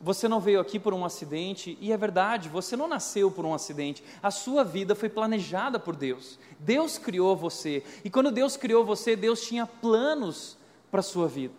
você 0.00 0.28
não 0.28 0.40
veio 0.40 0.60
aqui 0.60 0.78
por 0.78 0.94
um 0.94 1.04
acidente, 1.04 1.76
e 1.80 1.92
é 1.92 1.96
verdade, 1.96 2.48
você 2.48 2.76
não 2.76 2.86
nasceu 2.86 3.30
por 3.30 3.44
um 3.44 3.52
acidente, 3.52 4.02
a 4.22 4.30
sua 4.30 4.62
vida 4.62 4.94
foi 4.94 5.08
planejada 5.08 5.78
por 5.78 5.96
Deus. 5.96 6.38
Deus 6.58 6.98
criou 6.98 7.36
você, 7.36 7.82
e 8.04 8.10
quando 8.10 8.30
Deus 8.30 8.56
criou 8.56 8.84
você, 8.84 9.16
Deus 9.16 9.42
tinha 9.42 9.66
planos 9.66 10.56
para 10.90 11.00
a 11.00 11.02
sua 11.02 11.26
vida. 11.26 11.54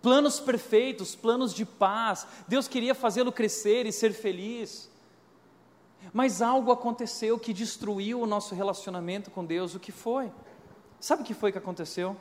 Planos 0.00 0.40
perfeitos, 0.40 1.14
planos 1.14 1.52
de 1.52 1.66
paz. 1.66 2.26
Deus 2.48 2.66
queria 2.66 2.94
fazê-lo 2.94 3.30
crescer 3.30 3.84
e 3.84 3.92
ser 3.92 4.12
feliz. 4.14 4.90
Mas 6.12 6.40
algo 6.40 6.72
aconteceu 6.72 7.38
que 7.38 7.52
destruiu 7.52 8.20
o 8.20 8.26
nosso 8.26 8.54
relacionamento 8.54 9.30
com 9.30 9.44
Deus. 9.44 9.74
O 9.74 9.80
que 9.80 9.92
foi? 9.92 10.32
Sabe 10.98 11.22
o 11.22 11.24
que 11.24 11.34
foi 11.34 11.52
que 11.52 11.58
aconteceu? 11.58 12.16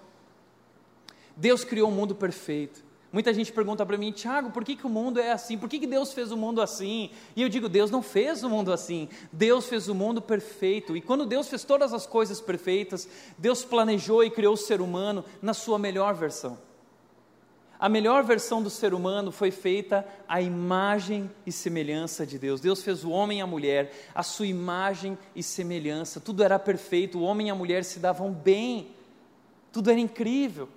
Deus 1.37 1.63
criou 1.63 1.89
um 1.89 1.93
mundo 1.93 2.13
perfeito. 2.13 2.83
Muita 3.11 3.33
gente 3.33 3.51
pergunta 3.51 3.83
para 3.83 3.97
mim, 3.97 4.11
Tiago, 4.11 4.51
por 4.51 4.63
que, 4.63 4.75
que 4.75 4.85
o 4.85 4.89
mundo 4.89 5.19
é 5.19 5.31
assim? 5.31 5.57
Por 5.57 5.67
que, 5.67 5.79
que 5.79 5.87
Deus 5.87 6.13
fez 6.13 6.31
o 6.31 6.37
mundo 6.37 6.61
assim? 6.61 7.09
E 7.35 7.41
eu 7.41 7.49
digo, 7.49 7.67
Deus 7.67 7.89
não 7.89 8.03
fez 8.03 8.43
o 8.43 8.49
mundo 8.49 8.71
assim. 8.71 9.09
Deus 9.33 9.65
fez 9.65 9.87
o 9.87 9.95
mundo 9.95 10.21
perfeito. 10.21 10.95
E 10.95 11.01
quando 11.01 11.25
Deus 11.25 11.47
fez 11.47 11.63
todas 11.63 11.91
as 11.91 12.05
coisas 12.05 12.39
perfeitas, 12.39 13.09
Deus 13.35 13.65
planejou 13.65 14.23
e 14.23 14.29
criou 14.29 14.53
o 14.53 14.57
ser 14.57 14.79
humano 14.79 15.25
na 15.41 15.55
sua 15.55 15.79
melhor 15.79 16.13
versão. 16.13 16.57
A 17.79 17.89
melhor 17.89 18.23
versão 18.23 18.61
do 18.61 18.69
ser 18.69 18.93
humano 18.93 19.31
foi 19.31 19.49
feita 19.49 20.05
à 20.27 20.39
imagem 20.39 21.31
e 21.47 21.51
semelhança 21.51 22.27
de 22.27 22.37
Deus. 22.37 22.61
Deus 22.61 22.83
fez 22.83 23.03
o 23.03 23.09
homem 23.09 23.39
e 23.39 23.41
a 23.41 23.47
mulher, 23.47 23.91
a 24.13 24.21
sua 24.21 24.45
imagem 24.45 25.17
e 25.33 25.41
semelhança. 25.41 26.19
Tudo 26.19 26.43
era 26.43 26.59
perfeito, 26.59 27.17
o 27.17 27.23
homem 27.23 27.47
e 27.47 27.49
a 27.49 27.55
mulher 27.55 27.83
se 27.83 27.97
davam 27.97 28.31
bem. 28.31 28.89
Tudo 29.71 29.89
era 29.89 29.99
incrível. 29.99 30.67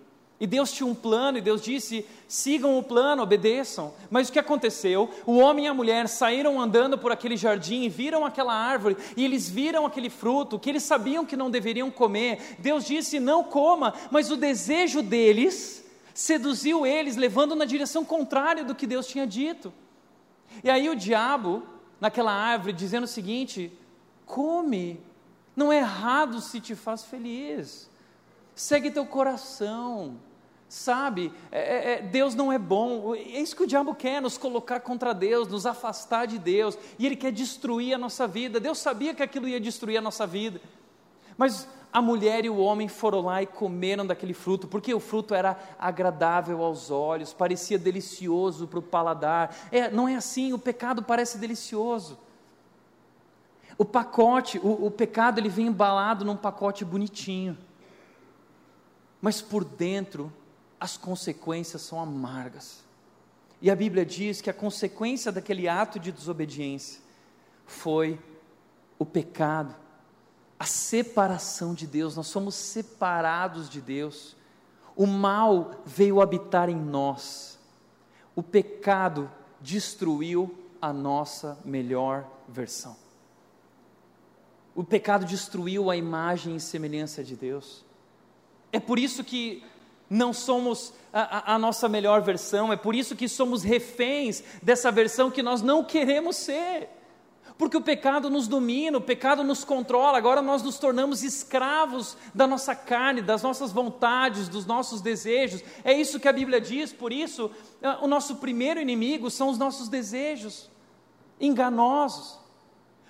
E 0.43 0.47
Deus 0.49 0.73
tinha 0.73 0.89
um 0.89 0.95
plano, 0.95 1.39
e 1.39 1.41
Deus 1.41 1.63
disse: 1.63 2.05
sigam 2.27 2.77
o 2.77 2.83
plano, 2.83 3.23
obedeçam. 3.23 3.95
Mas 4.11 4.29
o 4.29 4.33
que 4.33 4.41
aconteceu? 4.41 5.09
O 5.25 5.39
homem 5.39 5.67
e 5.67 5.69
a 5.69 5.73
mulher 5.73 6.09
saíram 6.09 6.61
andando 6.61 6.99
por 6.99 7.13
aquele 7.13 7.37
jardim 7.37 7.85
e 7.85 7.89
viram 7.89 8.27
aquela 8.27 8.53
árvore, 8.53 8.97
e 9.17 9.25
eles 9.25 9.49
viram 9.49 9.87
aquele 9.87 10.11
fruto 10.11 10.59
que 10.59 10.69
eles 10.69 10.83
sabiam 10.83 11.25
que 11.25 11.37
não 11.37 11.49
deveriam 11.49 11.93
comer. 11.93 12.57
Deus 12.59 12.85
disse: 12.85 13.21
não 13.21 13.45
coma, 13.45 13.95
mas 14.11 14.33
o 14.33 14.37
desejo 14.37 15.01
deles 15.01 15.85
seduziu 16.13 16.85
eles, 16.85 17.15
levando 17.15 17.55
na 17.55 17.65
direção 17.65 18.05
contrária 18.05 18.65
do 18.65 18.75
que 18.75 18.85
Deus 18.85 19.07
tinha 19.07 19.29
dito. 19.29 19.73
E 20.65 20.69
aí 20.69 20.91
o 20.91 20.97
diabo, 20.97 21.63
naquela 22.01 22.33
árvore, 22.33 22.73
dizendo 22.73 23.05
o 23.05 23.07
seguinte: 23.07 23.73
come, 24.27 25.01
não 25.55 25.73
é 25.73 25.79
errado 25.79 26.41
se 26.41 26.61
te 26.61 26.75
faz 26.75 27.05
feliz, 27.05 27.89
segue 28.57 28.91
teu 28.91 29.07
coração, 29.07 30.17
sabe? 30.73 31.31
É, 31.51 31.61
é, 31.61 31.93
é, 31.93 32.01
Deus 32.01 32.35
não 32.35 32.51
é 32.51 32.59
bom, 32.59 33.15
é 33.15 33.19
isso 33.21 33.55
que 33.55 33.63
o 33.63 33.67
diabo 33.67 33.95
quer, 33.95 34.23
nos 34.23 34.39
colocar 34.39 34.81
contra 34.81 35.13
Deus, 35.13 35.47
nos 35.47 35.67
afastar 35.67 36.27
de 36.27 36.39
Deus, 36.39 36.79
e 36.99 37.05
ele 37.05 37.15
quer 37.15 37.31
destruir 37.31 37.93
a 37.93 37.99
nossa 37.99 38.27
vida. 38.27 38.59
Deus 38.59 38.79
sabia 38.79 39.15
que 39.15 39.23
aquilo 39.23 39.47
ia 39.47 39.61
destruir 39.61 39.99
a 39.99 40.01
nossa 40.01 40.27
vida, 40.27 40.63
mas 41.37 41.69
a 41.93 42.01
mulher 42.01 42.47
e 42.47 42.49
o 42.49 42.57
homem 42.57 42.89
foram 42.89 43.21
lá 43.21 43.43
e 43.43 43.47
comeram 43.47 44.07
daquele 44.07 44.33
fruto, 44.33 44.67
porque 44.67 44.95
o 44.95 44.99
fruto 44.99 45.35
era 45.35 45.59
agradável 45.79 46.63
aos 46.63 46.91
olhos, 46.91 47.35
parecia 47.35 47.79
delicioso 47.79 48.67
para 48.67 48.79
o 48.79 48.83
paladar. 48.83 49.55
É, 49.71 49.91
não 49.91 50.09
é 50.09 50.15
assim, 50.15 50.55
o 50.55 50.59
pecado 50.59 51.03
parece 51.03 51.37
delicioso. 51.37 52.19
O 53.77 53.85
pacote, 53.85 54.59
o, 54.59 54.87
o 54.87 54.91
pecado, 54.91 55.39
ele 55.39 55.51
vem 55.51 55.67
embalado 55.67 56.25
num 56.25 56.37
pacote 56.37 56.83
bonitinho, 56.83 57.59
mas 59.21 59.43
por 59.43 59.65
dentro 59.67 60.33
as 60.83 60.97
consequências 60.97 61.83
são 61.83 62.01
amargas. 62.01 62.83
E 63.61 63.71
a 63.71 63.77
Bíblia 63.77 64.05
diz 64.05 64.41
que 64.41 64.51
a 64.51 64.55
consequência 64.55 65.31
daquele 65.31 65.69
ato 65.69 66.01
de 66.01 66.11
desobediência 66.11 67.01
foi 67.65 68.19
o 68.99 69.07
pecado 69.07 69.75
a 70.63 70.65
separação 70.65 71.75
de 71.75 71.89
Deus, 71.89 72.15
nós 72.15 72.29
somos 72.29 72.55
separados 72.55 73.69
de 73.69 73.81
Deus. 73.81 74.37
O 74.95 75.09
mal 75.09 75.83
veio 75.85 76.21
habitar 76.21 76.69
em 76.69 76.77
nós. 76.77 77.59
O 78.37 78.45
pecado 78.45 79.29
destruiu 79.61 80.57
a 80.81 80.93
nossa 80.93 81.59
melhor 81.65 82.25
versão. 82.49 82.97
O 84.73 84.85
pecado 84.85 85.25
destruiu 85.25 85.91
a 85.91 85.97
imagem 85.97 86.55
e 86.55 86.61
semelhança 86.61 87.25
de 87.25 87.35
Deus. 87.35 87.85
É 88.71 88.79
por 88.79 89.01
isso 89.01 89.25
que 89.25 89.65
não 90.13 90.31
somos 90.33 90.93
a, 91.11 91.55
a, 91.55 91.59
nossa 91.59 91.89
melhor 91.89 92.21
versão, 92.21 92.71
é 92.71 92.77
por 92.77 92.95
isso 92.95 93.17
que 93.17 93.27
somos 93.27 93.63
reféns 93.63 94.45
dessa 94.63 94.91
versão 94.91 95.31
que 95.31 95.43
nós 95.43 95.63
não 95.63 95.83
queremos 95.83 96.37
ser. 96.37 96.91
Porque 97.57 97.77
o 97.77 97.83
pecado 97.83 98.29
nos 98.29 98.47
domina, 98.47 98.99
o 98.99 99.01
pecado 99.01 99.43
nos 99.43 99.65
controla, 99.65 100.19
agora 100.19 100.43
nós 100.43 100.63
nos 100.63 100.79
tornamos 100.79 101.23
escravos 101.23 102.17
da 102.35 102.47
nossa 102.47 102.75
carne, 102.75 103.23
das 103.23 103.43
nossas 103.43 103.73
vontades, 103.73 104.49
dos 104.49 104.67
nossos 104.67 105.01
desejos. 105.01 105.63
É 105.83 105.93
isso 105.93 106.21
que 106.21 106.29
a 106.29 106.33
Bíblia 106.33 106.61
diz, 106.61 106.93
por 106.93 107.13
isso, 107.13 107.51
ah, 107.83 107.99
o 108.03 108.07
nosso 108.07 108.37
primeiro 108.37 108.81
inimigo 108.81 109.31
são 109.31 109.49
os 109.49 109.59
nossos 109.59 109.89
desejos 109.89 110.71
enganosos. 111.41 112.39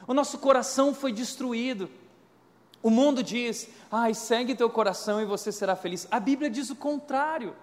O 0.07 0.15
nosso 0.15 0.39
coração 0.39 0.95
foi 0.95 1.13
destruído. 1.13 1.89
O 2.83 2.91
mundo 2.91 3.23
diz: 3.23 3.69
ai, 3.91 4.13
segue 4.13 4.55
teu 4.55 4.69
coração 4.69 5.21
e 5.21 5.25
você 5.25 5.53
será 5.53 5.77
feliz. 5.77 6.09
A 6.11 6.19
Bíblia 6.19 6.51
diz 6.51 6.71
o 6.71 6.77
contrário. 6.77 7.55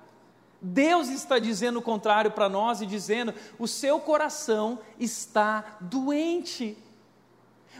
Deus 0.61 1.07
está 1.09 1.39
dizendo 1.39 1.79
o 1.79 1.81
contrário 1.81 2.31
para 2.31 2.47
nós 2.47 2.81
e 2.81 2.85
dizendo: 2.85 3.33
o 3.57 3.67
seu 3.67 3.99
coração 3.99 4.79
está 4.99 5.77
doente. 5.81 6.77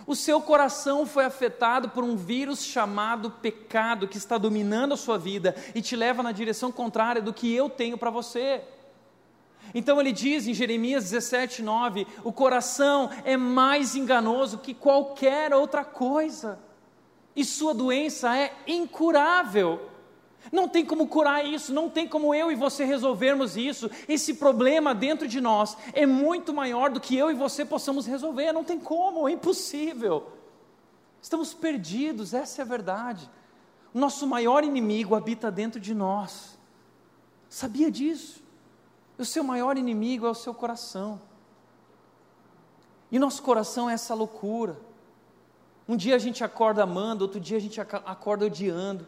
O 0.08 0.16
seu 0.16 0.42
coração 0.42 1.06
foi 1.06 1.26
afetado 1.26 1.90
por 1.90 2.04
um 2.04 2.16
vírus 2.16 2.64
chamado 2.64 3.32
pecado 3.32 4.08
que 4.08 4.18
está 4.18 4.38
dominando 4.38 4.94
a 4.94 4.98
sua 4.98 5.18
vida 5.18 5.56
e 5.76 5.82
te 5.82 5.96
leva 5.96 6.24
na 6.24 6.32
direção 6.32 6.72
contrária 6.72 7.22
do 7.22 7.34
que 7.34 7.54
eu 7.54 7.70
tenho 7.70 7.98
para 7.98 8.10
você. 8.10 8.64
Então 9.74 10.00
ele 10.00 10.12
diz 10.12 10.48
em 10.48 10.54
Jeremias 10.54 11.04
17, 11.10 11.62
9: 11.62 12.08
o 12.24 12.32
coração 12.32 13.10
é 13.24 13.38
mais 13.38 13.96
enganoso 13.96 14.60
que 14.60 14.74
qualquer 14.74 15.54
outra 15.54 15.84
coisa, 15.84 16.58
e 17.36 17.46
sua 17.46 17.74
doença 17.74 18.36
é 18.36 18.54
incurável. 18.68 19.90
Não 20.52 20.68
tem 20.68 20.86
como 20.86 21.08
curar 21.08 21.46
isso, 21.46 21.74
não 21.74 21.90
tem 21.90 22.08
como 22.08 22.34
eu 22.34 22.52
e 22.52 22.56
você 22.56 22.84
resolvermos 22.84 23.58
isso. 23.58 23.90
Esse 24.08 24.36
problema 24.36 24.96
dentro 24.96 25.28
de 25.28 25.40
nós 25.40 25.78
é 25.94 26.06
muito 26.06 26.54
maior 26.54 26.90
do 26.90 27.00
que 27.00 27.16
eu 27.16 27.30
e 27.30 27.36
você 27.36 27.64
possamos 27.66 28.06
resolver. 28.06 28.52
Não 28.52 28.64
tem 28.64 28.80
como, 28.80 29.28
é 29.28 29.32
impossível. 29.34 30.32
Estamos 31.22 31.54
perdidos, 31.54 32.34
essa 32.34 32.62
é 32.62 32.64
a 32.64 32.68
verdade. 32.68 33.30
O 33.94 34.00
nosso 34.00 34.26
maior 34.26 34.64
inimigo 34.64 35.16
habita 35.16 35.52
dentro 35.52 35.80
de 35.80 35.94
nós. 35.94 36.58
Sabia 37.50 37.92
disso? 37.92 38.42
O 39.18 39.26
seu 39.26 39.44
maior 39.44 39.78
inimigo 39.78 40.26
é 40.26 40.30
o 40.30 40.36
seu 40.36 40.54
coração. 40.54 41.22
E 43.12 43.20
nosso 43.20 43.42
coração 43.42 43.90
é 43.90 43.94
essa 43.94 44.14
loucura. 44.14 44.80
Um 45.90 45.98
dia 45.98 46.14
a 46.14 46.20
gente 46.20 46.44
acorda 46.44 46.84
amando, 46.84 47.24
outro 47.24 47.40
dia 47.40 47.58
a 47.58 47.60
gente 47.60 47.82
acorda 47.82 48.46
odiando. 48.46 49.08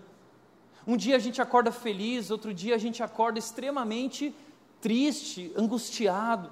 Um 0.87 0.97
dia 0.97 1.15
a 1.15 1.19
gente 1.19 1.39
acorda 1.39 1.71
feliz, 1.71 2.31
outro 2.31 2.51
dia 2.51 2.73
a 2.73 2.77
gente 2.79 3.03
acorda 3.03 3.37
extremamente 3.37 4.33
triste, 4.81 5.53
angustiado. 5.55 6.51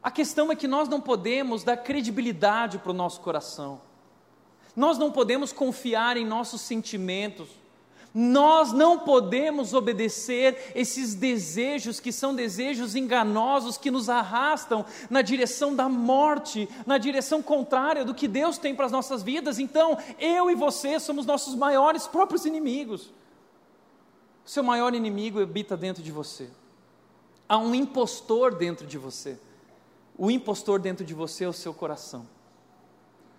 A 0.00 0.08
questão 0.08 0.52
é 0.52 0.54
que 0.54 0.68
nós 0.68 0.88
não 0.88 1.00
podemos 1.00 1.64
dar 1.64 1.78
credibilidade 1.78 2.78
para 2.78 2.92
o 2.92 2.94
nosso 2.94 3.20
coração, 3.22 3.80
nós 4.76 4.96
não 4.96 5.10
podemos 5.10 5.52
confiar 5.52 6.16
em 6.16 6.24
nossos 6.24 6.60
sentimentos, 6.60 7.48
nós 8.14 8.72
não 8.72 8.98
podemos 8.98 9.72
obedecer 9.72 10.72
esses 10.74 11.14
desejos 11.14 12.00
que 12.00 12.10
são 12.10 12.34
desejos 12.34 12.96
enganosos 12.96 13.78
que 13.78 13.90
nos 13.90 14.08
arrastam 14.08 14.84
na 15.08 15.22
direção 15.22 15.74
da 15.74 15.88
morte, 15.88 16.68
na 16.84 16.98
direção 16.98 17.40
contrária 17.40 18.04
do 18.04 18.14
que 18.14 18.26
Deus 18.26 18.58
tem 18.58 18.74
para 18.74 18.86
as 18.86 18.92
nossas 18.92 19.22
vidas. 19.22 19.58
Então, 19.58 19.96
eu 20.18 20.50
e 20.50 20.54
você 20.56 20.98
somos 20.98 21.24
nossos 21.24 21.54
maiores 21.54 22.06
próprios 22.06 22.44
inimigos. 22.44 23.12
O 24.44 24.50
seu 24.50 24.64
maior 24.64 24.92
inimigo 24.92 25.40
habita 25.40 25.76
dentro 25.76 26.02
de 26.02 26.10
você. 26.10 26.50
Há 27.48 27.58
um 27.58 27.74
impostor 27.74 28.54
dentro 28.54 28.86
de 28.86 28.98
você. 28.98 29.38
O 30.18 30.30
impostor 30.30 30.80
dentro 30.80 31.04
de 31.04 31.14
você 31.14 31.44
é 31.44 31.48
o 31.48 31.52
seu 31.52 31.72
coração, 31.72 32.26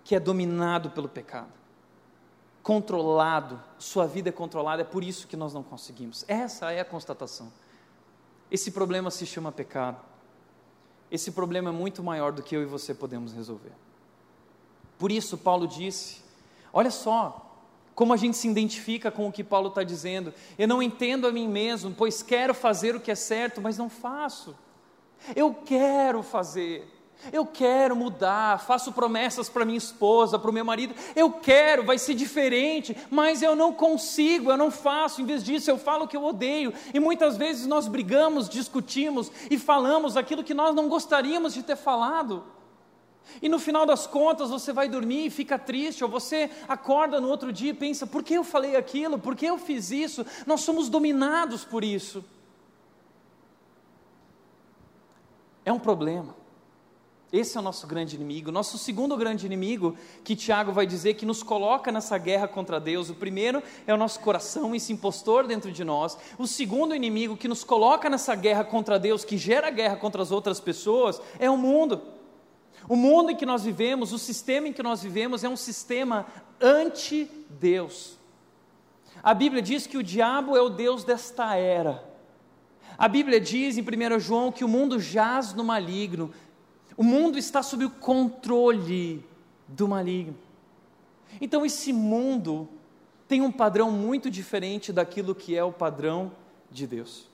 que 0.02 0.14
é 0.14 0.20
dominado 0.20 0.90
pelo 0.90 1.08
pecado 1.08 1.61
controlado, 2.62 3.60
sua 3.78 4.06
vida 4.06 4.28
é 4.28 4.32
controlada, 4.32 4.82
é 4.82 4.84
por 4.84 5.02
isso 5.02 5.26
que 5.26 5.36
nós 5.36 5.52
não 5.52 5.62
conseguimos. 5.62 6.24
Essa 6.28 6.70
é 6.70 6.80
a 6.80 6.84
constatação. 6.84 7.52
Esse 8.50 8.70
problema 8.70 9.10
se 9.10 9.26
chama 9.26 9.50
pecado. 9.50 10.00
Esse 11.10 11.32
problema 11.32 11.70
é 11.70 11.72
muito 11.72 12.02
maior 12.02 12.32
do 12.32 12.42
que 12.42 12.56
eu 12.56 12.62
e 12.62 12.66
você 12.66 12.94
podemos 12.94 13.32
resolver. 13.32 13.72
Por 14.98 15.10
isso, 15.10 15.36
Paulo 15.36 15.66
disse: 15.66 16.22
olha 16.72 16.90
só, 16.90 17.52
como 17.94 18.12
a 18.12 18.16
gente 18.16 18.36
se 18.36 18.48
identifica 18.48 19.10
com 19.10 19.28
o 19.28 19.32
que 19.32 19.44
Paulo 19.44 19.68
está 19.68 19.82
dizendo. 19.82 20.32
Eu 20.58 20.66
não 20.66 20.82
entendo 20.82 21.26
a 21.26 21.32
mim 21.32 21.48
mesmo, 21.48 21.94
pois 21.96 22.22
quero 22.22 22.54
fazer 22.54 22.96
o 22.96 23.00
que 23.00 23.10
é 23.10 23.14
certo, 23.14 23.60
mas 23.60 23.78
não 23.78 23.90
faço. 23.90 24.56
Eu 25.36 25.54
quero 25.54 26.22
fazer, 26.22 26.88
eu 27.30 27.46
quero 27.46 27.94
mudar, 27.94 28.58
faço 28.60 28.92
promessas 28.92 29.48
para 29.48 29.64
minha 29.64 29.78
esposa, 29.78 30.38
para 30.38 30.50
o 30.50 30.52
meu 30.52 30.64
marido. 30.64 30.94
Eu 31.14 31.30
quero, 31.30 31.84
vai 31.84 31.98
ser 31.98 32.14
diferente, 32.14 32.96
mas 33.10 33.42
eu 33.42 33.54
não 33.54 33.72
consigo, 33.72 34.50
eu 34.50 34.56
não 34.56 34.70
faço. 34.70 35.20
Em 35.20 35.26
vez 35.26 35.44
disso, 35.44 35.70
eu 35.70 35.78
falo 35.78 36.08
que 36.08 36.16
eu 36.16 36.24
odeio. 36.24 36.72
E 36.92 36.98
muitas 36.98 37.36
vezes 37.36 37.66
nós 37.66 37.86
brigamos, 37.86 38.48
discutimos 38.48 39.30
e 39.50 39.58
falamos 39.58 40.16
aquilo 40.16 40.42
que 40.42 40.54
nós 40.54 40.74
não 40.74 40.88
gostaríamos 40.88 41.54
de 41.54 41.62
ter 41.62 41.76
falado. 41.76 42.44
E 43.40 43.48
no 43.48 43.58
final 43.58 43.86
das 43.86 44.06
contas, 44.06 44.50
você 44.50 44.72
vai 44.72 44.88
dormir 44.88 45.26
e 45.26 45.30
fica 45.30 45.58
triste, 45.58 46.02
ou 46.02 46.10
você 46.10 46.50
acorda 46.68 47.20
no 47.20 47.28
outro 47.28 47.52
dia 47.52 47.70
e 47.70 47.74
pensa: 47.74 48.06
por 48.06 48.22
que 48.22 48.34
eu 48.34 48.42
falei 48.44 48.74
aquilo? 48.74 49.18
Por 49.18 49.36
que 49.36 49.46
eu 49.46 49.58
fiz 49.58 49.90
isso? 49.90 50.26
Nós 50.44 50.62
somos 50.62 50.88
dominados 50.88 51.64
por 51.64 51.84
isso. 51.84 52.24
É 55.64 55.72
um 55.72 55.78
problema. 55.78 56.41
Esse 57.32 57.56
é 57.56 57.60
o 57.60 57.62
nosso 57.62 57.86
grande 57.86 58.14
inimigo. 58.14 58.52
Nosso 58.52 58.76
segundo 58.76 59.16
grande 59.16 59.46
inimigo, 59.46 59.96
que 60.22 60.36
Tiago 60.36 60.70
vai 60.70 60.86
dizer 60.86 61.14
que 61.14 61.24
nos 61.24 61.42
coloca 61.42 61.90
nessa 61.90 62.18
guerra 62.18 62.46
contra 62.46 62.78
Deus. 62.78 63.08
O 63.08 63.14
primeiro 63.14 63.62
é 63.86 63.94
o 63.94 63.96
nosso 63.96 64.20
coração, 64.20 64.74
esse 64.74 64.92
impostor 64.92 65.46
dentro 65.46 65.72
de 65.72 65.82
nós. 65.82 66.18
O 66.38 66.46
segundo 66.46 66.94
inimigo 66.94 67.34
que 67.34 67.48
nos 67.48 67.64
coloca 67.64 68.10
nessa 68.10 68.34
guerra 68.34 68.64
contra 68.64 68.98
Deus, 68.98 69.24
que 69.24 69.38
gera 69.38 69.70
guerra 69.70 69.96
contra 69.96 70.20
as 70.20 70.30
outras 70.30 70.60
pessoas, 70.60 71.22
é 71.38 71.48
o 71.48 71.56
mundo. 71.56 72.02
O 72.86 72.96
mundo 72.96 73.30
em 73.30 73.36
que 73.36 73.46
nós 73.46 73.64
vivemos, 73.64 74.12
o 74.12 74.18
sistema 74.18 74.68
em 74.68 74.72
que 74.72 74.82
nós 74.82 75.02
vivemos 75.02 75.42
é 75.42 75.48
um 75.48 75.56
sistema 75.56 76.26
anti-Deus. 76.60 78.18
A 79.22 79.32
Bíblia 79.32 79.62
diz 79.62 79.86
que 79.86 79.96
o 79.96 80.02
diabo 80.02 80.54
é 80.54 80.60
o 80.60 80.68
Deus 80.68 81.02
desta 81.02 81.56
era. 81.56 82.12
A 82.98 83.08
Bíblia 83.08 83.40
diz 83.40 83.78
em 83.78 83.82
1 83.82 84.20
João 84.20 84.52
que 84.52 84.64
o 84.64 84.68
mundo 84.68 85.00
jaz 85.00 85.54
no 85.54 85.64
maligno. 85.64 86.30
O 86.96 87.02
mundo 87.02 87.38
está 87.38 87.62
sob 87.62 87.84
o 87.84 87.90
controle 87.90 89.24
do 89.66 89.88
maligno. 89.88 90.36
Então, 91.40 91.64
esse 91.64 91.92
mundo 91.92 92.68
tem 93.26 93.40
um 93.40 93.50
padrão 93.50 93.90
muito 93.90 94.30
diferente 94.30 94.92
daquilo 94.92 95.34
que 95.34 95.56
é 95.56 95.64
o 95.64 95.72
padrão 95.72 96.32
de 96.70 96.86
Deus. 96.86 97.26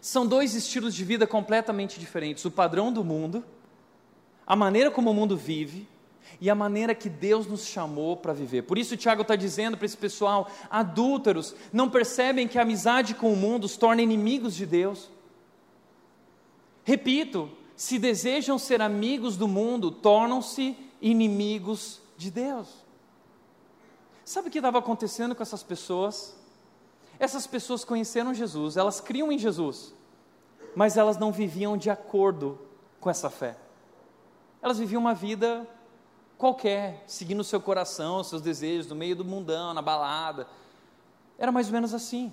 São 0.00 0.26
dois 0.26 0.54
estilos 0.54 0.94
de 0.94 1.04
vida 1.04 1.26
completamente 1.26 1.98
diferentes: 1.98 2.44
o 2.44 2.50
padrão 2.50 2.92
do 2.92 3.04
mundo, 3.04 3.44
a 4.46 4.56
maneira 4.56 4.90
como 4.90 5.10
o 5.10 5.14
mundo 5.14 5.36
vive 5.36 5.86
e 6.40 6.48
a 6.48 6.54
maneira 6.54 6.94
que 6.94 7.08
Deus 7.08 7.46
nos 7.46 7.66
chamou 7.66 8.16
para 8.16 8.32
viver. 8.32 8.62
Por 8.62 8.78
isso, 8.78 8.96
Tiago 8.96 9.22
está 9.22 9.36
dizendo 9.36 9.76
para 9.76 9.86
esse 9.86 9.96
pessoal: 9.96 10.50
adúlteros, 10.70 11.54
não 11.72 11.90
percebem 11.90 12.48
que 12.48 12.58
a 12.58 12.62
amizade 12.62 13.14
com 13.14 13.32
o 13.32 13.36
mundo 13.36 13.64
os 13.64 13.76
torna 13.76 14.00
inimigos 14.00 14.54
de 14.54 14.64
Deus? 14.64 15.10
Repito, 16.84 17.50
se 17.76 17.98
desejam 17.98 18.58
ser 18.58 18.80
amigos 18.80 19.36
do 19.36 19.46
mundo, 19.46 19.90
tornam-se 19.90 20.76
inimigos 21.00 22.00
de 22.16 22.30
Deus. 22.30 22.68
Sabe 24.24 24.48
o 24.48 24.50
que 24.50 24.58
estava 24.58 24.78
acontecendo 24.78 25.34
com 25.34 25.42
essas 25.42 25.62
pessoas? 25.62 26.34
Essas 27.18 27.46
pessoas 27.46 27.84
conheceram 27.84 28.34
Jesus, 28.34 28.76
elas 28.76 29.00
criam 29.00 29.30
em 29.30 29.38
Jesus, 29.38 29.94
mas 30.74 30.96
elas 30.96 31.18
não 31.18 31.30
viviam 31.30 31.76
de 31.76 31.90
acordo 31.90 32.58
com 32.98 33.08
essa 33.08 33.30
fé. 33.30 33.56
Elas 34.60 34.78
viviam 34.78 35.00
uma 35.00 35.14
vida 35.14 35.68
qualquer, 36.36 37.04
seguindo 37.06 37.40
o 37.40 37.44
seu 37.44 37.60
coração, 37.60 38.24
seus 38.24 38.42
desejos, 38.42 38.88
no 38.88 38.96
meio 38.96 39.14
do 39.14 39.24
mundão, 39.24 39.72
na 39.72 39.82
balada. 39.82 40.46
Era 41.38 41.52
mais 41.52 41.68
ou 41.68 41.72
menos 41.72 41.94
assim. 41.94 42.32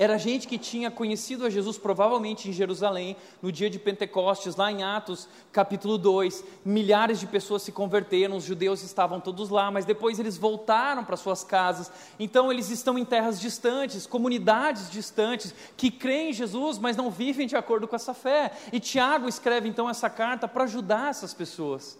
Era 0.00 0.16
gente 0.16 0.46
que 0.46 0.56
tinha 0.56 0.92
conhecido 0.92 1.44
a 1.44 1.50
Jesus 1.50 1.76
provavelmente 1.76 2.48
em 2.48 2.52
Jerusalém, 2.52 3.16
no 3.42 3.50
dia 3.50 3.68
de 3.68 3.80
Pentecostes, 3.80 4.54
lá 4.54 4.70
em 4.70 4.84
Atos 4.84 5.28
capítulo 5.50 5.98
2. 5.98 6.44
Milhares 6.64 7.18
de 7.18 7.26
pessoas 7.26 7.62
se 7.62 7.72
converteram, 7.72 8.36
os 8.36 8.44
judeus 8.44 8.84
estavam 8.84 9.18
todos 9.18 9.48
lá, 9.48 9.72
mas 9.72 9.84
depois 9.84 10.20
eles 10.20 10.38
voltaram 10.38 11.04
para 11.04 11.16
suas 11.16 11.42
casas. 11.42 11.90
Então 12.16 12.52
eles 12.52 12.70
estão 12.70 12.96
em 12.96 13.04
terras 13.04 13.40
distantes, 13.40 14.06
comunidades 14.06 14.88
distantes, 14.88 15.52
que 15.76 15.90
creem 15.90 16.30
em 16.30 16.32
Jesus, 16.32 16.78
mas 16.78 16.96
não 16.96 17.10
vivem 17.10 17.48
de 17.48 17.56
acordo 17.56 17.88
com 17.88 17.96
essa 17.96 18.14
fé. 18.14 18.52
E 18.72 18.78
Tiago 18.78 19.28
escreve 19.28 19.68
então 19.68 19.90
essa 19.90 20.08
carta 20.08 20.46
para 20.46 20.62
ajudar 20.62 21.10
essas 21.10 21.34
pessoas 21.34 21.98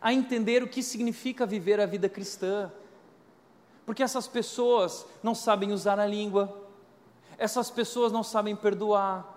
a 0.00 0.12
entender 0.12 0.62
o 0.62 0.68
que 0.68 0.84
significa 0.84 1.44
viver 1.44 1.80
a 1.80 1.86
vida 1.86 2.08
cristã. 2.08 2.70
Porque 3.84 4.04
essas 4.04 4.28
pessoas 4.28 5.04
não 5.20 5.34
sabem 5.34 5.72
usar 5.72 5.98
a 5.98 6.06
língua, 6.06 6.67
essas 7.38 7.70
pessoas 7.70 8.12
não 8.12 8.22
sabem 8.22 8.54
perdoar, 8.56 9.36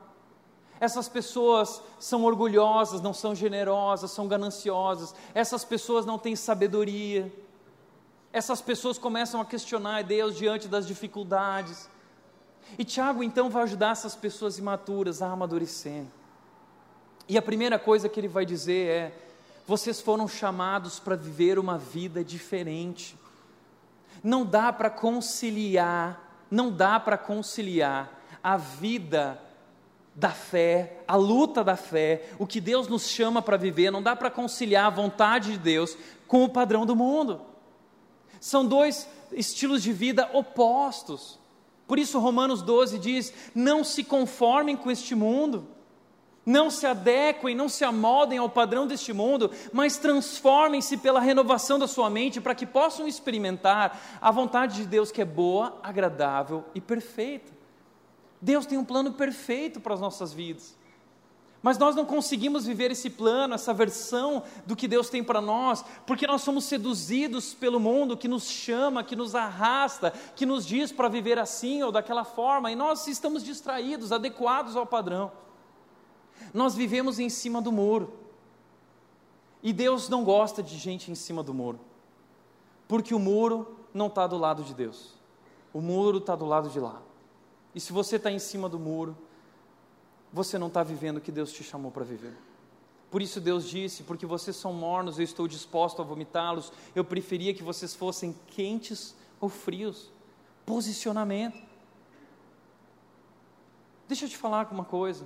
essas 0.80 1.08
pessoas 1.08 1.80
são 2.00 2.24
orgulhosas, 2.24 3.02
não 3.02 3.14
são 3.14 3.36
generosas, 3.36 4.10
são 4.10 4.28
gananciosas, 4.28 5.14
essas 5.36 5.64
pessoas 5.64 6.08
não 6.08 6.18
têm 6.18 6.36
sabedoria, 6.36 7.32
essas 8.34 8.62
pessoas 8.62 8.98
começam 8.98 9.40
a 9.40 9.46
questionar 9.46 10.04
Deus 10.04 10.36
diante 10.36 10.68
das 10.68 10.88
dificuldades. 10.88 11.88
E 12.80 12.84
Tiago 12.84 13.22
então 13.22 13.50
vai 13.50 13.64
ajudar 13.64 13.92
essas 13.92 14.16
pessoas 14.16 14.58
imaturas 14.58 15.22
a 15.22 15.28
amadurecer. 15.28 16.04
E 17.28 17.38
a 17.38 17.42
primeira 17.42 17.78
coisa 17.78 18.10
que 18.10 18.20
ele 18.20 18.28
vai 18.28 18.46
dizer 18.46 18.90
é: 18.90 19.18
vocês 19.68 20.02
foram 20.02 20.28
chamados 20.28 21.00
para 21.00 21.16
viver 21.16 21.60
uma 21.60 21.78
vida 21.78 22.24
diferente. 22.24 23.18
Não 24.24 24.46
dá 24.46 24.72
para 24.74 24.90
conciliar, 24.90 26.31
não 26.52 26.70
dá 26.70 27.00
para 27.00 27.18
conciliar 27.18 28.22
a 28.44 28.58
vida 28.58 29.42
da 30.14 30.32
fé, 30.32 30.98
a 31.08 31.16
luta 31.16 31.64
da 31.64 31.78
fé, 31.78 32.30
o 32.38 32.46
que 32.46 32.60
Deus 32.60 32.90
nos 32.90 33.08
chama 33.08 33.42
para 33.42 33.56
viver, 33.56 33.90
não 33.90 34.04
dá 34.04 34.14
para 34.14 34.30
conciliar 34.30 34.86
a 34.88 34.90
vontade 34.90 35.54
de 35.54 35.58
Deus 35.58 35.98
com 36.28 36.44
o 36.44 36.50
padrão 36.50 36.86
do 36.86 36.96
mundo. 36.96 37.42
São 38.42 38.66
dois 38.66 39.08
estilos 39.32 39.82
de 39.82 39.94
vida 39.94 40.30
opostos. 40.34 41.40
Por 41.88 41.98
isso, 41.98 42.20
Romanos 42.20 42.62
12 42.62 43.00
diz: 43.00 43.34
não 43.56 43.84
se 43.84 44.04
conformem 44.04 44.76
com 44.76 44.92
este 44.92 45.16
mundo 45.16 45.68
não 46.46 46.70
se 46.70 46.86
adequem, 46.86 47.56
não 47.56 47.70
se 47.70 47.84
amoldem 47.84 48.40
ao 48.40 48.50
padrão 48.50 48.88
deste 48.88 49.14
mundo, 49.14 49.52
mas 49.72 49.98
transformem-se 49.98 50.98
pela 50.98 51.20
renovação 51.20 51.78
da 51.78 51.88
sua 51.88 52.10
mente 52.10 52.42
para 52.42 52.56
que 52.56 52.66
possam 52.66 53.08
experimentar 53.08 54.00
a 54.20 54.32
vontade 54.32 54.78
de 54.78 54.86
Deus 54.86 55.12
que 55.12 55.22
é 55.22 55.26
boa, 55.26 55.78
agradável 55.84 56.66
e 56.74 56.82
perfeita. 56.82 57.52
Deus 58.42 58.66
tem 58.66 58.78
um 58.78 58.86
plano 58.86 59.14
perfeito 59.14 59.80
para 59.80 59.94
as 59.94 60.02
nossas 60.02 60.34
vidas. 60.34 60.76
Mas 61.62 61.78
nós 61.78 61.96
não 61.96 62.06
conseguimos 62.06 62.66
viver 62.66 62.90
esse 62.90 63.08
plano, 63.08 63.54
essa 63.54 63.72
versão 63.72 64.42
do 64.66 64.76
que 64.76 64.88
Deus 64.88 65.12
tem 65.12 65.24
para 65.24 65.40
nós, 65.40 65.86
porque 66.08 66.26
nós 66.26 66.42
somos 66.42 66.66
seduzidos 66.66 67.54
pelo 67.54 67.80
mundo 67.80 68.18
que 68.18 68.28
nos 68.28 68.50
chama, 68.50 69.04
que 69.04 69.16
nos 69.16 69.36
arrasta, 69.36 70.12
que 70.36 70.44
nos 70.44 70.66
diz 70.66 70.92
para 70.92 71.08
viver 71.08 71.38
assim 71.38 71.84
ou 71.84 71.92
daquela 71.92 72.24
forma, 72.24 72.72
e 72.72 72.76
nós 72.76 73.06
estamos 73.06 73.44
distraídos, 73.44 74.12
adequados 74.12 74.76
ao 74.76 74.88
padrão. 74.88 75.32
Nós 76.54 76.76
vivemos 76.76 77.20
em 77.20 77.30
cima 77.30 77.62
do 77.62 77.72
muro. 77.72 78.14
E 79.64 79.72
Deus 79.72 80.10
não 80.10 80.24
gosta 80.24 80.62
de 80.62 80.78
gente 80.78 81.12
em 81.12 81.16
cima 81.16 81.44
do 81.44 81.54
muro. 81.54 81.80
Porque 82.88 83.14
o 83.14 83.20
muro 83.20 83.78
não 83.94 84.08
está 84.08 84.28
do 84.28 84.38
lado 84.38 84.64
de 84.64 84.74
Deus. 84.74 85.14
O 85.74 85.80
muro 85.80 86.18
está 86.18 86.36
do 86.36 86.46
lado 86.46 86.70
de 86.70 86.80
lá. 86.80 87.02
E 87.74 87.80
se 87.80 87.94
você 87.94 88.18
está 88.18 88.30
em 88.32 88.40
cima 88.40 88.68
do 88.68 88.78
muro, 88.78 89.16
você 90.34 90.58
não 90.58 90.68
está 90.68 90.84
vivendo 90.84 91.18
o 91.18 91.22
que 91.22 91.32
Deus 91.32 91.52
te 91.54 91.64
chamou 91.64 91.92
para 91.92 92.04
viver. 92.04 92.36
Por 93.10 93.22
isso 93.22 93.40
Deus 93.40 93.70
disse: 93.70 94.04
porque 94.04 94.26
vocês 94.26 94.56
são 94.56 94.74
mornos, 94.74 95.20
eu 95.20 95.24
estou 95.24 95.48
disposto 95.48 96.02
a 96.02 96.06
vomitá-los. 96.06 96.74
Eu 96.94 97.06
preferia 97.06 97.54
que 97.54 97.64
vocês 97.64 97.96
fossem 97.96 98.36
quentes 98.48 99.16
ou 99.40 99.48
frios. 99.48 100.12
Posicionamento. 100.66 101.58
Deixa 104.08 104.26
eu 104.26 104.30
te 104.30 104.38
falar 104.38 104.68
uma 104.72 104.84
coisa 104.84 105.26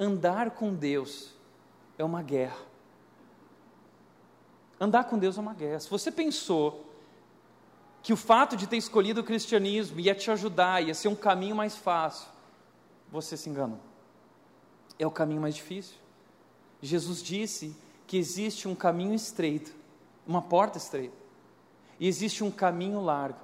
andar 0.00 0.52
com 0.52 0.74
Deus 0.74 1.34
é 1.98 2.02
uma 2.02 2.22
guerra. 2.22 2.56
Andar 4.80 5.04
com 5.04 5.18
Deus 5.18 5.36
é 5.36 5.40
uma 5.40 5.52
guerra. 5.52 5.78
Se 5.78 5.90
você 5.90 6.10
pensou 6.10 6.86
que 8.02 8.14
o 8.14 8.16
fato 8.16 8.56
de 8.56 8.66
ter 8.66 8.78
escolhido 8.78 9.20
o 9.20 9.24
cristianismo 9.24 10.00
ia 10.00 10.14
te 10.14 10.30
ajudar, 10.30 10.82
ia 10.82 10.94
ser 10.94 11.08
um 11.08 11.14
caminho 11.14 11.54
mais 11.54 11.76
fácil, 11.76 12.26
você 13.12 13.36
se 13.36 13.50
enganou. 13.50 13.78
É 14.98 15.06
o 15.06 15.10
caminho 15.10 15.42
mais 15.42 15.54
difícil. 15.54 15.96
Jesus 16.80 17.22
disse 17.22 17.76
que 18.06 18.16
existe 18.16 18.66
um 18.66 18.74
caminho 18.74 19.12
estreito, 19.12 19.70
uma 20.26 20.40
porta 20.40 20.78
estreita, 20.78 21.16
e 21.98 22.08
existe 22.08 22.42
um 22.42 22.50
caminho 22.50 23.02
largo. 23.02 23.38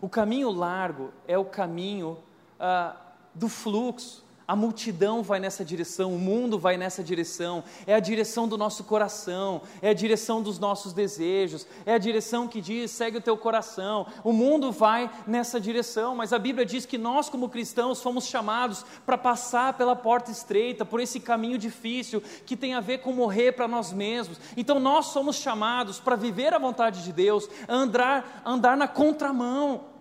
O 0.00 0.08
caminho 0.08 0.50
largo 0.50 1.12
é 1.28 1.36
o 1.36 1.44
caminho 1.44 2.18
ah, 2.58 2.96
do 3.34 3.50
fluxo, 3.50 4.23
a 4.46 4.54
multidão 4.54 5.22
vai 5.22 5.40
nessa 5.40 5.64
direção, 5.64 6.14
o 6.14 6.18
mundo 6.18 6.58
vai 6.58 6.76
nessa 6.76 7.02
direção, 7.02 7.64
é 7.86 7.94
a 7.94 8.00
direção 8.00 8.46
do 8.46 8.58
nosso 8.58 8.84
coração, 8.84 9.62
é 9.80 9.90
a 9.90 9.94
direção 9.94 10.42
dos 10.42 10.58
nossos 10.58 10.92
desejos, 10.92 11.66
é 11.86 11.94
a 11.94 11.98
direção 11.98 12.46
que 12.46 12.60
diz 12.60 12.90
segue 12.90 13.18
o 13.18 13.22
teu 13.22 13.36
coração. 13.36 14.06
O 14.22 14.32
mundo 14.32 14.70
vai 14.70 15.10
nessa 15.26 15.60
direção, 15.60 16.14
mas 16.14 16.32
a 16.32 16.38
Bíblia 16.38 16.66
diz 16.66 16.84
que 16.84 16.98
nós, 16.98 17.28
como 17.28 17.48
cristãos, 17.48 18.02
fomos 18.02 18.26
chamados 18.26 18.84
para 19.06 19.16
passar 19.16 19.74
pela 19.74 19.96
porta 19.96 20.30
estreita, 20.30 20.84
por 20.84 21.00
esse 21.00 21.20
caminho 21.20 21.56
difícil 21.56 22.22
que 22.44 22.56
tem 22.56 22.74
a 22.74 22.80
ver 22.80 22.98
com 22.98 23.12
morrer 23.12 23.52
para 23.52 23.66
nós 23.66 23.92
mesmos. 23.92 24.38
Então 24.56 24.78
nós 24.78 25.06
somos 25.06 25.36
chamados 25.36 25.98
para 25.98 26.16
viver 26.16 26.52
a 26.52 26.58
vontade 26.58 27.02
de 27.02 27.12
Deus, 27.12 27.48
andar, 27.68 28.42
andar 28.44 28.76
na 28.76 28.86
contramão 28.88 29.93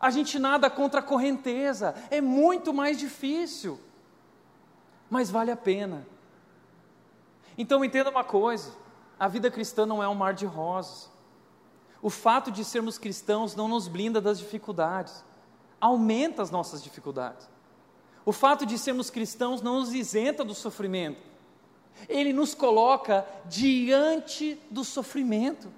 a 0.00 0.10
gente 0.10 0.38
nada 0.38 0.68
contra 0.68 1.00
a 1.00 1.02
correnteza, 1.02 1.94
é 2.10 2.20
muito 2.20 2.72
mais 2.72 2.98
difícil, 2.98 3.80
mas 5.08 5.30
vale 5.30 5.50
a 5.50 5.56
pena. 5.56 6.06
Então 7.56 7.84
entenda 7.84 8.10
uma 8.10 8.24
coisa: 8.24 8.72
a 9.18 9.28
vida 9.28 9.50
cristã 9.50 9.86
não 9.86 10.02
é 10.02 10.08
um 10.08 10.14
mar 10.14 10.34
de 10.34 10.46
rosas. 10.46 11.10
O 12.02 12.10
fato 12.10 12.50
de 12.50 12.64
sermos 12.64 12.98
cristãos 12.98 13.56
não 13.56 13.66
nos 13.66 13.88
blinda 13.88 14.20
das 14.20 14.38
dificuldades, 14.38 15.24
aumenta 15.80 16.42
as 16.42 16.50
nossas 16.50 16.82
dificuldades. 16.82 17.48
O 18.26 18.32
fato 18.32 18.66
de 18.66 18.78
sermos 18.78 19.08
cristãos 19.10 19.62
não 19.62 19.80
nos 19.80 19.94
isenta 19.94 20.44
do 20.44 20.54
sofrimento, 20.54 21.22
ele 22.08 22.32
nos 22.32 22.54
coloca 22.54 23.26
diante 23.46 24.60
do 24.70 24.84
sofrimento. 24.84 25.70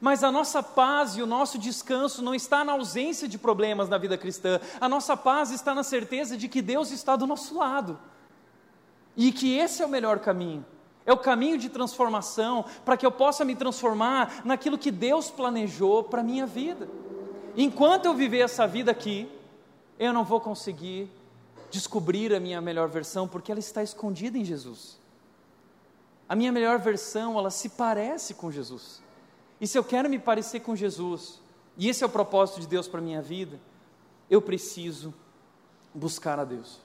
Mas 0.00 0.24
a 0.24 0.32
nossa 0.32 0.62
paz 0.62 1.16
e 1.16 1.22
o 1.22 1.26
nosso 1.26 1.58
descanso 1.58 2.22
não 2.22 2.34
está 2.34 2.64
na 2.64 2.72
ausência 2.72 3.28
de 3.28 3.38
problemas 3.38 3.88
na 3.88 3.98
vida 3.98 4.18
cristã. 4.18 4.60
A 4.80 4.88
nossa 4.88 5.16
paz 5.16 5.50
está 5.50 5.74
na 5.74 5.82
certeza 5.82 6.36
de 6.36 6.48
que 6.48 6.60
Deus 6.60 6.90
está 6.90 7.16
do 7.16 7.26
nosso 7.26 7.56
lado. 7.56 7.98
E 9.16 9.30
que 9.30 9.56
esse 9.56 9.82
é 9.82 9.86
o 9.86 9.88
melhor 9.88 10.18
caminho. 10.18 10.64
É 11.06 11.12
o 11.12 11.18
caminho 11.18 11.58
de 11.58 11.68
transformação 11.68 12.64
para 12.84 12.96
que 12.96 13.04
eu 13.04 13.12
possa 13.12 13.44
me 13.44 13.54
transformar 13.54 14.42
naquilo 14.44 14.78
que 14.78 14.90
Deus 14.90 15.30
planejou 15.30 16.02
para 16.02 16.20
a 16.20 16.24
minha 16.24 16.46
vida. 16.46 16.88
Enquanto 17.56 18.06
eu 18.06 18.14
viver 18.14 18.40
essa 18.40 18.66
vida 18.66 18.90
aqui, 18.90 19.30
eu 19.98 20.12
não 20.12 20.24
vou 20.24 20.40
conseguir 20.40 21.10
descobrir 21.70 22.34
a 22.34 22.40
minha 22.40 22.60
melhor 22.60 22.88
versão 22.88 23.28
porque 23.28 23.52
ela 23.52 23.60
está 23.60 23.82
escondida 23.82 24.38
em 24.38 24.44
Jesus. 24.44 24.98
A 26.28 26.34
minha 26.34 26.50
melhor 26.50 26.78
versão, 26.78 27.38
ela 27.38 27.50
se 27.50 27.68
parece 27.68 28.34
com 28.34 28.50
Jesus. 28.50 29.03
E 29.60 29.66
se 29.66 29.78
eu 29.78 29.84
quero 29.84 30.08
me 30.08 30.18
parecer 30.18 30.60
com 30.60 30.74
Jesus, 30.74 31.40
e 31.76 31.88
esse 31.88 32.02
é 32.02 32.06
o 32.06 32.10
propósito 32.10 32.60
de 32.60 32.66
Deus 32.66 32.88
para 32.88 33.00
a 33.00 33.02
minha 33.02 33.22
vida, 33.22 33.60
eu 34.30 34.40
preciso 34.40 35.14
buscar 35.94 36.38
a 36.38 36.44
Deus. 36.44 36.80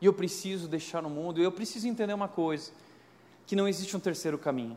E 0.00 0.06
eu 0.06 0.12
preciso 0.12 0.68
deixar 0.68 1.02
no 1.02 1.10
mundo, 1.10 1.40
eu 1.40 1.52
preciso 1.52 1.86
entender 1.86 2.12
uma 2.12 2.28
coisa: 2.28 2.72
que 3.46 3.54
não 3.54 3.68
existe 3.68 3.96
um 3.96 4.00
terceiro 4.00 4.38
caminho. 4.38 4.76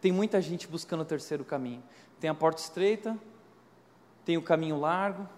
Tem 0.00 0.12
muita 0.12 0.40
gente 0.40 0.66
buscando 0.66 1.02
o 1.02 1.04
terceiro 1.04 1.44
caminho. 1.44 1.82
Tem 2.18 2.30
a 2.30 2.34
porta 2.34 2.62
estreita, 2.62 3.18
tem 4.24 4.36
o 4.36 4.42
caminho 4.42 4.78
largo. 4.78 5.28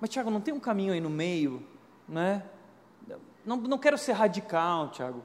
Mas, 0.00 0.10
Tiago, 0.10 0.30
não 0.30 0.40
tem 0.40 0.52
um 0.52 0.60
caminho 0.60 0.92
aí 0.92 1.00
no 1.00 1.10
meio, 1.10 1.66
né? 2.08 2.42
Não, 3.44 3.56
não 3.56 3.78
quero 3.78 3.96
ser 3.96 4.12
radical, 4.12 4.90
Tiago. 4.90 5.22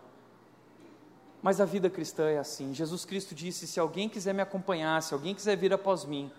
Mas 1.45 1.61
a 1.61 1.65
vida 1.65 1.91
cristã 1.91 2.27
é 2.27 2.39
assim. 2.39 2.73
Jesus 2.73 3.05
Cristo 3.05 3.35
disse: 3.35 3.67
se 3.67 3.79
alguém 3.79 4.09
quiser 4.09 4.33
me 4.33 4.41
acompanhar, 4.41 5.03
se 5.03 5.13
alguém 5.13 5.35
quiser 5.35 5.55
vir 5.55 5.71
após 5.71 6.03
mim, 6.03 6.31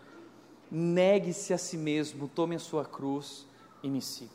negue-se 0.68 1.54
a 1.54 1.58
si 1.58 1.76
mesmo, 1.76 2.26
tome 2.26 2.56
a 2.56 2.58
sua 2.58 2.84
cruz 2.84 3.46
e 3.84 3.88
me 3.88 4.02
siga. 4.02 4.34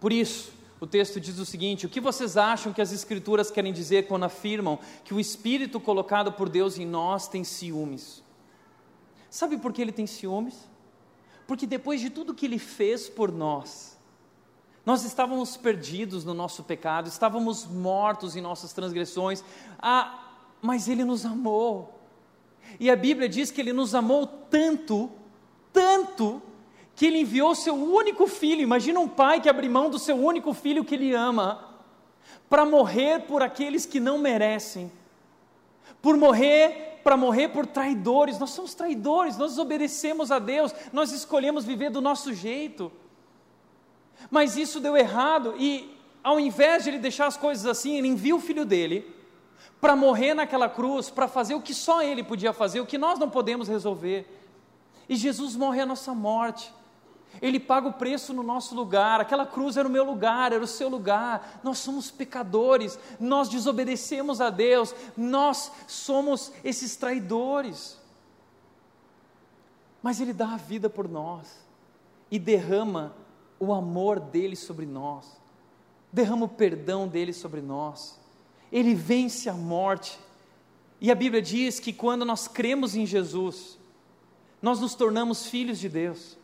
Por 0.00 0.12
isso, 0.12 0.52
o 0.80 0.88
texto 0.88 1.20
diz 1.20 1.38
o 1.38 1.46
seguinte: 1.46 1.86
o 1.86 1.88
que 1.88 2.00
vocês 2.00 2.36
acham 2.36 2.72
que 2.72 2.82
as 2.82 2.92
Escrituras 2.92 3.48
querem 3.48 3.72
dizer 3.72 4.08
quando 4.08 4.24
afirmam 4.24 4.76
que 5.04 5.14
o 5.14 5.20
Espírito 5.20 5.78
colocado 5.78 6.32
por 6.32 6.48
Deus 6.48 6.76
em 6.76 6.84
nós 6.84 7.28
tem 7.28 7.44
ciúmes? 7.44 8.24
Sabe 9.30 9.56
por 9.56 9.72
que 9.72 9.82
ele 9.82 9.92
tem 9.92 10.04
ciúmes? 10.04 10.68
Porque 11.46 11.64
depois 11.64 12.00
de 12.00 12.10
tudo 12.10 12.34
que 12.34 12.44
ele 12.44 12.58
fez 12.58 13.08
por 13.08 13.30
nós, 13.30 13.91
nós 14.84 15.04
estávamos 15.04 15.56
perdidos 15.56 16.24
no 16.24 16.34
nosso 16.34 16.64
pecado, 16.64 17.06
estávamos 17.06 17.64
mortos 17.66 18.34
em 18.34 18.40
nossas 18.40 18.72
transgressões, 18.72 19.44
ah, 19.78 20.18
mas 20.60 20.88
ele 20.88 21.04
nos 21.04 21.24
amou. 21.24 22.00
E 22.80 22.90
a 22.90 22.96
Bíblia 22.96 23.28
diz 23.28 23.50
que 23.50 23.60
ele 23.60 23.72
nos 23.72 23.94
amou 23.94 24.26
tanto, 24.26 25.10
tanto, 25.72 26.42
que 26.96 27.06
ele 27.06 27.20
enviou 27.20 27.54
seu 27.54 27.74
único 27.74 28.26
filho. 28.26 28.60
Imagina 28.60 28.98
um 28.98 29.08
pai 29.08 29.40
que 29.40 29.48
abre 29.48 29.68
mão 29.68 29.88
do 29.88 29.98
seu 29.98 30.16
único 30.16 30.52
filho 30.52 30.84
que 30.84 30.94
ele 30.94 31.14
ama, 31.14 31.68
para 32.48 32.64
morrer 32.64 33.20
por 33.20 33.42
aqueles 33.42 33.86
que 33.86 34.00
não 34.00 34.18
merecem, 34.18 34.90
por 36.00 36.16
morrer, 36.16 37.00
para 37.04 37.16
morrer 37.16 37.48
por 37.48 37.66
traidores. 37.66 38.38
Nós 38.38 38.50
somos 38.50 38.74
traidores, 38.74 39.38
nós 39.38 39.58
obedecemos 39.58 40.32
a 40.32 40.40
Deus, 40.40 40.74
nós 40.92 41.12
escolhemos 41.12 41.64
viver 41.64 41.90
do 41.90 42.00
nosso 42.00 42.34
jeito. 42.34 42.90
Mas 44.30 44.56
isso 44.56 44.80
deu 44.80 44.96
errado 44.96 45.54
e, 45.58 45.96
ao 46.22 46.38
invés 46.38 46.84
de 46.84 46.90
ele 46.90 46.98
deixar 46.98 47.26
as 47.26 47.36
coisas 47.36 47.66
assim, 47.66 47.96
ele 47.96 48.08
envia 48.08 48.34
o 48.34 48.40
filho 48.40 48.64
dele 48.64 49.12
para 49.82 49.96
morrer 49.96 50.32
naquela 50.32 50.68
cruz, 50.68 51.10
para 51.10 51.26
fazer 51.26 51.56
o 51.56 51.60
que 51.60 51.74
só 51.74 52.00
Ele 52.00 52.22
podia 52.22 52.52
fazer, 52.52 52.80
o 52.80 52.86
que 52.86 52.96
nós 52.96 53.18
não 53.18 53.28
podemos 53.28 53.66
resolver. 53.66 54.40
E 55.08 55.16
Jesus 55.16 55.56
morre 55.56 55.80
a 55.80 55.86
nossa 55.86 56.14
morte. 56.14 56.72
Ele 57.40 57.58
paga 57.58 57.88
o 57.88 57.92
preço 57.92 58.32
no 58.32 58.44
nosso 58.44 58.76
lugar. 58.76 59.20
Aquela 59.20 59.44
cruz 59.44 59.76
era 59.76 59.88
o 59.88 59.90
meu 59.90 60.04
lugar, 60.04 60.52
era 60.52 60.62
o 60.62 60.68
seu 60.68 60.88
lugar. 60.88 61.60
Nós 61.64 61.78
somos 61.78 62.12
pecadores, 62.12 62.96
nós 63.18 63.48
desobedecemos 63.48 64.40
a 64.40 64.50
Deus, 64.50 64.94
nós 65.16 65.72
somos 65.88 66.52
esses 66.62 66.94
traidores. 66.94 67.98
Mas 70.00 70.20
Ele 70.20 70.32
dá 70.32 70.54
a 70.54 70.56
vida 70.56 70.88
por 70.88 71.08
nós 71.08 71.66
e 72.30 72.38
derrama 72.38 73.16
o 73.64 73.72
amor 73.72 74.18
dele 74.18 74.56
sobre 74.56 74.86
nós, 74.86 75.40
derrama 76.12 76.46
o 76.46 76.48
perdão 76.48 77.06
dele 77.06 77.32
sobre 77.32 77.60
nós 77.60 78.20
ele 78.72 78.94
vence 78.94 79.50
a 79.50 79.52
morte. 79.52 80.18
E 81.00 81.10
a 81.10 81.14
Bíblia 81.14 81.42
diz 81.42 81.78
que 81.78 81.92
quando 81.92 82.24
nós 82.24 82.48
cremos 82.48 82.96
em 82.96 83.04
Jesus, 83.04 83.78
nós 84.62 84.80
nos 84.80 84.94
tornamos 84.94 85.46
filhos 85.46 85.78
de 85.78 85.88
Deus. 85.88 86.38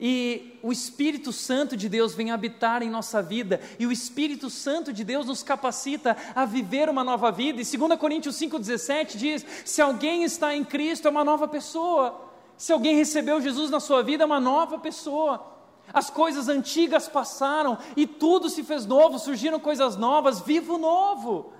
E 0.00 0.58
o 0.60 0.72
Espírito 0.72 1.32
Santo 1.32 1.76
de 1.76 1.88
Deus 1.88 2.14
vem 2.14 2.32
habitar 2.32 2.82
em 2.82 2.90
nossa 2.90 3.22
vida, 3.22 3.60
e 3.78 3.86
o 3.86 3.92
Espírito 3.92 4.50
Santo 4.50 4.92
de 4.92 5.04
Deus 5.04 5.24
nos 5.24 5.44
capacita 5.44 6.16
a 6.34 6.44
viver 6.44 6.88
uma 6.88 7.04
nova 7.04 7.30
vida. 7.30 7.62
E 7.62 7.64
2 7.64 7.98
Coríntios 8.00 8.34
5,17 8.36 9.16
diz: 9.16 9.46
se 9.64 9.80
alguém 9.80 10.24
está 10.24 10.54
em 10.54 10.64
Cristo, 10.64 11.06
é 11.06 11.10
uma 11.10 11.22
nova 11.22 11.46
pessoa. 11.46 12.32
Se 12.56 12.72
alguém 12.72 12.96
recebeu 12.96 13.40
Jesus 13.40 13.70
na 13.70 13.78
sua 13.78 14.02
vida, 14.02 14.24
é 14.24 14.26
uma 14.26 14.40
nova 14.40 14.78
pessoa. 14.78 15.53
As 15.92 16.10
coisas 16.10 16.48
antigas 16.48 17.08
passaram 17.08 17.78
e 17.96 18.06
tudo 18.06 18.48
se 18.48 18.62
fez 18.62 18.86
novo, 18.86 19.18
surgiram 19.18 19.60
coisas 19.60 19.96
novas, 19.96 20.40
vivo 20.40 20.78
novo. 20.78 21.52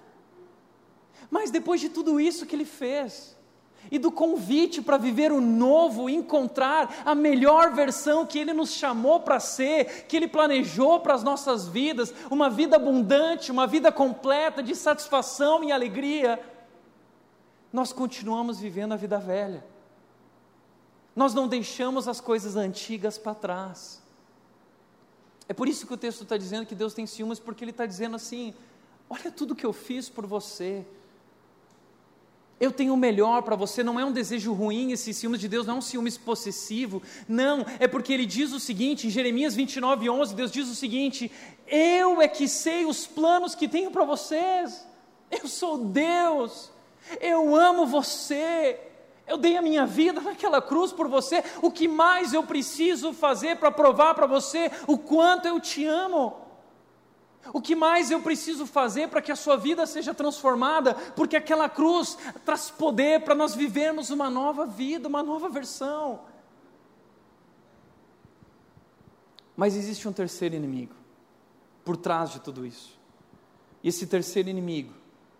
Mas 1.30 1.50
depois 1.50 1.80
de 1.80 1.88
tudo 1.88 2.20
isso 2.20 2.46
que 2.46 2.56
ele 2.56 2.64
fez, 2.64 3.36
e 3.90 3.98
do 3.98 4.10
convite 4.10 4.80
para 4.80 4.96
viver 4.96 5.30
o 5.32 5.40
novo, 5.40 6.08
encontrar 6.08 7.02
a 7.04 7.14
melhor 7.14 7.72
versão 7.72 8.26
que 8.26 8.38
Ele 8.38 8.52
nos 8.52 8.72
chamou 8.72 9.20
para 9.20 9.38
ser, 9.38 10.06
que 10.06 10.16
Ele 10.16 10.28
planejou 10.28 11.00
para 11.00 11.14
as 11.14 11.22
nossas 11.22 11.68
vidas, 11.68 12.12
uma 12.30 12.48
vida 12.48 12.76
abundante, 12.76 13.52
uma 13.52 13.66
vida 13.66 13.92
completa 13.92 14.62
de 14.62 14.74
satisfação 14.74 15.62
e 15.62 15.70
alegria, 15.70 16.40
nós 17.72 17.92
continuamos 17.92 18.58
vivendo 18.58 18.92
a 18.92 18.96
vida 18.96 19.18
velha. 19.18 19.64
Nós 21.14 21.34
não 21.34 21.46
deixamos 21.46 22.08
as 22.08 22.20
coisas 22.20 22.56
antigas 22.56 23.18
para 23.18 23.34
trás. 23.34 24.03
É 25.48 25.52
por 25.52 25.68
isso 25.68 25.86
que 25.86 25.94
o 25.94 25.96
texto 25.96 26.22
está 26.22 26.36
dizendo 26.36 26.66
que 26.66 26.74
Deus 26.74 26.94
tem 26.94 27.06
ciúmes, 27.06 27.38
porque 27.38 27.64
Ele 27.64 27.70
está 27.70 27.86
dizendo 27.86 28.16
assim: 28.16 28.54
olha 29.08 29.30
tudo 29.30 29.54
que 29.54 29.66
eu 29.66 29.72
fiz 29.72 30.08
por 30.08 30.26
você. 30.26 30.84
Eu 32.60 32.70
tenho 32.70 32.94
o 32.94 32.96
melhor 32.96 33.42
para 33.42 33.56
você, 33.56 33.82
não 33.82 33.98
é 33.98 34.04
um 34.04 34.12
desejo 34.12 34.52
ruim 34.52 34.92
esse 34.92 35.12
ciúmes 35.12 35.40
de 35.40 35.48
Deus, 35.48 35.66
não 35.66 35.74
é 35.74 35.78
um 35.78 35.82
ciúmes 35.82 36.16
possessivo, 36.16 37.02
não, 37.28 37.66
é 37.80 37.88
porque 37.88 38.12
ele 38.12 38.24
diz 38.24 38.52
o 38.52 38.60
seguinte, 38.60 39.08
em 39.08 39.10
Jeremias 39.10 39.56
29, 39.56 40.08
11, 40.08 40.34
Deus 40.34 40.52
diz 40.52 40.68
o 40.68 40.74
seguinte: 40.74 41.30
Eu 41.66 42.22
é 42.22 42.28
que 42.28 42.46
sei 42.46 42.84
os 42.84 43.06
planos 43.06 43.54
que 43.54 43.66
tenho 43.66 43.90
para 43.90 44.04
vocês, 44.04 44.86
eu 45.30 45.48
sou 45.48 45.78
Deus, 45.78 46.70
eu 47.20 47.54
amo 47.56 47.86
você, 47.86 48.78
eu 49.26 49.38
dei 49.38 49.56
a 49.56 49.62
minha 49.62 49.86
vida 49.86 50.20
naquela 50.20 50.60
cruz 50.60 50.92
por 50.92 51.08
você. 51.08 51.42
O 51.62 51.70
que 51.70 51.88
mais 51.88 52.32
eu 52.32 52.42
preciso 52.42 53.12
fazer 53.12 53.56
para 53.56 53.70
provar 53.70 54.14
para 54.14 54.26
você 54.26 54.70
o 54.86 54.98
quanto 54.98 55.46
eu 55.46 55.58
te 55.58 55.86
amo? 55.86 56.44
O 57.52 57.60
que 57.60 57.74
mais 57.74 58.10
eu 58.10 58.20
preciso 58.20 58.66
fazer 58.66 59.08
para 59.08 59.20
que 59.20 59.32
a 59.32 59.36
sua 59.36 59.56
vida 59.56 59.86
seja 59.86 60.14
transformada? 60.14 60.94
Porque 60.94 61.36
aquela 61.36 61.68
cruz 61.68 62.16
traz 62.44 62.70
poder 62.70 63.22
para 63.22 63.34
nós 63.34 63.54
vivermos 63.54 64.10
uma 64.10 64.30
nova 64.30 64.66
vida, 64.66 65.08
uma 65.08 65.22
nova 65.22 65.48
versão. 65.48 66.20
Mas 69.56 69.76
existe 69.76 70.08
um 70.08 70.12
terceiro 70.12 70.54
inimigo 70.54 70.94
por 71.84 71.96
trás 71.96 72.30
de 72.30 72.40
tudo 72.40 72.66
isso. 72.66 72.98
E 73.82 73.88
esse 73.88 74.06
terceiro 74.06 74.48
inimigo, 74.48 74.92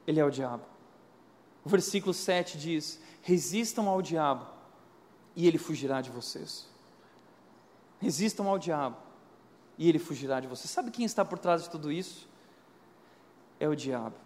ele 0.07 0.21
é 0.21 0.25
o 0.25 0.31
diabo. 0.31 0.74
O 1.65 1.69
versículo 1.69 2.13
7 2.13 2.59
diz: 2.59 3.01
resistam 3.23 3.89
ao 3.89 4.03
diabo 4.03 4.47
e 5.35 5.47
ele 5.49 5.59
fugirá 5.59 6.01
de 6.01 6.11
vocês. 6.11 6.69
Resistam 8.01 8.49
ao 8.49 8.59
diabo 8.59 8.97
e 9.79 9.89
ele 9.89 9.99
fugirá 9.99 10.41
de 10.41 10.47
vocês. 10.47 10.71
Sabe 10.71 10.91
quem 10.91 11.05
está 11.05 11.25
por 11.25 11.39
trás 11.39 11.63
de 11.63 11.71
tudo 11.71 11.91
isso? 11.91 12.29
É 13.59 13.67
o 13.69 13.75
diabo. 13.75 14.17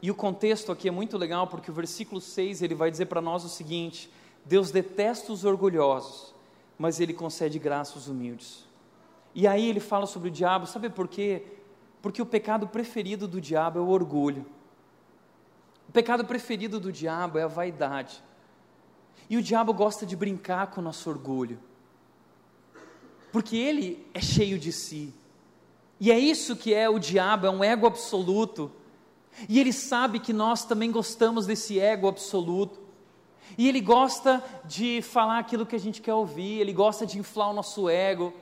E 0.00 0.10
o 0.10 0.14
contexto 0.14 0.70
aqui 0.70 0.86
é 0.86 0.90
muito 0.90 1.16
legal 1.16 1.46
porque 1.46 1.70
o 1.70 1.74
versículo 1.74 2.20
6 2.20 2.62
ele 2.62 2.74
vai 2.74 2.90
dizer 2.90 3.06
para 3.06 3.20
nós 3.20 3.44
o 3.44 3.48
seguinte: 3.48 4.12
Deus 4.44 4.70
detesta 4.70 5.32
os 5.32 5.44
orgulhosos, 5.44 6.34
mas 6.78 7.00
ele 7.00 7.14
concede 7.14 7.58
graça 7.58 7.94
aos 7.94 8.06
humildes. 8.06 8.64
E 9.34 9.46
aí 9.46 9.68
ele 9.68 9.80
fala 9.80 10.06
sobre 10.06 10.28
o 10.28 10.32
diabo, 10.32 10.66
sabe 10.66 10.90
por 10.90 11.08
quê? 11.08 11.44
Porque 12.02 12.22
o 12.22 12.26
pecado 12.26 12.68
preferido 12.68 13.26
do 13.26 13.40
diabo 13.40 13.78
é 13.78 13.82
o 13.82 13.88
orgulho. 13.88 14.44
O 15.88 15.92
pecado 15.92 16.24
preferido 16.24 16.78
do 16.78 16.92
diabo 16.92 17.38
é 17.38 17.42
a 17.42 17.48
vaidade. 17.48 18.22
E 19.30 19.36
o 19.36 19.42
diabo 19.42 19.72
gosta 19.72 20.04
de 20.04 20.16
brincar 20.16 20.68
com 20.68 20.80
o 20.80 20.84
nosso 20.84 21.08
orgulho. 21.08 21.58
Porque 23.32 23.56
ele 23.56 24.06
é 24.14 24.20
cheio 24.20 24.58
de 24.58 24.72
si. 24.72 25.14
E 26.00 26.10
é 26.10 26.18
isso 26.18 26.56
que 26.56 26.72
é 26.72 26.88
o 26.88 26.98
diabo, 26.98 27.46
é 27.46 27.50
um 27.50 27.64
ego 27.64 27.86
absoluto. 27.86 28.70
E 29.48 29.58
ele 29.58 29.72
sabe 29.72 30.18
que 30.18 30.32
nós 30.32 30.64
também 30.64 30.90
gostamos 30.90 31.46
desse 31.46 31.78
ego 31.78 32.08
absoluto. 32.08 32.78
E 33.56 33.68
ele 33.68 33.80
gosta 33.80 34.42
de 34.64 35.02
falar 35.02 35.38
aquilo 35.38 35.66
que 35.66 35.76
a 35.76 35.80
gente 35.80 36.00
quer 36.00 36.14
ouvir, 36.14 36.60
ele 36.60 36.72
gosta 36.72 37.06
de 37.06 37.18
inflar 37.18 37.50
o 37.50 37.54
nosso 37.54 37.88
ego. 37.88 38.32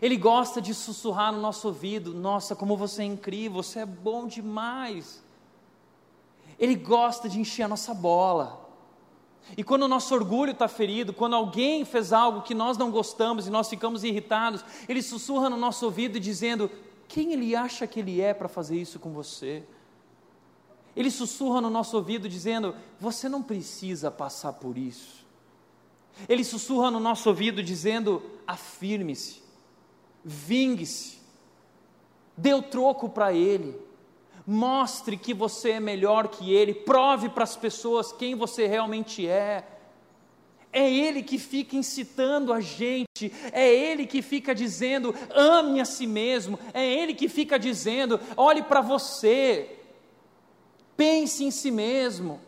Ele 0.00 0.16
gosta 0.16 0.60
de 0.60 0.72
sussurrar 0.72 1.32
no 1.32 1.40
nosso 1.40 1.66
ouvido: 1.66 2.14
Nossa, 2.14 2.54
como 2.54 2.76
você 2.76 3.02
é 3.02 3.06
incrível, 3.06 3.62
você 3.62 3.80
é 3.80 3.86
bom 3.86 4.26
demais. 4.26 5.22
Ele 6.60 6.76
gosta 6.76 7.28
de 7.28 7.40
encher 7.40 7.62
a 7.62 7.68
nossa 7.68 7.94
bola. 7.94 8.60
E 9.56 9.64
quando 9.64 9.84
o 9.84 9.88
nosso 9.88 10.14
orgulho 10.14 10.52
está 10.52 10.68
ferido, 10.68 11.12
quando 11.12 11.34
alguém 11.34 11.84
fez 11.84 12.12
algo 12.12 12.42
que 12.42 12.54
nós 12.54 12.76
não 12.76 12.90
gostamos 12.90 13.46
e 13.46 13.50
nós 13.50 13.68
ficamos 13.68 14.04
irritados, 14.04 14.64
ele 14.88 15.02
sussurra 15.02 15.48
no 15.48 15.56
nosso 15.56 15.86
ouvido 15.86 16.20
dizendo: 16.20 16.70
Quem 17.08 17.32
ele 17.32 17.56
acha 17.56 17.86
que 17.86 17.98
ele 17.98 18.20
é 18.20 18.34
para 18.34 18.48
fazer 18.48 18.76
isso 18.76 19.00
com 19.00 19.10
você? 19.10 19.64
Ele 20.94 21.10
sussurra 21.10 21.60
no 21.60 21.70
nosso 21.70 21.96
ouvido 21.96 22.28
dizendo: 22.28 22.76
Você 23.00 23.28
não 23.28 23.42
precisa 23.42 24.10
passar 24.10 24.52
por 24.52 24.76
isso. 24.76 25.20
Ele 26.28 26.44
sussurra 26.44 26.90
no 26.90 27.00
nosso 27.00 27.28
ouvido 27.28 27.62
dizendo: 27.62 28.22
afirme-se, 28.46 29.42
vingue-se, 30.24 31.18
dê 32.36 32.52
o 32.52 32.62
troco 32.62 33.08
para 33.08 33.32
Ele, 33.32 33.76
mostre 34.50 35.16
que 35.16 35.32
você 35.32 35.70
é 35.70 35.80
melhor 35.80 36.26
que 36.26 36.52
Ele, 36.52 36.74
prove 36.74 37.28
para 37.28 37.44
as 37.44 37.54
pessoas 37.54 38.12
quem 38.12 38.34
você 38.34 38.66
realmente 38.66 39.26
é. 39.26 39.64
É 40.72 40.88
Ele 40.92 41.22
que 41.22 41.38
fica 41.38 41.76
incitando 41.76 42.52
a 42.52 42.60
gente, 42.60 43.32
é 43.52 43.72
Ele 43.72 44.06
que 44.06 44.20
fica 44.20 44.52
dizendo: 44.52 45.14
ame 45.32 45.80
a 45.80 45.84
si 45.84 46.06
mesmo, 46.06 46.58
é 46.74 46.84
Ele 46.84 47.14
que 47.14 47.28
fica 47.28 47.58
dizendo: 47.58 48.20
olhe 48.36 48.62
para 48.62 48.80
você, 48.80 49.78
pense 50.96 51.44
em 51.44 51.50
si 51.52 51.70
mesmo. 51.70 52.40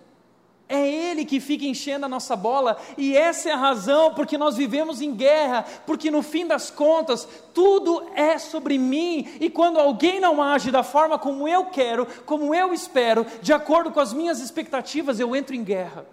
É 0.68 0.88
Ele 0.88 1.24
que 1.24 1.40
fica 1.40 1.64
enchendo 1.64 2.06
a 2.06 2.08
nossa 2.08 2.34
bola, 2.34 2.78
e 2.96 3.16
essa 3.16 3.50
é 3.50 3.52
a 3.52 3.56
razão 3.56 4.14
porque 4.14 4.38
nós 4.38 4.56
vivemos 4.56 5.00
em 5.00 5.14
guerra, 5.14 5.64
porque 5.86 6.10
no 6.10 6.22
fim 6.22 6.46
das 6.46 6.70
contas, 6.70 7.28
tudo 7.52 8.08
é 8.14 8.38
sobre 8.38 8.78
mim, 8.78 9.28
e 9.40 9.50
quando 9.50 9.78
alguém 9.78 10.20
não 10.20 10.42
age 10.42 10.70
da 10.70 10.82
forma 10.82 11.18
como 11.18 11.46
eu 11.46 11.66
quero, 11.66 12.06
como 12.24 12.54
eu 12.54 12.72
espero, 12.72 13.26
de 13.42 13.52
acordo 13.52 13.90
com 13.90 14.00
as 14.00 14.12
minhas 14.12 14.40
expectativas, 14.40 15.20
eu 15.20 15.34
entro 15.36 15.54
em 15.54 15.64
guerra, 15.64 16.06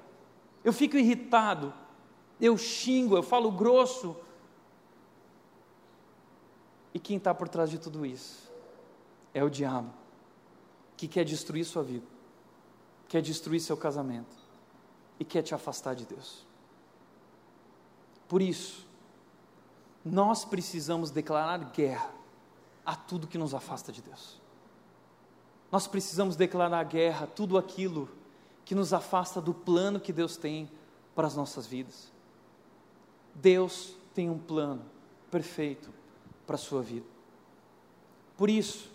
eu 0.64 0.74
fico 0.74 0.98
irritado, 0.98 1.74
eu 2.42 2.58
xingo, 2.58 3.16
eu 3.16 3.24
falo 3.24 3.52
grosso. 3.52 4.16
E 6.94 7.00
quem 7.00 7.18
está 7.18 7.34
por 7.34 7.48
trás 7.48 7.70
de 7.70 7.78
tudo 7.78 8.06
isso? 8.06 8.52
É 9.34 9.44
o 9.44 9.50
diabo, 9.50 9.94
que 10.98 11.08
quer 11.08 11.24
destruir 11.24 11.64
sua 11.64 11.84
vida, 11.84 12.06
quer 13.08 13.22
destruir 13.22 13.60
seu 13.60 13.78
casamento 13.78 14.39
e 15.20 15.26
quer 15.26 15.42
te 15.42 15.54
afastar 15.54 15.96
de 15.96 16.06
Deus. 16.06 16.46
Por 18.28 18.42
isso, 18.42 18.88
nós 20.06 20.46
precisamos 20.46 21.12
declarar 21.12 21.58
guerra 21.72 22.12
a 22.86 22.96
tudo 22.96 23.28
que 23.28 23.38
nos 23.38 23.54
afasta 23.54 23.92
de 23.92 24.02
Deus. 24.02 24.40
Nós 25.72 25.88
precisamos 25.88 26.36
declarar 26.36 26.84
guerra 26.86 27.26
a 27.26 27.28
tudo 27.28 27.58
aquilo 27.58 28.10
que 28.66 28.74
nos 28.74 28.94
afasta 28.94 29.42
do 29.42 29.54
plano 29.54 30.00
que 30.00 30.14
Deus 30.14 30.38
tem 30.38 30.70
para 31.14 31.28
as 31.28 31.36
nossas 31.36 31.68
vidas. 31.68 32.12
Deus 33.36 33.96
tem 34.14 34.30
um 34.30 34.38
plano 34.38 34.84
perfeito 35.30 35.90
para 36.48 36.56
a 36.56 36.60
sua 36.60 36.82
vida. 36.82 37.06
Por 38.38 38.50
isso, 38.50 38.90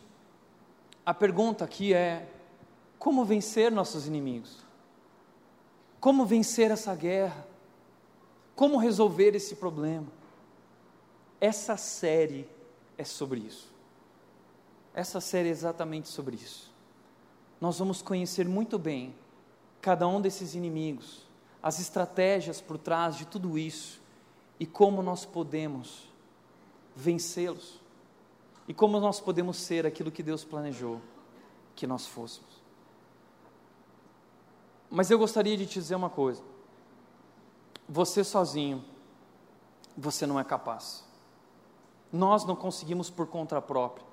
a 1.04 1.12
pergunta 1.12 1.64
aqui 1.64 1.92
é: 1.92 2.28
como 2.98 3.24
vencer 3.24 3.70
nossos 3.70 4.06
inimigos? 4.06 4.64
Como 6.04 6.26
vencer 6.26 6.70
essa 6.70 6.94
guerra? 6.94 7.48
Como 8.54 8.76
resolver 8.76 9.34
esse 9.34 9.54
problema? 9.54 10.06
Essa 11.40 11.78
série 11.78 12.46
é 12.98 13.04
sobre 13.04 13.40
isso. 13.40 13.72
Essa 14.92 15.18
série 15.18 15.48
é 15.48 15.50
exatamente 15.50 16.10
sobre 16.10 16.36
isso. 16.36 16.70
Nós 17.58 17.78
vamos 17.78 18.02
conhecer 18.02 18.46
muito 18.46 18.78
bem 18.78 19.14
cada 19.80 20.06
um 20.06 20.20
desses 20.20 20.54
inimigos, 20.54 21.26
as 21.62 21.80
estratégias 21.80 22.60
por 22.60 22.76
trás 22.76 23.16
de 23.16 23.24
tudo 23.24 23.56
isso 23.56 23.98
e 24.60 24.66
como 24.66 25.02
nós 25.02 25.24
podemos 25.24 26.06
vencê-los 26.94 27.80
e 28.68 28.74
como 28.74 29.00
nós 29.00 29.20
podemos 29.20 29.56
ser 29.56 29.86
aquilo 29.86 30.12
que 30.12 30.22
Deus 30.22 30.44
planejou 30.44 31.00
que 31.74 31.86
nós 31.86 32.06
fôssemos. 32.06 32.53
Mas 34.94 35.10
eu 35.10 35.18
gostaria 35.18 35.56
de 35.56 35.66
te 35.66 35.74
dizer 35.74 35.96
uma 35.96 36.08
coisa: 36.08 36.40
você 37.88 38.22
sozinho, 38.22 38.84
você 39.96 40.24
não 40.24 40.38
é 40.38 40.44
capaz. 40.44 41.04
Nós 42.12 42.44
não 42.44 42.54
conseguimos 42.54 43.10
por 43.10 43.26
conta 43.26 43.60
própria. 43.60 44.06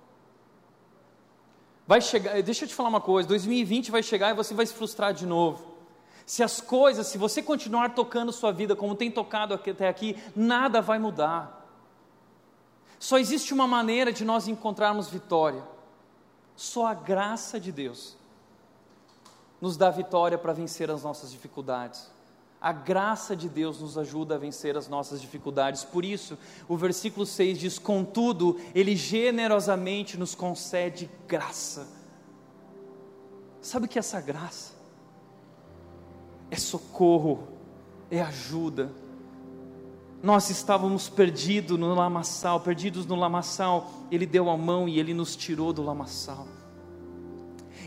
Vai 1.85 2.01
chegar, 2.01 2.41
deixa 2.41 2.65
eu 2.65 2.67
te 2.67 2.73
falar 2.73 2.89
uma 2.89 2.99
coisa: 2.99 3.29
2020 3.29 3.91
vai 3.91 4.01
chegar 4.01 4.31
e 4.31 4.33
você 4.33 4.55
vai 4.55 4.65
se 4.65 4.73
frustrar 4.73 5.13
de 5.13 5.23
novo. 5.23 5.71
Se 6.25 6.41
as 6.41 6.59
coisas, 6.59 7.05
se 7.05 7.17
você 7.17 7.43
continuar 7.43 7.93
tocando 7.93 8.31
sua 8.31 8.51
vida 8.51 8.75
como 8.75 8.95
tem 8.95 9.11
tocado 9.11 9.53
até 9.53 9.87
aqui, 9.87 10.17
nada 10.35 10.81
vai 10.81 10.97
mudar. 10.97 11.63
Só 12.97 13.19
existe 13.19 13.53
uma 13.53 13.67
maneira 13.67 14.11
de 14.11 14.25
nós 14.25 14.47
encontrarmos 14.47 15.09
vitória: 15.09 15.63
só 16.55 16.87
a 16.87 16.95
graça 16.95 17.59
de 17.59 17.71
Deus 17.71 18.19
nos 19.61 19.77
dá 19.77 19.91
vitória 19.91 20.37
para 20.37 20.51
vencer 20.51 20.89
as 20.89 21.03
nossas 21.03 21.31
dificuldades. 21.31 22.09
A 22.59 22.71
graça 22.71 23.35
de 23.35 23.47
Deus 23.47 23.79
nos 23.79 23.97
ajuda 23.97 24.35
a 24.35 24.37
vencer 24.37 24.75
as 24.75 24.87
nossas 24.87 25.21
dificuldades. 25.21 25.83
Por 25.83 26.03
isso, 26.03 26.37
o 26.67 26.75
versículo 26.75 27.25
6 27.25 27.59
diz: 27.59 27.79
Contudo, 27.79 28.59
Ele 28.73 28.95
generosamente 28.95 30.17
nos 30.17 30.35
concede 30.35 31.09
graça. 31.27 31.87
Sabe 33.61 33.85
o 33.85 33.89
que 33.89 33.97
é 33.97 34.01
essa 34.01 34.19
graça? 34.19 34.73
É 36.49 36.55
socorro, 36.55 37.47
é 38.09 38.21
ajuda. 38.21 38.91
Nós 40.21 40.51
estávamos 40.51 41.09
perdidos 41.09 41.79
no 41.79 41.95
lamaçal, 41.95 42.59
perdidos 42.59 43.07
no 43.07 43.15
lamaçal, 43.15 43.89
Ele 44.11 44.25
deu 44.25 44.51
a 44.51 44.57
mão 44.57 44.87
e 44.87 44.99
Ele 44.99 45.15
nos 45.15 45.35
tirou 45.35 45.73
do 45.73 45.81
lamaçal. 45.81 46.47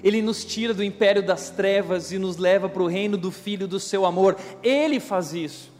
Ele 0.02 0.22
nos 0.22 0.44
tira 0.44 0.72
do 0.72 0.82
império 0.84 1.22
das 1.22 1.50
trevas 1.50 2.12
e 2.12 2.18
nos 2.18 2.36
leva 2.36 2.68
para 2.68 2.82
o 2.82 2.88
reino 2.88 3.16
do 3.16 3.30
Filho 3.30 3.66
do 3.68 3.80
seu 3.80 4.06
amor. 4.06 4.36
Ele 4.62 5.00
faz 5.00 5.34
isso. 5.34 5.73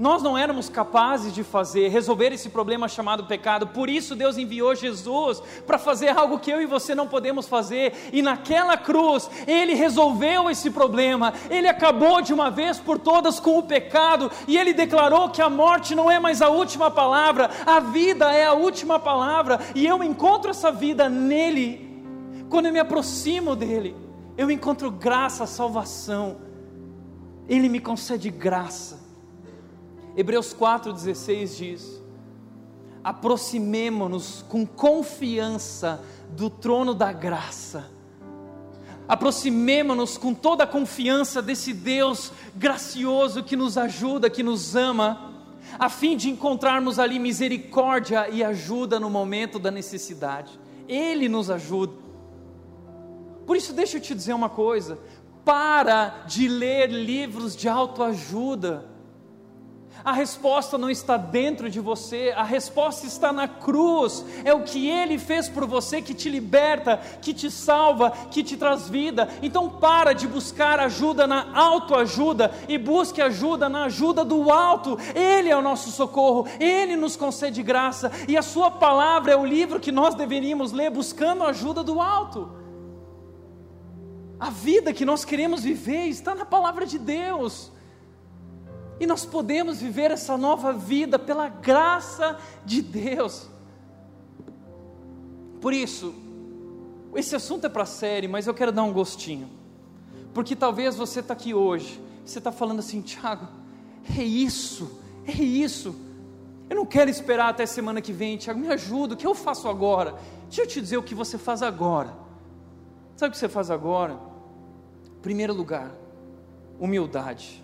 Nós 0.00 0.22
não 0.22 0.38
éramos 0.38 0.70
capazes 0.70 1.30
de 1.30 1.44
fazer, 1.44 1.88
resolver 1.88 2.32
esse 2.32 2.48
problema 2.48 2.88
chamado 2.88 3.24
pecado, 3.24 3.66
por 3.66 3.86
isso 3.86 4.16
Deus 4.16 4.38
enviou 4.38 4.74
Jesus 4.74 5.42
para 5.66 5.76
fazer 5.76 6.08
algo 6.08 6.38
que 6.38 6.50
eu 6.50 6.58
e 6.58 6.64
você 6.64 6.94
não 6.94 7.06
podemos 7.06 7.46
fazer, 7.46 8.08
e 8.10 8.22
naquela 8.22 8.78
cruz 8.78 9.28
Ele 9.46 9.74
resolveu 9.74 10.48
esse 10.48 10.70
problema, 10.70 11.34
Ele 11.50 11.68
acabou 11.68 12.22
de 12.22 12.32
uma 12.32 12.50
vez 12.50 12.78
por 12.78 12.98
todas 12.98 13.38
com 13.38 13.58
o 13.58 13.62
pecado, 13.62 14.32
e 14.48 14.56
Ele 14.56 14.72
declarou 14.72 15.28
que 15.28 15.42
a 15.42 15.50
morte 15.50 15.94
não 15.94 16.10
é 16.10 16.18
mais 16.18 16.40
a 16.40 16.48
última 16.48 16.90
palavra, 16.90 17.50
a 17.66 17.78
vida 17.78 18.32
é 18.32 18.46
a 18.46 18.54
última 18.54 18.98
palavra, 18.98 19.60
e 19.74 19.84
eu 19.84 20.02
encontro 20.02 20.50
essa 20.50 20.72
vida 20.72 21.10
nele, 21.10 22.02
quando 22.48 22.64
eu 22.64 22.72
me 22.72 22.80
aproximo 22.80 23.54
dEle, 23.54 23.94
eu 24.34 24.50
encontro 24.50 24.90
graça, 24.90 25.44
salvação, 25.44 26.38
Ele 27.46 27.68
me 27.68 27.80
concede 27.80 28.30
graça. 28.30 29.09
Hebreus 30.16 30.54
4,16 30.54 31.56
diz: 31.56 32.02
aproximemo-nos 33.02 34.44
com 34.48 34.66
confiança 34.66 36.02
do 36.30 36.50
trono 36.50 36.94
da 36.94 37.12
graça, 37.12 37.90
aproximemo-nos 39.08 40.16
com 40.16 40.34
toda 40.34 40.64
a 40.64 40.66
confiança 40.66 41.40
desse 41.40 41.72
Deus 41.72 42.32
gracioso 42.54 43.42
que 43.42 43.56
nos 43.56 43.76
ajuda, 43.78 44.30
que 44.30 44.42
nos 44.42 44.76
ama, 44.76 45.32
a 45.78 45.88
fim 45.88 46.16
de 46.16 46.28
encontrarmos 46.28 46.98
ali 46.98 47.18
misericórdia 47.18 48.28
e 48.28 48.42
ajuda 48.44 49.00
no 49.00 49.08
momento 49.08 49.58
da 49.58 49.70
necessidade. 49.70 50.58
Ele 50.88 51.28
nos 51.28 51.50
ajuda. 51.50 51.92
Por 53.46 53.56
isso, 53.56 53.72
deixa 53.72 53.96
eu 53.96 54.00
te 54.00 54.14
dizer 54.14 54.32
uma 54.32 54.48
coisa: 54.48 54.98
para 55.44 56.24
de 56.26 56.48
ler 56.48 56.90
livros 56.90 57.56
de 57.56 57.68
autoajuda 57.68 58.89
a 60.04 60.12
resposta 60.12 60.78
não 60.78 60.88
está 60.88 61.16
dentro 61.16 61.68
de 61.68 61.80
você, 61.80 62.32
a 62.36 62.42
resposta 62.42 63.06
está 63.06 63.32
na 63.32 63.46
cruz. 63.46 64.24
É 64.44 64.52
o 64.54 64.62
que 64.62 64.88
Ele 64.88 65.18
fez 65.18 65.48
por 65.48 65.66
você 65.66 66.00
que 66.00 66.14
te 66.14 66.28
liberta, 66.28 66.98
que 67.20 67.34
te 67.34 67.50
salva, 67.50 68.10
que 68.30 68.42
te 68.42 68.56
traz 68.56 68.88
vida. 68.88 69.28
Então 69.42 69.68
para 69.68 70.12
de 70.12 70.26
buscar 70.26 70.80
ajuda 70.80 71.26
na 71.26 71.54
autoajuda 71.54 72.52
e 72.68 72.78
busque 72.78 73.20
ajuda 73.20 73.68
na 73.68 73.84
ajuda 73.84 74.24
do 74.24 74.50
alto. 74.50 74.98
Ele 75.14 75.48
é 75.48 75.56
o 75.56 75.62
nosso 75.62 75.90
socorro, 75.90 76.46
Ele 76.58 76.96
nos 76.96 77.16
concede 77.16 77.62
graça 77.62 78.10
e 78.26 78.36
a 78.36 78.42
Sua 78.42 78.70
palavra 78.70 79.32
é 79.32 79.36
o 79.36 79.44
livro 79.44 79.80
que 79.80 79.92
nós 79.92 80.14
deveríamos 80.14 80.72
ler 80.72 80.90
buscando 80.90 81.44
a 81.44 81.48
ajuda 81.48 81.82
do 81.82 82.00
alto. 82.00 82.60
A 84.38 84.48
vida 84.48 84.94
que 84.94 85.04
nós 85.04 85.22
queremos 85.22 85.62
viver 85.62 86.06
está 86.06 86.34
na 86.34 86.46
palavra 86.46 86.86
de 86.86 86.98
Deus. 86.98 87.70
E 89.00 89.06
nós 89.06 89.24
podemos 89.24 89.80
viver 89.80 90.10
essa 90.10 90.36
nova 90.36 90.74
vida 90.74 91.18
pela 91.18 91.48
graça 91.48 92.38
de 92.66 92.82
Deus. 92.82 93.48
Por 95.58 95.72
isso, 95.72 96.14
esse 97.14 97.34
assunto 97.34 97.64
é 97.64 97.70
para 97.70 97.86
série, 97.86 98.28
mas 98.28 98.46
eu 98.46 98.52
quero 98.52 98.70
dar 98.70 98.82
um 98.82 98.92
gostinho. 98.92 99.48
Porque 100.34 100.54
talvez 100.54 100.96
você 100.96 101.20
está 101.20 101.32
aqui 101.32 101.54
hoje, 101.54 101.98
você 102.22 102.36
está 102.36 102.52
falando 102.52 102.80
assim, 102.80 103.00
Tiago, 103.00 103.48
é 104.18 104.22
isso, 104.22 105.00
é 105.26 105.32
isso. 105.42 105.96
Eu 106.68 106.76
não 106.76 106.84
quero 106.84 107.08
esperar 107.08 107.48
até 107.48 107.64
semana 107.64 108.02
que 108.02 108.12
vem, 108.12 108.36
Tiago, 108.36 108.60
me 108.60 108.68
ajuda, 108.68 109.14
o 109.14 109.16
que 109.16 109.26
eu 109.26 109.34
faço 109.34 109.66
agora? 109.66 110.14
Deixa 110.44 110.62
eu 110.62 110.66
te 110.66 110.78
dizer 110.78 110.98
o 110.98 111.02
que 111.02 111.14
você 111.14 111.38
faz 111.38 111.62
agora. 111.62 112.14
Sabe 113.16 113.30
o 113.30 113.32
que 113.32 113.38
você 113.38 113.48
faz 113.48 113.70
agora? 113.70 114.18
Primeiro 115.22 115.54
lugar, 115.54 115.90
humildade 116.78 117.62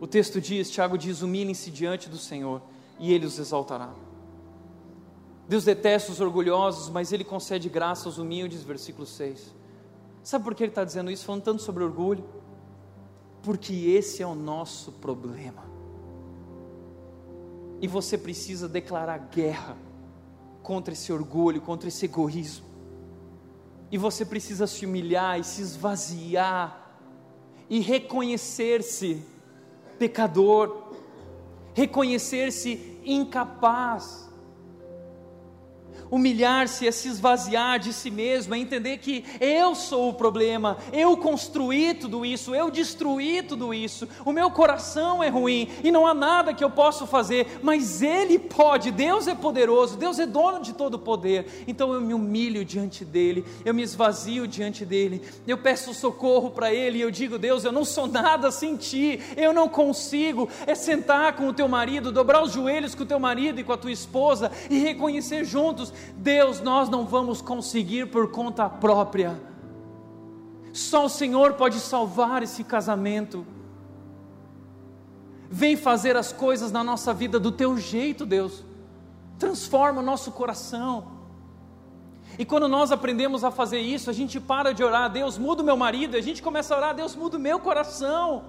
O 0.00 0.06
texto 0.06 0.40
diz, 0.40 0.70
Tiago 0.70 0.96
diz: 0.96 1.20
humilhem-se 1.20 1.70
diante 1.70 2.08
do 2.08 2.16
Senhor 2.16 2.62
e 2.98 3.12
Ele 3.12 3.26
os 3.26 3.38
exaltará. 3.38 3.92
Deus 5.46 5.64
detesta 5.64 6.10
os 6.10 6.20
orgulhosos, 6.20 6.88
mas 6.88 7.12
Ele 7.12 7.24
concede 7.24 7.68
graça 7.68 8.08
aos 8.08 8.16
humildes, 8.16 8.62
versículo 8.62 9.06
6. 9.06 9.54
Sabe 10.22 10.44
por 10.44 10.54
que 10.54 10.62
Ele 10.62 10.70
está 10.70 10.84
dizendo 10.84 11.10
isso, 11.10 11.24
falando 11.24 11.42
tanto 11.42 11.62
sobre 11.62 11.84
orgulho? 11.84 12.24
Porque 13.42 13.74
esse 13.74 14.22
é 14.22 14.26
o 14.26 14.34
nosso 14.34 14.92
problema. 14.92 15.64
E 17.80 17.86
você 17.86 18.16
precisa 18.16 18.68
declarar 18.68 19.18
guerra 19.18 19.76
contra 20.62 20.92
esse 20.94 21.12
orgulho, 21.12 21.60
contra 21.60 21.88
esse 21.88 22.04
egoísmo. 22.04 22.66
E 23.90 23.98
você 23.98 24.24
precisa 24.24 24.66
se 24.66 24.86
humilhar 24.86 25.38
e 25.38 25.44
se 25.44 25.60
esvaziar 25.60 26.96
e 27.68 27.80
reconhecer-se 27.80 29.24
pecador, 30.00 30.94
reconhecer-se 31.74 33.00
incapaz 33.04 34.29
Humilhar-se 36.10 36.88
é 36.88 36.90
se 36.90 37.08
esvaziar 37.08 37.78
de 37.78 37.92
si 37.92 38.10
mesmo, 38.10 38.54
é 38.54 38.58
entender 38.58 38.98
que 38.98 39.24
eu 39.40 39.74
sou 39.74 40.08
o 40.08 40.14
problema, 40.14 40.76
eu 40.92 41.16
construí 41.16 41.94
tudo 41.94 42.26
isso, 42.26 42.54
eu 42.54 42.70
destruí 42.70 43.42
tudo 43.42 43.72
isso, 43.72 44.08
o 44.24 44.32
meu 44.32 44.50
coração 44.50 45.22
é 45.22 45.28
ruim 45.28 45.68
e 45.84 45.92
não 45.92 46.06
há 46.06 46.12
nada 46.12 46.52
que 46.52 46.64
eu 46.64 46.70
possa 46.70 47.06
fazer, 47.06 47.60
mas 47.62 48.02
Ele 48.02 48.38
pode, 48.38 48.90
Deus 48.90 49.28
é 49.28 49.34
poderoso, 49.34 49.96
Deus 49.96 50.18
é 50.18 50.26
dono 50.26 50.60
de 50.60 50.72
todo 50.72 50.94
o 50.94 50.98
poder, 50.98 51.64
então 51.66 51.92
eu 51.92 52.00
me 52.00 52.12
humilho 52.12 52.64
diante 52.64 53.04
dEle, 53.04 53.44
eu 53.64 53.72
me 53.72 53.82
esvazio 53.82 54.48
diante 54.48 54.84
dEle, 54.84 55.22
eu 55.46 55.58
peço 55.58 55.94
socorro 55.94 56.50
para 56.50 56.72
Ele 56.72 56.98
e 56.98 57.02
eu 57.02 57.10
digo: 57.10 57.38
Deus, 57.38 57.64
eu 57.64 57.72
não 57.72 57.84
sou 57.84 58.06
nada 58.06 58.50
sem 58.50 58.76
Ti, 58.76 59.20
eu 59.36 59.52
não 59.52 59.68
consigo, 59.68 60.48
é 60.66 60.74
sentar 60.74 61.34
com 61.34 61.46
o 61.46 61.52
teu 61.52 61.68
marido, 61.68 62.10
dobrar 62.10 62.42
os 62.42 62.52
joelhos 62.52 62.94
com 62.94 63.04
o 63.04 63.06
teu 63.06 63.20
marido 63.20 63.60
e 63.60 63.64
com 63.64 63.72
a 63.72 63.76
tua 63.76 63.92
esposa 63.92 64.50
e 64.68 64.78
reconhecer 64.78 65.44
juntos 65.44 65.92
Deus, 66.16 66.60
nós 66.60 66.88
não 66.88 67.06
vamos 67.06 67.40
conseguir 67.40 68.10
por 68.10 68.30
conta 68.30 68.68
própria. 68.68 69.40
Só 70.72 71.06
o 71.06 71.08
Senhor 71.08 71.54
pode 71.54 71.80
salvar 71.80 72.42
esse 72.42 72.62
casamento. 72.62 73.46
Vem 75.50 75.76
fazer 75.76 76.16
as 76.16 76.32
coisas 76.32 76.70
na 76.70 76.84
nossa 76.84 77.12
vida 77.12 77.40
do 77.40 77.50
teu 77.50 77.76
jeito, 77.76 78.24
Deus. 78.24 78.64
Transforma 79.38 80.00
o 80.00 80.04
nosso 80.04 80.30
coração. 80.30 81.18
E 82.38 82.44
quando 82.44 82.68
nós 82.68 82.92
aprendemos 82.92 83.42
a 83.42 83.50
fazer 83.50 83.80
isso, 83.80 84.08
a 84.08 84.12
gente 84.12 84.38
para 84.38 84.72
de 84.72 84.84
orar, 84.84 85.10
Deus 85.10 85.36
muda 85.36 85.62
o 85.62 85.64
meu 85.64 85.76
marido, 85.76 86.16
a 86.16 86.20
gente 86.20 86.40
começa 86.40 86.74
a 86.74 86.78
orar, 86.78 86.94
Deus 86.94 87.16
muda 87.16 87.36
o 87.36 87.40
meu 87.40 87.58
coração. 87.58 88.44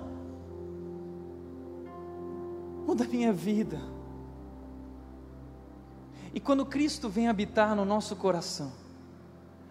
Muda 2.85 3.03
a 3.03 3.07
minha 3.07 3.33
vida. 3.33 3.81
E 6.33 6.39
quando 6.39 6.65
Cristo 6.65 7.09
vem 7.09 7.27
habitar 7.27 7.75
no 7.75 7.83
nosso 7.83 8.15
coração, 8.15 8.71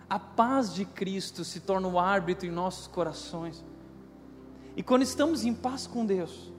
a 0.08 0.18
paz 0.18 0.74
de 0.74 0.84
Cristo 0.84 1.44
se 1.44 1.60
torna 1.60 1.88
o 1.88 1.98
árbitro 1.98 2.46
em 2.46 2.50
nossos 2.50 2.86
corações. 2.86 3.64
E 4.76 4.82
quando 4.82 5.02
estamos 5.02 5.44
em 5.44 5.54
paz 5.54 5.86
com 5.86 6.04
Deus, 6.04 6.52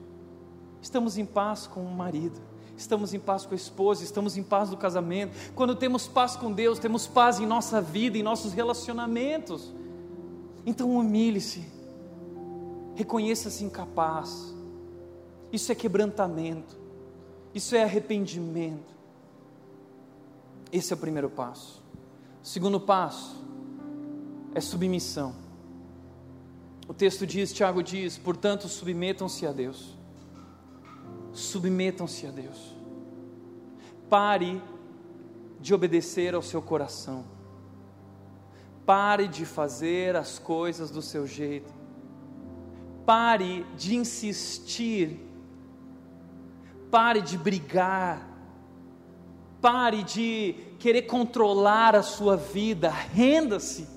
estamos 0.80 1.18
em 1.18 1.24
paz 1.24 1.66
com 1.66 1.84
o 1.84 1.94
marido, 1.94 2.40
estamos 2.76 3.14
em 3.14 3.20
paz 3.20 3.46
com 3.46 3.52
a 3.52 3.56
esposa, 3.56 4.02
estamos 4.02 4.36
em 4.36 4.42
paz 4.42 4.70
no 4.70 4.76
casamento. 4.76 5.36
Quando 5.54 5.76
temos 5.76 6.08
paz 6.08 6.34
com 6.34 6.50
Deus, 6.50 6.78
temos 6.78 7.06
paz 7.06 7.38
em 7.38 7.46
nossa 7.46 7.80
vida, 7.80 8.18
em 8.18 8.22
nossos 8.22 8.52
relacionamentos. 8.52 9.72
Então 10.66 10.90
humilhe-se, 10.96 11.64
reconheça-se 12.94 13.64
incapaz. 13.64 14.54
Isso 15.52 15.70
é 15.70 15.74
quebrantamento, 15.74 16.76
isso 17.54 17.76
é 17.76 17.82
arrependimento. 17.82 18.91
Esse 20.72 20.94
é 20.94 20.96
o 20.96 20.98
primeiro 20.98 21.28
passo. 21.28 21.82
O 22.42 22.46
segundo 22.46 22.80
passo 22.80 23.44
é 24.54 24.60
submissão. 24.60 25.34
O 26.88 26.94
texto 26.94 27.26
diz, 27.26 27.52
Tiago 27.52 27.82
diz, 27.82 28.16
portanto, 28.16 28.66
submetam-se 28.68 29.46
a 29.46 29.52
Deus. 29.52 29.96
Submetam-se 31.32 32.26
a 32.26 32.30
Deus. 32.30 32.74
Pare 34.08 34.62
de 35.60 35.74
obedecer 35.74 36.34
ao 36.34 36.42
seu 36.42 36.62
coração. 36.62 37.24
Pare 38.86 39.28
de 39.28 39.44
fazer 39.44 40.16
as 40.16 40.38
coisas 40.38 40.90
do 40.90 41.02
seu 41.02 41.26
jeito. 41.26 41.72
Pare 43.04 43.64
de 43.76 43.94
insistir. 43.94 45.20
Pare 46.90 47.20
de 47.20 47.38
brigar 47.38 48.31
Pare 49.62 50.02
de 50.02 50.56
querer 50.80 51.02
controlar 51.02 51.94
a 51.94 52.02
sua 52.02 52.36
vida, 52.36 52.90
renda-se, 52.90 53.88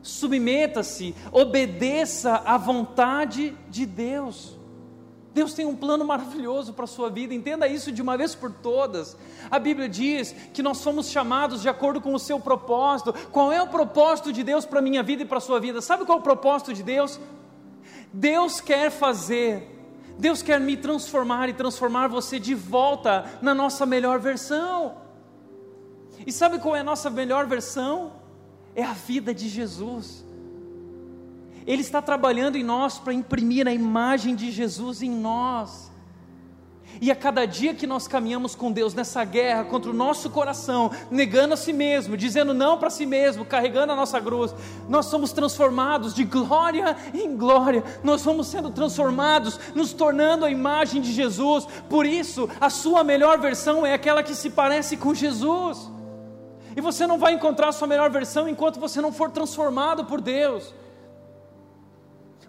submeta-se, 0.00 1.12
obedeça 1.32 2.36
à 2.46 2.56
vontade 2.56 3.52
de 3.68 3.84
Deus. 3.84 4.56
Deus 5.34 5.52
tem 5.52 5.66
um 5.66 5.74
plano 5.74 6.04
maravilhoso 6.04 6.72
para 6.72 6.84
a 6.84 6.88
sua 6.88 7.10
vida, 7.10 7.34
entenda 7.34 7.66
isso 7.66 7.90
de 7.90 8.00
uma 8.00 8.16
vez 8.16 8.34
por 8.34 8.50
todas. 8.50 9.16
A 9.50 9.58
Bíblia 9.58 9.88
diz 9.88 10.34
que 10.54 10.62
nós 10.62 10.82
fomos 10.82 11.10
chamados 11.10 11.60
de 11.60 11.68
acordo 11.68 12.00
com 12.00 12.14
o 12.14 12.18
seu 12.18 12.38
propósito. 12.38 13.12
Qual 13.32 13.52
é 13.52 13.60
o 13.60 13.66
propósito 13.66 14.32
de 14.32 14.42
Deus 14.42 14.64
para 14.64 14.78
a 14.78 14.82
minha 14.82 15.02
vida 15.02 15.24
e 15.24 15.26
para 15.26 15.38
a 15.38 15.40
sua 15.42 15.58
vida? 15.60 15.82
Sabe 15.82 16.06
qual 16.06 16.18
é 16.18 16.20
o 16.20 16.24
propósito 16.24 16.72
de 16.72 16.82
Deus? 16.82 17.20
Deus 18.12 18.60
quer 18.62 18.90
fazer 18.90 19.75
Deus 20.18 20.42
quer 20.42 20.60
me 20.60 20.76
transformar 20.76 21.48
e 21.48 21.52
transformar 21.52 22.08
você 22.08 22.38
de 22.38 22.54
volta 22.54 23.38
na 23.42 23.54
nossa 23.54 23.84
melhor 23.84 24.18
versão. 24.18 24.96
E 26.26 26.32
sabe 26.32 26.58
qual 26.58 26.74
é 26.74 26.80
a 26.80 26.84
nossa 26.84 27.10
melhor 27.10 27.46
versão? 27.46 28.12
É 28.74 28.82
a 28.82 28.92
vida 28.92 29.34
de 29.34 29.48
Jesus. 29.48 30.24
Ele 31.66 31.82
está 31.82 32.00
trabalhando 32.00 32.56
em 32.56 32.64
nós 32.64 32.98
para 32.98 33.12
imprimir 33.12 33.66
a 33.66 33.72
imagem 33.72 34.34
de 34.34 34.50
Jesus 34.50 35.02
em 35.02 35.10
nós. 35.10 35.90
E 37.00 37.10
a 37.10 37.16
cada 37.16 37.44
dia 37.46 37.74
que 37.74 37.86
nós 37.86 38.08
caminhamos 38.08 38.54
com 38.54 38.72
Deus 38.72 38.94
nessa 38.94 39.24
guerra 39.24 39.64
contra 39.64 39.90
o 39.90 39.94
nosso 39.94 40.30
coração, 40.30 40.90
negando 41.10 41.54
a 41.54 41.56
si 41.56 41.72
mesmo, 41.72 42.16
dizendo 42.16 42.54
não 42.54 42.78
para 42.78 42.90
si 42.90 43.04
mesmo, 43.04 43.44
carregando 43.44 43.92
a 43.92 43.96
nossa 43.96 44.20
cruz, 44.20 44.54
nós 44.88 45.06
somos 45.06 45.32
transformados 45.32 46.14
de 46.14 46.24
glória 46.24 46.96
em 47.12 47.36
glória, 47.36 47.84
nós 48.02 48.24
vamos 48.24 48.46
sendo 48.46 48.70
transformados, 48.70 49.58
nos 49.74 49.92
tornando 49.92 50.44
a 50.44 50.50
imagem 50.50 51.00
de 51.00 51.12
Jesus. 51.12 51.66
Por 51.88 52.06
isso, 52.06 52.48
a 52.60 52.70
sua 52.70 53.04
melhor 53.04 53.38
versão 53.38 53.84
é 53.84 53.92
aquela 53.92 54.22
que 54.22 54.34
se 54.34 54.50
parece 54.50 54.96
com 54.96 55.14
Jesus. 55.14 55.90
E 56.76 56.80
você 56.80 57.06
não 57.06 57.18
vai 57.18 57.32
encontrar 57.32 57.68
a 57.68 57.72
sua 57.72 57.88
melhor 57.88 58.10
versão 58.10 58.48
enquanto 58.48 58.78
você 58.78 59.00
não 59.00 59.10
for 59.12 59.30
transformado 59.30 60.04
por 60.04 60.20
Deus. 60.20 60.74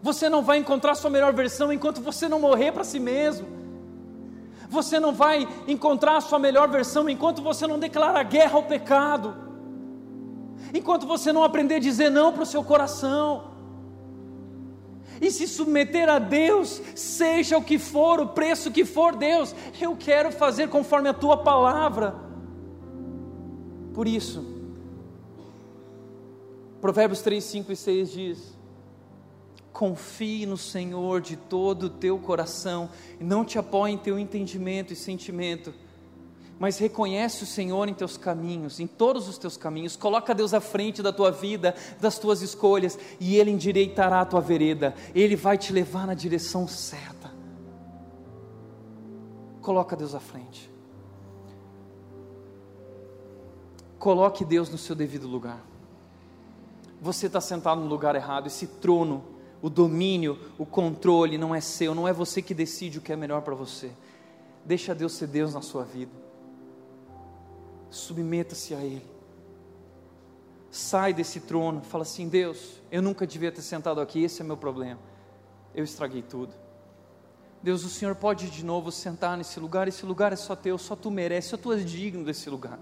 Você 0.02 0.30
não 0.30 0.44
vai 0.44 0.58
encontrar 0.58 0.92
a 0.92 0.96
sua 0.96 1.10
melhor 1.10 1.34
versão 1.34 1.72
enquanto 1.72 2.02
você 2.02 2.28
não 2.28 2.40
morrer 2.40 2.72
para 2.72 2.84
si 2.84 3.00
mesmo. 3.00 3.48
Você 4.70 5.00
não 5.00 5.14
vai 5.14 5.48
encontrar 5.68 6.18
a 6.18 6.22
sua 6.22 6.40
melhor 6.40 6.70
versão 6.70 7.10
enquanto 7.10 7.42
você 7.42 7.66
não 7.66 7.80
declarar 7.80 8.24
guerra 8.24 8.56
ao 8.56 8.64
pecado, 8.64 9.36
enquanto 10.74 11.08
você 11.08 11.32
não 11.32 11.44
aprender 11.44 11.76
a 11.76 11.80
dizer 11.80 12.10
não 12.10 12.34
para 12.34 12.44
o 12.44 12.46
seu 12.46 12.64
coração, 12.64 13.56
e 15.22 15.32
se 15.32 15.48
submeter 15.48 16.10
a 16.10 16.20
Deus, 16.20 16.82
seja 16.96 17.58
o 17.58 17.64
que 17.64 17.80
for, 17.80 18.20
o 18.20 18.28
preço 18.28 18.72
que 18.72 18.86
for, 18.86 19.16
Deus, 19.16 19.56
eu 19.82 19.96
quero 19.96 20.32
fazer 20.32 20.70
conforme 20.70 21.10
a 21.10 21.14
tua 21.14 21.38
palavra. 21.38 22.16
Por 23.94 24.08
isso, 24.08 24.46
Provérbios 26.80 27.22
3, 27.22 27.44
5 27.44 27.72
e 27.72 27.76
6 27.76 28.12
diz: 28.12 28.57
Confie 29.78 30.48
no 30.48 30.58
Senhor 30.58 31.22
de 31.22 31.36
todo 31.36 31.84
o 31.84 31.90
teu 31.92 32.18
coração 32.18 32.90
não 33.20 33.46
te 33.46 33.60
apoie 33.60 33.92
em 33.92 33.98
teu 34.00 34.18
entendimento 34.18 34.92
e 34.92 34.96
sentimento, 34.96 35.72
mas 36.58 36.80
reconhece 36.80 37.44
o 37.44 37.46
Senhor 37.46 37.88
em 37.88 37.94
teus 37.94 38.18
caminhos, 38.18 38.80
em 38.80 38.88
todos 38.88 39.30
os 39.30 39.38
teus 39.38 39.56
caminhos, 39.56 39.96
coloca 39.96 40.34
Deus 40.34 40.52
à 40.52 40.60
frente 40.60 41.04
da 41.04 41.14
tua 41.14 41.30
vida, 41.30 41.76
das 42.02 42.18
tuas 42.18 42.42
escolhas, 42.42 42.98
e 43.20 43.36
Ele 43.36 43.52
endireitará 43.52 44.22
a 44.22 44.26
tua 44.26 44.42
vereda, 44.42 44.96
Ele 45.14 45.36
vai 45.36 45.60
te 45.60 45.72
levar 45.72 46.08
na 46.08 46.16
direção 46.16 46.68
certa. 46.68 47.32
Coloca 49.62 49.96
Deus 49.96 50.16
à 50.16 50.20
frente. 50.20 50.72
Coloque 54.00 54.44
Deus 54.44 54.72
no 54.72 54.78
seu 54.80 54.96
devido 54.96 55.28
lugar. 55.28 55.64
Você 57.00 57.28
está 57.28 57.40
sentado 57.40 57.80
no 57.80 57.86
lugar 57.86 58.16
errado, 58.16 58.48
esse 58.48 58.66
trono 58.66 59.37
o 59.62 59.70
domínio, 59.70 60.38
o 60.58 60.66
controle 60.66 61.38
não 61.38 61.54
é 61.54 61.62
seu, 61.62 61.96
não 61.96 62.08
é 62.08 62.14
você 62.14 62.42
que 62.42 62.54
decide 62.54 63.00
o 63.00 63.02
que 63.02 63.12
é 63.12 63.16
melhor 63.16 63.42
para 63.42 63.56
você. 63.56 63.92
Deixa 64.64 64.94
Deus 64.94 65.14
ser 65.14 65.28
Deus 65.28 65.54
na 65.54 65.62
sua 65.62 65.84
vida. 65.84 66.12
Submeta-se 67.90 68.76
a 68.76 68.84
Ele. 68.84 69.06
Sai 70.70 71.14
desse 71.14 71.40
trono, 71.40 71.82
fala 71.82 72.04
assim: 72.04 72.28
Deus, 72.28 72.82
eu 72.92 73.02
nunca 73.02 73.26
devia 73.26 73.52
ter 73.52 73.62
sentado 73.62 74.02
aqui, 74.02 74.24
esse 74.24 74.42
é 74.42 74.46
meu 74.46 74.58
problema. 74.58 75.00
Eu 75.74 75.84
estraguei 75.84 76.22
tudo. 76.22 76.54
Deus, 77.64 77.84
o 77.84 77.90
Senhor 77.90 78.16
pode 78.16 78.50
de 78.50 78.64
novo 78.64 78.92
sentar 78.92 79.38
nesse 79.38 79.60
lugar, 79.60 79.88
esse 79.88 80.06
lugar 80.06 80.32
é 80.32 80.36
só 80.36 80.56
teu, 80.56 80.78
só 80.78 80.96
tu 80.96 81.10
mereces, 81.10 81.50
só 81.50 81.58
tu 81.58 81.74
és 81.74 81.90
digno 81.90 82.24
desse 82.24 82.50
lugar. 82.50 82.78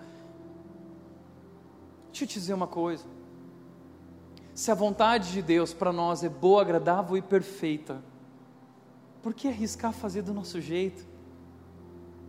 Deixa 2.08 2.26
eu 2.26 2.28
te 2.28 2.40
dizer 2.40 2.54
uma 2.54 2.68
coisa. 2.68 3.06
Se 4.56 4.72
a 4.72 4.74
vontade 4.74 5.32
de 5.32 5.42
Deus 5.44 5.72
para 5.72 5.94
nós 5.94 6.24
é 6.24 6.30
boa, 6.30 6.62
agradável 6.62 7.16
e 7.16 7.22
perfeita, 7.22 8.02
por 9.22 9.34
que 9.34 9.48
arriscar 9.48 9.94
fazer 9.94 10.24
do 10.24 10.34
nosso 10.34 10.60
jeito? 10.60 11.06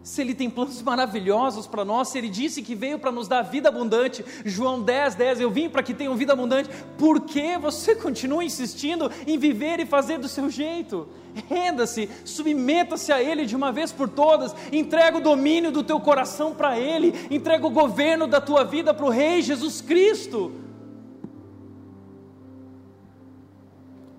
se 0.06 0.20
Ele 0.20 0.36
tem 0.36 0.48
planos 0.48 0.80
maravilhosos 0.82 1.66
para 1.66 1.84
nós, 1.84 2.08
se 2.08 2.16
Ele 2.16 2.28
disse 2.28 2.62
que 2.62 2.76
veio 2.76 2.96
para 2.96 3.10
nos 3.10 3.26
dar 3.26 3.42
vida 3.42 3.68
abundante, 3.68 4.24
João 4.44 4.80
10, 4.80 5.16
10, 5.16 5.40
eu 5.40 5.50
vim 5.50 5.68
para 5.68 5.82
que 5.82 5.92
tenham 5.92 6.14
vida 6.14 6.32
abundante, 6.32 6.70
por 6.96 7.22
que 7.22 7.58
você 7.58 7.92
continua 7.98 8.44
insistindo 8.44 9.10
em 9.26 9.36
viver 9.36 9.80
e 9.80 9.84
fazer 9.84 10.18
do 10.18 10.28
seu 10.28 10.48
jeito? 10.48 11.08
Renda-se, 11.48 12.08
submeta-se 12.24 13.12
a 13.12 13.20
Ele 13.20 13.44
de 13.44 13.56
uma 13.56 13.72
vez 13.72 13.90
por 13.90 14.08
todas, 14.08 14.54
entrega 14.70 15.18
o 15.18 15.20
domínio 15.20 15.72
do 15.72 15.82
teu 15.82 15.98
coração 15.98 16.54
para 16.54 16.78
Ele, 16.78 17.12
entrega 17.28 17.66
o 17.66 17.70
governo 17.70 18.28
da 18.28 18.40
tua 18.40 18.62
vida 18.62 18.94
para 18.94 19.06
o 19.06 19.10
Rei 19.10 19.42
Jesus 19.42 19.80
Cristo. 19.80 20.52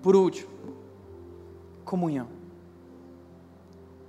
Por 0.02 0.14
último, 0.14 0.50
comunhão. 1.84 2.28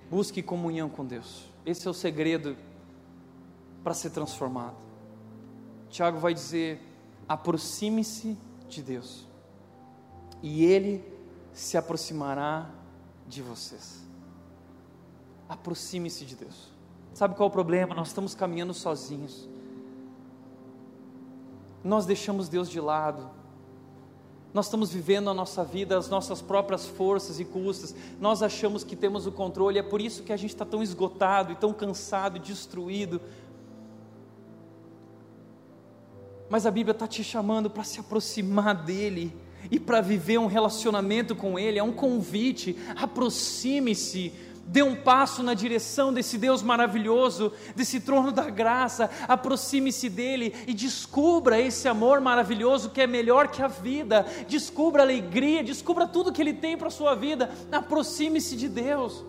Busque 0.10 0.42
comunhão 0.42 0.90
com 0.90 1.06
Deus. 1.06 1.46
Esse 1.66 1.88
é 1.88 1.92
o 1.92 1.94
segredo 1.94 2.56
para 3.84 3.94
ser 3.94 4.10
transformado. 4.12 4.78
Tiago 5.90 6.20
vai 6.20 6.34
dizer: 6.34 6.82
aproxime-se 7.28 8.38
de 8.68 8.82
Deus, 8.82 9.28
e 10.42 10.66
Ele 10.66 11.04
se 11.54 11.78
aproximará 11.78 12.70
de 13.28 13.42
vocês. 13.42 14.04
Aproxime-se 15.48 16.26
de 16.26 16.36
Deus. 16.36 16.70
Sabe 17.14 17.36
qual 17.36 17.48
é 17.48 17.50
o 17.50 17.54
problema? 17.54 17.96
Nós 17.96 18.10
estamos 18.10 18.36
caminhando 18.36 18.74
sozinhos. 18.74 19.50
Nós 21.84 22.06
deixamos 22.06 22.48
Deus 22.48 22.70
de 22.70 22.80
lado 22.80 23.39
nós 24.54 24.66
estamos 24.66 24.92
vivendo 24.92 25.30
a 25.30 25.34
nossa 25.34 25.64
vida, 25.64 25.98
as 25.98 26.10
nossas 26.10 26.42
próprias 26.42 26.86
forças 26.86 27.40
e 27.40 27.46
custas, 27.46 27.96
nós 28.20 28.42
achamos 28.42 28.84
que 28.84 28.96
temos 28.96 29.28
o 29.28 29.32
controle, 29.32 29.78
é 29.78 29.84
por 29.84 30.02
isso 30.02 30.24
que 30.24 30.34
a 30.34 30.38
gente 30.38 30.52
está 30.52 30.66
tão 30.66 30.82
esgotado 30.82 31.52
e 31.52 31.56
tão 31.56 31.72
cansado 31.72 32.38
e 32.38 32.40
destruído. 32.40 33.22
Mas 36.50 36.66
a 36.66 36.72
Bíblia 36.72 36.94
está 36.94 37.08
te 37.08 37.24
chamando 37.24 37.70
para 37.70 37.84
se 37.84 38.00
aproximar 38.00 38.74
dEle 38.74 39.36
e 39.70 39.80
para 39.80 40.02
viver 40.02 40.40
um 40.40 40.48
relacionamento 40.48 41.36
com 41.36 41.60
Ele, 41.60 41.78
é 41.78 41.84
um 41.84 41.92
convite, 41.92 42.76
aproxime-se 42.96 44.34
Dê 44.70 44.84
um 44.84 44.96
passo 44.96 45.42
na 45.42 45.56
direção 45.56 46.14
desse 46.14 46.38
Deus 46.38 46.62
maravilhoso, 46.62 47.52
desse 47.76 48.00
trono 48.00 48.32
da 48.32 48.52
graça, 48.52 49.10
aproxime-se 49.28 50.08
dele 50.08 50.54
e 50.68 50.76
descubra 50.76 51.60
esse 51.60 51.88
amor 51.88 52.22
maravilhoso 52.22 52.92
que 52.92 53.02
é 53.02 53.08
melhor 53.08 53.48
que 53.48 53.64
a 53.64 53.68
vida. 53.68 54.28
Descubra 54.48 55.02
a 55.02 55.06
alegria, 55.06 55.64
descubra 55.64 56.06
tudo 56.06 56.32
que 56.32 56.40
ele 56.40 56.54
tem 56.54 56.78
para 56.78 56.90
a 56.90 56.92
sua 56.92 57.16
vida. 57.16 57.50
Aproxime-se 57.72 58.56
de 58.56 58.70
Deus. 58.70 59.26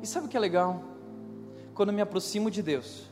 E 0.00 0.06
sabe 0.06 0.26
o 0.26 0.28
que 0.28 0.36
é 0.36 0.40
legal? 0.40 0.84
Quando 1.74 1.88
eu 1.88 1.94
me 1.96 2.02
aproximo 2.02 2.52
de 2.52 2.62
Deus, 2.62 3.10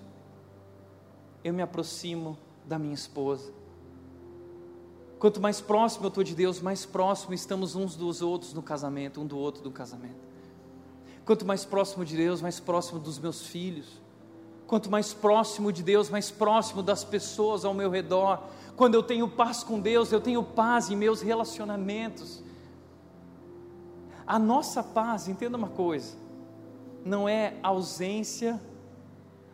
eu 1.43 1.53
me 1.53 1.63
aproximo 1.63 2.39
da 2.65 2.79
minha 2.79 2.95
esposa 2.95 3.53
Quanto 5.19 5.41
mais 5.41 5.61
próximo 5.61 6.05
eu 6.05 6.09
estou 6.09 6.23
de 6.23 6.35
Deus, 6.35 6.61
mais 6.61 6.85
próximo 6.85 7.33
estamos 7.33 7.75
uns 7.75 7.97
dos 7.97 8.21
outros 8.21 8.53
no 8.53 8.63
casamento, 8.63 9.21
um 9.21 9.27
do 9.27 9.39
outro 9.39 9.65
no 9.65 9.71
casamento. 9.71 10.27
Quanto 11.25 11.47
mais 11.47 11.65
próximo 11.65 12.05
de 12.05 12.17
Deus, 12.17 12.43
mais 12.43 12.61
próximo 12.61 13.01
dos 13.01 13.19
meus 13.19 13.47
filhos. 13.47 14.01
Quanto 14.67 14.91
mais 14.91 15.15
próximo 15.15 15.73
de 15.73 15.83
Deus, 15.83 16.11
mais 16.11 16.31
próximo 16.31 16.83
das 16.83 17.03
pessoas 17.03 17.65
ao 17.65 17.73
meu 17.73 17.91
redor. 17.91 18.43
Quando 18.77 18.95
eu 18.95 19.03
tenho 19.03 19.27
paz 19.27 19.65
com 19.65 19.81
Deus, 19.81 20.13
eu 20.13 20.21
tenho 20.21 20.43
paz 20.43 20.91
em 20.91 20.97
meus 20.97 21.23
relacionamentos. 21.23 22.43
A 24.27 24.39
nossa 24.39 24.83
paz, 24.83 25.29
entenda 25.29 25.57
uma 25.57 25.69
coisa, 25.69 26.15
não 27.05 27.29
é 27.29 27.55
ausência, 27.63 28.61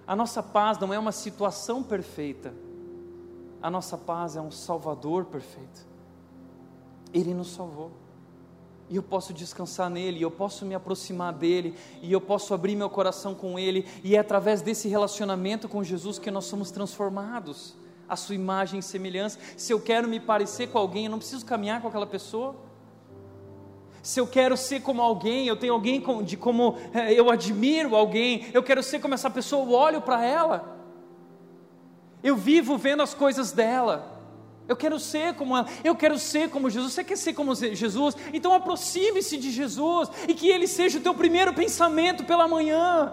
a 0.07 0.17
nossa 0.17 0.43
paz 0.43 0.79
não 0.79 0.93
é 0.93 0.99
uma 0.99 1.13
situação 1.13 1.83
perfeita 1.83 2.53
a 3.63 3.71
nossa 3.71 3.97
paz 3.97 4.35
é 4.35 4.41
um 4.41 4.51
Salvador 4.51 5.27
perfeito. 5.27 5.87
Ele 7.15 7.33
nos 7.33 7.53
salvou. 7.53 7.93
E 8.91 8.97
eu 8.97 9.03
posso 9.03 9.33
descansar 9.33 9.89
nele, 9.89 10.19
e 10.19 10.23
eu 10.23 10.31
posso 10.31 10.67
me 10.67 10.75
aproximar 10.75 11.33
dele, 11.33 11.75
e 12.03 12.13
eu 12.13 12.21
posso 12.21 12.53
abrir 12.53 12.77
meu 12.77 12.91
coração 12.91 13.35
com 13.35 13.59
ele, 13.59 13.87
e 14.03 14.17
é 14.17 14.19
através 14.19 14.61
desse 14.61 14.89
relacionamento 14.89 15.69
com 15.69 15.83
Jesus 15.83 16.19
que 16.19 16.31
nós 16.31 16.45
somos 16.45 16.71
transformados, 16.71 17.75
a 18.09 18.17
sua 18.17 18.35
imagem 18.35 18.81
e 18.81 18.83
semelhança. 18.83 19.39
Se 19.57 19.73
eu 19.73 19.81
quero 19.81 20.09
me 20.09 20.21
parecer 20.21 20.69
com 20.69 20.77
alguém, 20.77 21.07
eu 21.07 21.11
não 21.11 21.19
preciso 21.19 21.47
caminhar 21.47 21.81
com 21.81 21.89
aquela 21.89 22.07
pessoa. 22.07 22.55
Se 24.03 24.21
eu 24.21 24.27
quero 24.27 24.57
ser 24.57 24.83
como 24.83 25.01
alguém, 25.01 25.47
eu 25.47 25.57
tenho 25.57 25.73
alguém 25.73 26.03
de 26.25 26.37
como 26.37 26.77
eh, 26.93 27.15
eu 27.15 27.31
admiro 27.31 27.95
alguém, 27.95 28.51
eu 28.53 28.63
quero 28.63 28.83
ser 28.83 28.99
como 28.99 29.15
essa 29.15 29.31
pessoa, 29.31 29.65
eu 29.65 29.73
olho 29.73 30.03
para 30.03 30.27
ela. 30.27 30.82
Eu 32.23 32.37
vivo 32.37 32.77
vendo 32.79 33.03
as 33.03 33.15
coisas 33.15 33.53
dela. 33.53 34.13
Eu 34.69 34.77
quero 34.77 34.99
ser 34.99 35.35
como 35.35 35.57
ela, 35.57 35.67
eu 35.83 35.95
quero 35.95 36.19
ser 36.19 36.49
como 36.49 36.71
Jesus. 36.71 36.93
Você 36.93 37.03
quer 37.03 37.17
ser 37.17 37.33
como 37.35 37.55
Jesus? 37.55 38.17
Então 38.33 38.55
aproxime-se 38.55 39.37
de 39.37 39.51
Jesus 39.51 40.09
e 40.29 40.35
que 40.35 40.49
ele 40.49 40.67
seja 40.67 40.99
o 40.99 41.03
teu 41.03 41.15
primeiro 41.15 41.53
pensamento 41.53 42.25
pela 42.25 42.47
manhã. 42.47 43.13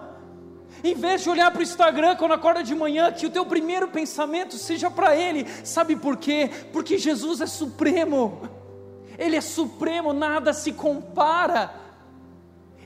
Em 0.83 0.93
vez 0.93 1.23
de 1.23 1.29
olhar 1.29 1.51
para 1.51 1.59
o 1.59 1.63
Instagram 1.63 2.15
quando 2.15 2.33
acorda 2.33 2.63
de 2.63 2.73
manhã, 2.73 3.11
que 3.11 3.25
o 3.25 3.29
teu 3.29 3.45
primeiro 3.45 3.89
pensamento 3.89 4.55
seja 4.55 4.89
para 4.89 5.15
Ele. 5.15 5.45
Sabe 5.63 5.95
por 5.95 6.15
quê? 6.15 6.49
Porque 6.71 6.97
Jesus 6.97 7.41
é 7.41 7.47
supremo. 7.47 8.47
Ele 9.17 9.35
é 9.35 9.41
supremo, 9.41 10.13
nada 10.13 10.53
se 10.53 10.71
compara. 10.71 11.73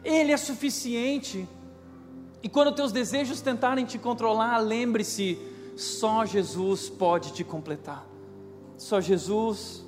Ele 0.03 0.31
é 0.31 0.37
suficiente. 0.37 1.47
E 2.41 2.49
quando 2.49 2.73
teus 2.73 2.91
desejos 2.91 3.41
tentarem 3.41 3.85
te 3.85 3.99
controlar, 3.99 4.57
lembre-se 4.57 5.37
só 5.75 6.25
Jesus 6.25 6.89
pode 6.89 7.33
te 7.33 7.43
completar. 7.43 8.05
Só 8.77 9.01
Jesus 9.01 9.83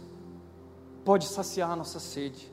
pode 1.04 1.28
saciar 1.28 1.72
a 1.72 1.76
nossa 1.76 2.00
sede. 2.00 2.52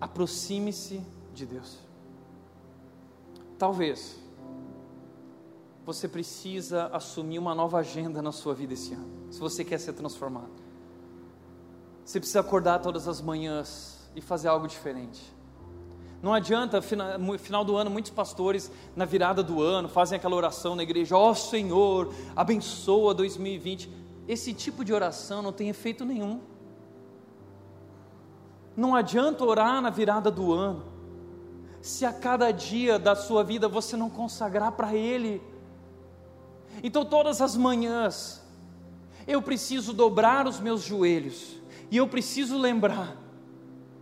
Aproxime-se 0.00 1.02
de 1.32 1.46
Deus. 1.46 1.78
Talvez 3.58 4.18
você 5.84 6.08
precisa 6.08 6.86
assumir 6.86 7.38
uma 7.38 7.54
nova 7.54 7.78
agenda 7.78 8.22
na 8.22 8.32
sua 8.32 8.54
vida 8.54 8.72
esse 8.72 8.94
ano, 8.94 9.32
se 9.32 9.38
você 9.38 9.64
quer 9.64 9.78
ser 9.78 9.92
transformado. 9.92 10.52
Você 12.04 12.18
precisa 12.20 12.40
acordar 12.40 12.80
todas 12.80 13.08
as 13.08 13.20
manhãs 13.20 14.10
e 14.14 14.20
fazer 14.20 14.48
algo 14.48 14.66
diferente. 14.66 15.33
Não 16.24 16.32
adianta, 16.32 16.80
no 17.20 17.38
final 17.38 17.66
do 17.66 17.76
ano, 17.76 17.90
muitos 17.90 18.10
pastores, 18.10 18.72
na 18.96 19.04
virada 19.04 19.42
do 19.42 19.60
ano, 19.60 19.90
fazem 19.90 20.16
aquela 20.16 20.34
oração 20.34 20.74
na 20.74 20.82
igreja: 20.82 21.14
Ó 21.14 21.28
oh, 21.28 21.34
Senhor, 21.34 22.14
abençoa 22.34 23.12
2020. 23.12 23.90
Esse 24.26 24.54
tipo 24.54 24.82
de 24.82 24.94
oração 24.94 25.42
não 25.42 25.52
tem 25.52 25.68
efeito 25.68 26.02
nenhum. 26.02 26.40
Não 28.74 28.94
adianta 28.94 29.44
orar 29.44 29.82
na 29.82 29.90
virada 29.90 30.30
do 30.30 30.50
ano, 30.50 30.84
se 31.82 32.06
a 32.06 32.12
cada 32.14 32.50
dia 32.50 32.98
da 32.98 33.14
sua 33.14 33.44
vida 33.44 33.68
você 33.68 33.94
não 33.94 34.08
consagrar 34.08 34.72
para 34.72 34.94
Ele. 34.94 35.42
Então, 36.82 37.04
todas 37.04 37.42
as 37.42 37.54
manhãs, 37.54 38.42
eu 39.26 39.42
preciso 39.42 39.92
dobrar 39.92 40.48
os 40.48 40.58
meus 40.58 40.84
joelhos, 40.84 41.60
e 41.90 41.98
eu 41.98 42.08
preciso 42.08 42.56
lembrar 42.56 43.14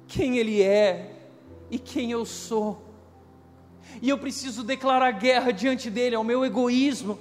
quem 0.06 0.38
Ele 0.38 0.62
é, 0.62 1.11
e 1.72 1.78
quem 1.78 2.10
eu 2.10 2.26
sou. 2.26 2.82
E 4.02 4.10
eu 4.10 4.18
preciso 4.18 4.62
declarar 4.62 5.10
guerra 5.12 5.50
diante 5.52 5.88
dele 5.88 6.14
ao 6.14 6.22
meu 6.22 6.44
egoísmo, 6.44 7.18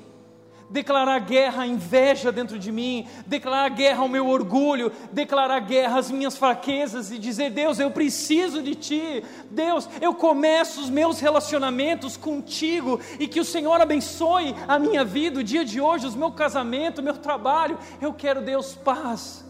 declarar 0.70 1.20
guerra 1.20 1.64
à 1.64 1.68
inveja 1.68 2.34
dentro 2.34 2.60
de 2.60 2.70
mim, 2.70 3.08
declarar 3.26 3.70
guerra 3.70 4.02
ao 4.02 4.10
meu 4.10 4.28
orgulho, 4.28 4.92
declarar 5.12 5.60
guerra 5.62 6.00
às 6.00 6.12
minhas 6.12 6.36
fraquezas 6.36 7.12
e 7.12 7.18
dizer: 7.18 7.52
Deus, 7.52 7.80
eu 7.80 7.92
preciso 7.92 8.62
de 8.62 8.76
Ti. 8.76 9.24
Deus, 9.50 9.88
eu 10.02 10.14
começo 10.14 10.82
os 10.82 10.90
meus 10.90 11.22
relacionamentos 11.22 12.18
contigo 12.18 13.00
e 13.20 13.30
que 13.30 13.40
o 13.40 13.46
Senhor 13.46 13.80
abençoe 13.80 14.54
a 14.68 14.78
minha 14.78 15.06
vida, 15.06 15.40
o 15.40 15.44
dia 15.44 15.64
de 15.64 15.80
hoje, 15.80 16.08
o 16.08 16.12
meu 16.18 16.34
casamento, 16.34 17.00
o 17.00 17.04
meu 17.04 17.18
trabalho. 17.18 17.80
Eu 18.02 18.14
quero, 18.14 18.42
Deus, 18.42 18.76
paz. 18.76 19.46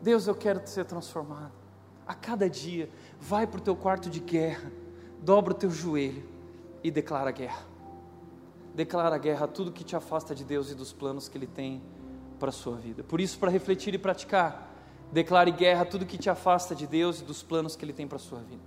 Deus, 0.00 0.26
eu 0.26 0.34
quero 0.34 0.66
ser 0.66 0.86
transformado 0.86 1.59
a 2.10 2.14
cada 2.14 2.48
dia, 2.48 2.90
vai 3.20 3.46
para 3.46 3.58
o 3.58 3.62
teu 3.62 3.76
quarto 3.76 4.10
de 4.10 4.20
guerra, 4.20 4.70
dobra 5.22 5.52
o 5.52 5.56
teu 5.56 5.70
joelho 5.70 6.28
e 6.82 6.90
declara 6.90 7.30
guerra. 7.30 7.64
Declara 8.74 9.18
guerra 9.18 9.44
a 9.44 9.48
tudo 9.48 9.72
que 9.72 9.84
te 9.84 9.94
afasta 9.94 10.34
de 10.34 10.44
Deus 10.44 10.70
e 10.70 10.74
dos 10.74 10.92
planos 10.92 11.28
que 11.28 11.36
Ele 11.36 11.46
tem 11.46 11.82
para 12.38 12.48
a 12.48 12.52
sua 12.52 12.76
vida. 12.76 13.02
Por 13.04 13.20
isso, 13.20 13.38
para 13.38 13.50
refletir 13.50 13.94
e 13.94 13.98
praticar, 13.98 14.70
Declare 15.12 15.50
guerra 15.50 15.82
a 15.82 15.84
tudo 15.84 16.06
que 16.06 16.16
te 16.16 16.30
afasta 16.30 16.74
de 16.74 16.86
Deus 16.86 17.20
e 17.20 17.24
dos 17.24 17.42
planos 17.42 17.74
que 17.74 17.84
Ele 17.84 17.92
tem 17.92 18.06
para 18.06 18.16
a 18.16 18.20
sua 18.20 18.40
vida. 18.40 18.62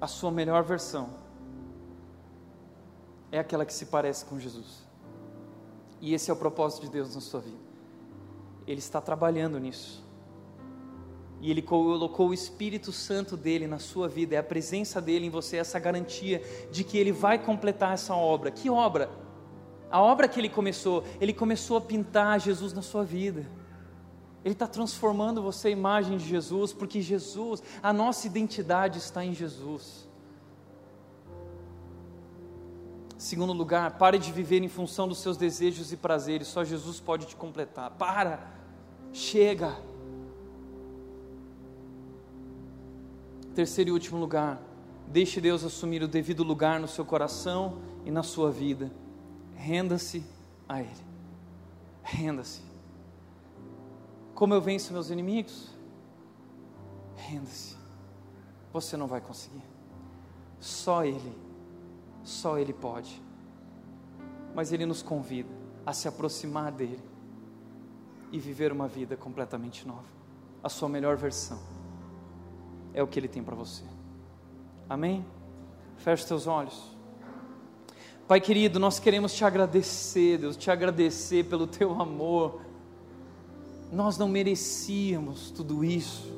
A 0.00 0.06
sua 0.06 0.30
melhor 0.30 0.62
versão 0.62 1.10
é 3.30 3.38
aquela 3.38 3.66
que 3.66 3.74
se 3.74 3.86
parece 3.86 4.24
com 4.24 4.38
Jesus. 4.38 4.86
E 6.00 6.14
esse 6.14 6.30
é 6.30 6.32
o 6.32 6.36
propósito 6.36 6.86
de 6.86 6.90
Deus 6.90 7.14
na 7.14 7.20
sua 7.20 7.40
vida. 7.40 7.58
Ele 8.66 8.78
está 8.78 9.02
trabalhando 9.02 9.60
nisso. 9.60 10.02
E 11.40 11.50
Ele 11.50 11.62
colocou 11.62 12.28
o 12.28 12.34
Espírito 12.34 12.92
Santo 12.92 13.36
dele 13.36 13.66
na 13.66 13.78
sua 13.78 14.06
vida, 14.06 14.34
é 14.34 14.38
a 14.38 14.42
presença 14.42 15.00
dele 15.00 15.26
em 15.26 15.30
você, 15.30 15.56
essa 15.56 15.78
garantia 15.78 16.42
de 16.70 16.84
que 16.84 16.98
Ele 16.98 17.12
vai 17.12 17.38
completar 17.38 17.94
essa 17.94 18.14
obra. 18.14 18.50
Que 18.50 18.68
obra? 18.68 19.10
A 19.90 20.00
obra 20.00 20.28
que 20.28 20.38
Ele 20.38 20.50
começou, 20.50 21.02
Ele 21.20 21.32
começou 21.32 21.78
a 21.78 21.80
pintar 21.80 22.38
Jesus 22.38 22.72
na 22.72 22.82
sua 22.82 23.04
vida. 23.04 23.46
Ele 24.44 24.54
está 24.54 24.66
transformando 24.66 25.42
você 25.42 25.68
a 25.68 25.70
imagem 25.70 26.16
de 26.16 26.26
Jesus, 26.26 26.72
porque 26.72 27.00
Jesus, 27.00 27.62
a 27.82 27.92
nossa 27.92 28.26
identidade 28.26 28.98
está 28.98 29.24
em 29.24 29.34
Jesus. 29.34 30.08
Segundo 33.18 33.52
lugar, 33.52 33.98
pare 33.98 34.18
de 34.18 34.32
viver 34.32 34.62
em 34.62 34.68
função 34.68 35.06
dos 35.06 35.18
seus 35.18 35.36
desejos 35.36 35.92
e 35.92 35.96
prazeres, 35.96 36.48
só 36.48 36.64
Jesus 36.64 37.00
pode 37.00 37.26
te 37.26 37.36
completar. 37.36 37.90
Para, 37.90 38.50
chega. 39.12 39.76
Terceiro 43.54 43.90
e 43.90 43.92
último 43.92 44.18
lugar, 44.18 44.62
deixe 45.08 45.40
Deus 45.40 45.64
assumir 45.64 46.02
o 46.02 46.08
devido 46.08 46.44
lugar 46.44 46.78
no 46.78 46.86
seu 46.86 47.04
coração 47.04 47.80
e 48.04 48.10
na 48.10 48.22
sua 48.22 48.50
vida. 48.50 48.90
Renda-se 49.56 50.24
a 50.68 50.80
Ele. 50.80 51.04
Renda-se. 52.02 52.62
Como 54.34 54.54
eu 54.54 54.60
venço 54.60 54.92
meus 54.92 55.10
inimigos? 55.10 55.68
Renda-se. 57.16 57.76
Você 58.72 58.96
não 58.96 59.08
vai 59.08 59.20
conseguir. 59.20 59.64
Só 60.60 61.04
Ele, 61.04 61.36
só 62.22 62.56
Ele 62.56 62.72
pode. 62.72 63.20
Mas 64.54 64.72
Ele 64.72 64.86
nos 64.86 65.02
convida 65.02 65.50
a 65.84 65.92
se 65.92 66.06
aproximar 66.06 66.70
dEle 66.70 67.02
e 68.30 68.38
viver 68.38 68.70
uma 68.70 68.86
vida 68.86 69.16
completamente 69.16 69.86
nova. 69.86 70.08
A 70.62 70.68
sua 70.68 70.88
melhor 70.88 71.16
versão 71.16 71.79
é 72.94 73.02
o 73.02 73.06
que 73.06 73.18
Ele 73.18 73.28
tem 73.28 73.42
para 73.42 73.54
você. 73.54 73.84
Amém? 74.88 75.24
Feche 75.96 76.24
seus 76.24 76.46
olhos. 76.46 76.96
Pai 78.26 78.40
querido, 78.40 78.78
nós 78.78 78.98
queremos 78.98 79.34
te 79.34 79.44
agradecer, 79.44 80.38
Deus, 80.38 80.56
te 80.56 80.70
agradecer 80.70 81.44
pelo 81.44 81.66
teu 81.66 82.00
amor 82.00 82.60
nós 83.92 84.16
não 84.16 84.28
merecíamos 84.28 85.50
tudo 85.50 85.84
isso. 85.84 86.30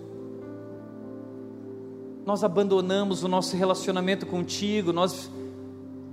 Nós 2.25 2.43
abandonamos 2.45 3.23
o 3.23 3.29
nosso 3.29 3.57
relacionamento 3.57 4.27
contigo, 4.27 4.93
nós 4.93 5.31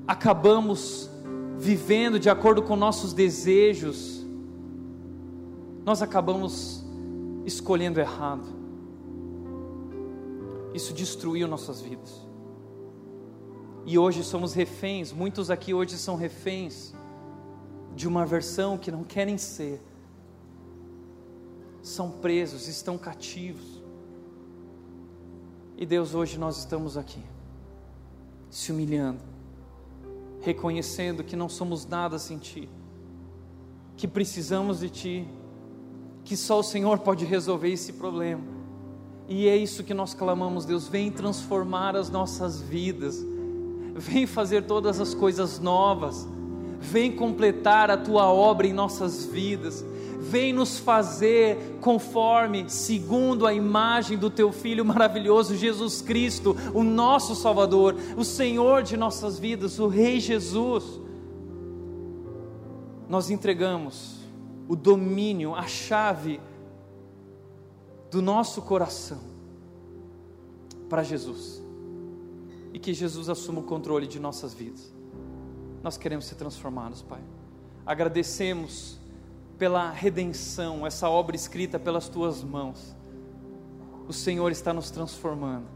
acabamos 0.07 1.09
vivendo 1.57 2.19
de 2.19 2.29
acordo 2.29 2.63
com 2.63 2.75
nossos 2.75 3.13
desejos, 3.13 4.25
nós 5.85 6.01
acabamos 6.01 6.83
escolhendo 7.45 7.99
errado. 7.99 8.58
Isso 10.73 10.93
destruiu 10.93 11.47
nossas 11.47 11.81
vidas. 11.81 12.27
E 13.85 13.97
hoje 13.97 14.23
somos 14.23 14.53
reféns, 14.53 15.11
muitos 15.11 15.49
aqui 15.49 15.73
hoje 15.73 15.97
são 15.97 16.15
reféns 16.15 16.93
de 17.95 18.07
uma 18.07 18.25
versão 18.25 18.77
que 18.77 18.91
não 18.91 19.03
querem 19.03 19.37
ser 19.37 19.81
são 21.81 22.11
presos, 22.11 22.67
estão 22.67 22.97
cativos. 22.97 23.81
E 25.77 25.85
Deus, 25.85 26.13
hoje 26.13 26.37
nós 26.37 26.57
estamos 26.57 26.97
aqui, 26.97 27.23
se 28.49 28.71
humilhando, 28.71 29.21
reconhecendo 30.41 31.23
que 31.23 31.35
não 31.35 31.47
somos 31.47 31.85
nada 31.85 32.19
sem 32.19 32.37
Ti, 32.37 32.69
que 33.95 34.07
precisamos 34.07 34.79
de 34.79 34.89
Ti, 34.89 35.27
que 36.25 36.35
só 36.35 36.59
o 36.59 36.63
Senhor 36.63 36.99
pode 36.99 37.25
resolver 37.25 37.71
esse 37.71 37.93
problema. 37.93 38.58
E 39.29 39.47
é 39.47 39.55
isso 39.55 39.83
que 39.83 39.93
nós 39.93 40.13
clamamos, 40.13 40.65
Deus, 40.65 40.87
vem 40.87 41.11
transformar 41.11 41.95
as 41.95 42.09
nossas 42.09 42.59
vidas, 42.59 43.23
vem 43.95 44.25
fazer 44.25 44.63
todas 44.63 44.99
as 44.99 45.13
coisas 45.13 45.59
novas, 45.59 46.27
vem 46.81 47.11
completar 47.11 47.89
a 47.89 47.95
Tua 47.95 48.25
obra 48.25 48.67
em 48.67 48.73
nossas 48.73 49.25
vidas 49.25 49.85
vem 50.19 50.51
nos 50.51 50.77
fazer 50.77 51.77
conforme, 51.79 52.69
segundo 52.69 53.47
a 53.47 53.53
imagem 53.53 54.17
do 54.17 54.29
teu 54.29 54.51
filho 54.51 54.83
maravilhoso 54.83 55.55
Jesus 55.55 56.01
Cristo, 56.01 56.55
o 56.73 56.83
nosso 56.83 57.33
Salvador, 57.35 57.95
o 58.17 58.23
Senhor 58.23 58.83
de 58.83 58.97
nossas 58.97 59.39
vidas, 59.39 59.79
o 59.79 59.87
Rei 59.87 60.19
Jesus. 60.19 60.99
Nós 63.07 63.29
entregamos 63.29 64.19
o 64.67 64.75
domínio, 64.75 65.55
a 65.55 65.63
chave 65.63 66.39
do 68.09 68.21
nosso 68.21 68.61
coração 68.61 69.19
para 70.89 71.03
Jesus. 71.03 71.61
E 72.73 72.79
que 72.79 72.93
Jesus 72.93 73.29
assuma 73.29 73.61
o 73.61 73.63
controle 73.63 74.07
de 74.07 74.19
nossas 74.19 74.53
vidas. 74.53 74.93
Nós 75.81 75.97
queremos 75.97 76.25
ser 76.25 76.35
transformados, 76.35 77.01
Pai. 77.01 77.21
Agradecemos 77.85 78.99
pela 79.57 79.91
redenção, 79.91 80.85
essa 80.85 81.09
obra 81.09 81.35
escrita 81.35 81.79
pelas 81.79 82.07
tuas 82.07 82.43
mãos. 82.43 82.95
O 84.07 84.13
Senhor 84.13 84.51
está 84.51 84.73
nos 84.73 84.89
transformando. 84.89 85.67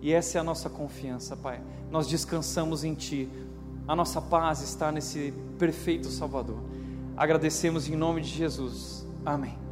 E 0.00 0.12
essa 0.12 0.38
é 0.38 0.40
a 0.40 0.44
nossa 0.44 0.70
confiança, 0.70 1.36
Pai. 1.36 1.60
Nós 1.90 2.06
descansamos 2.06 2.84
em 2.84 2.94
Ti. 2.94 3.28
A 3.86 3.96
nossa 3.96 4.20
paz 4.20 4.60
está 4.60 4.92
nesse 4.92 5.32
perfeito 5.58 6.08
Salvador. 6.08 6.58
Agradecemos 7.16 7.88
em 7.88 7.96
nome 7.96 8.20
de 8.20 8.28
Jesus. 8.28 9.06
Amém. 9.24 9.67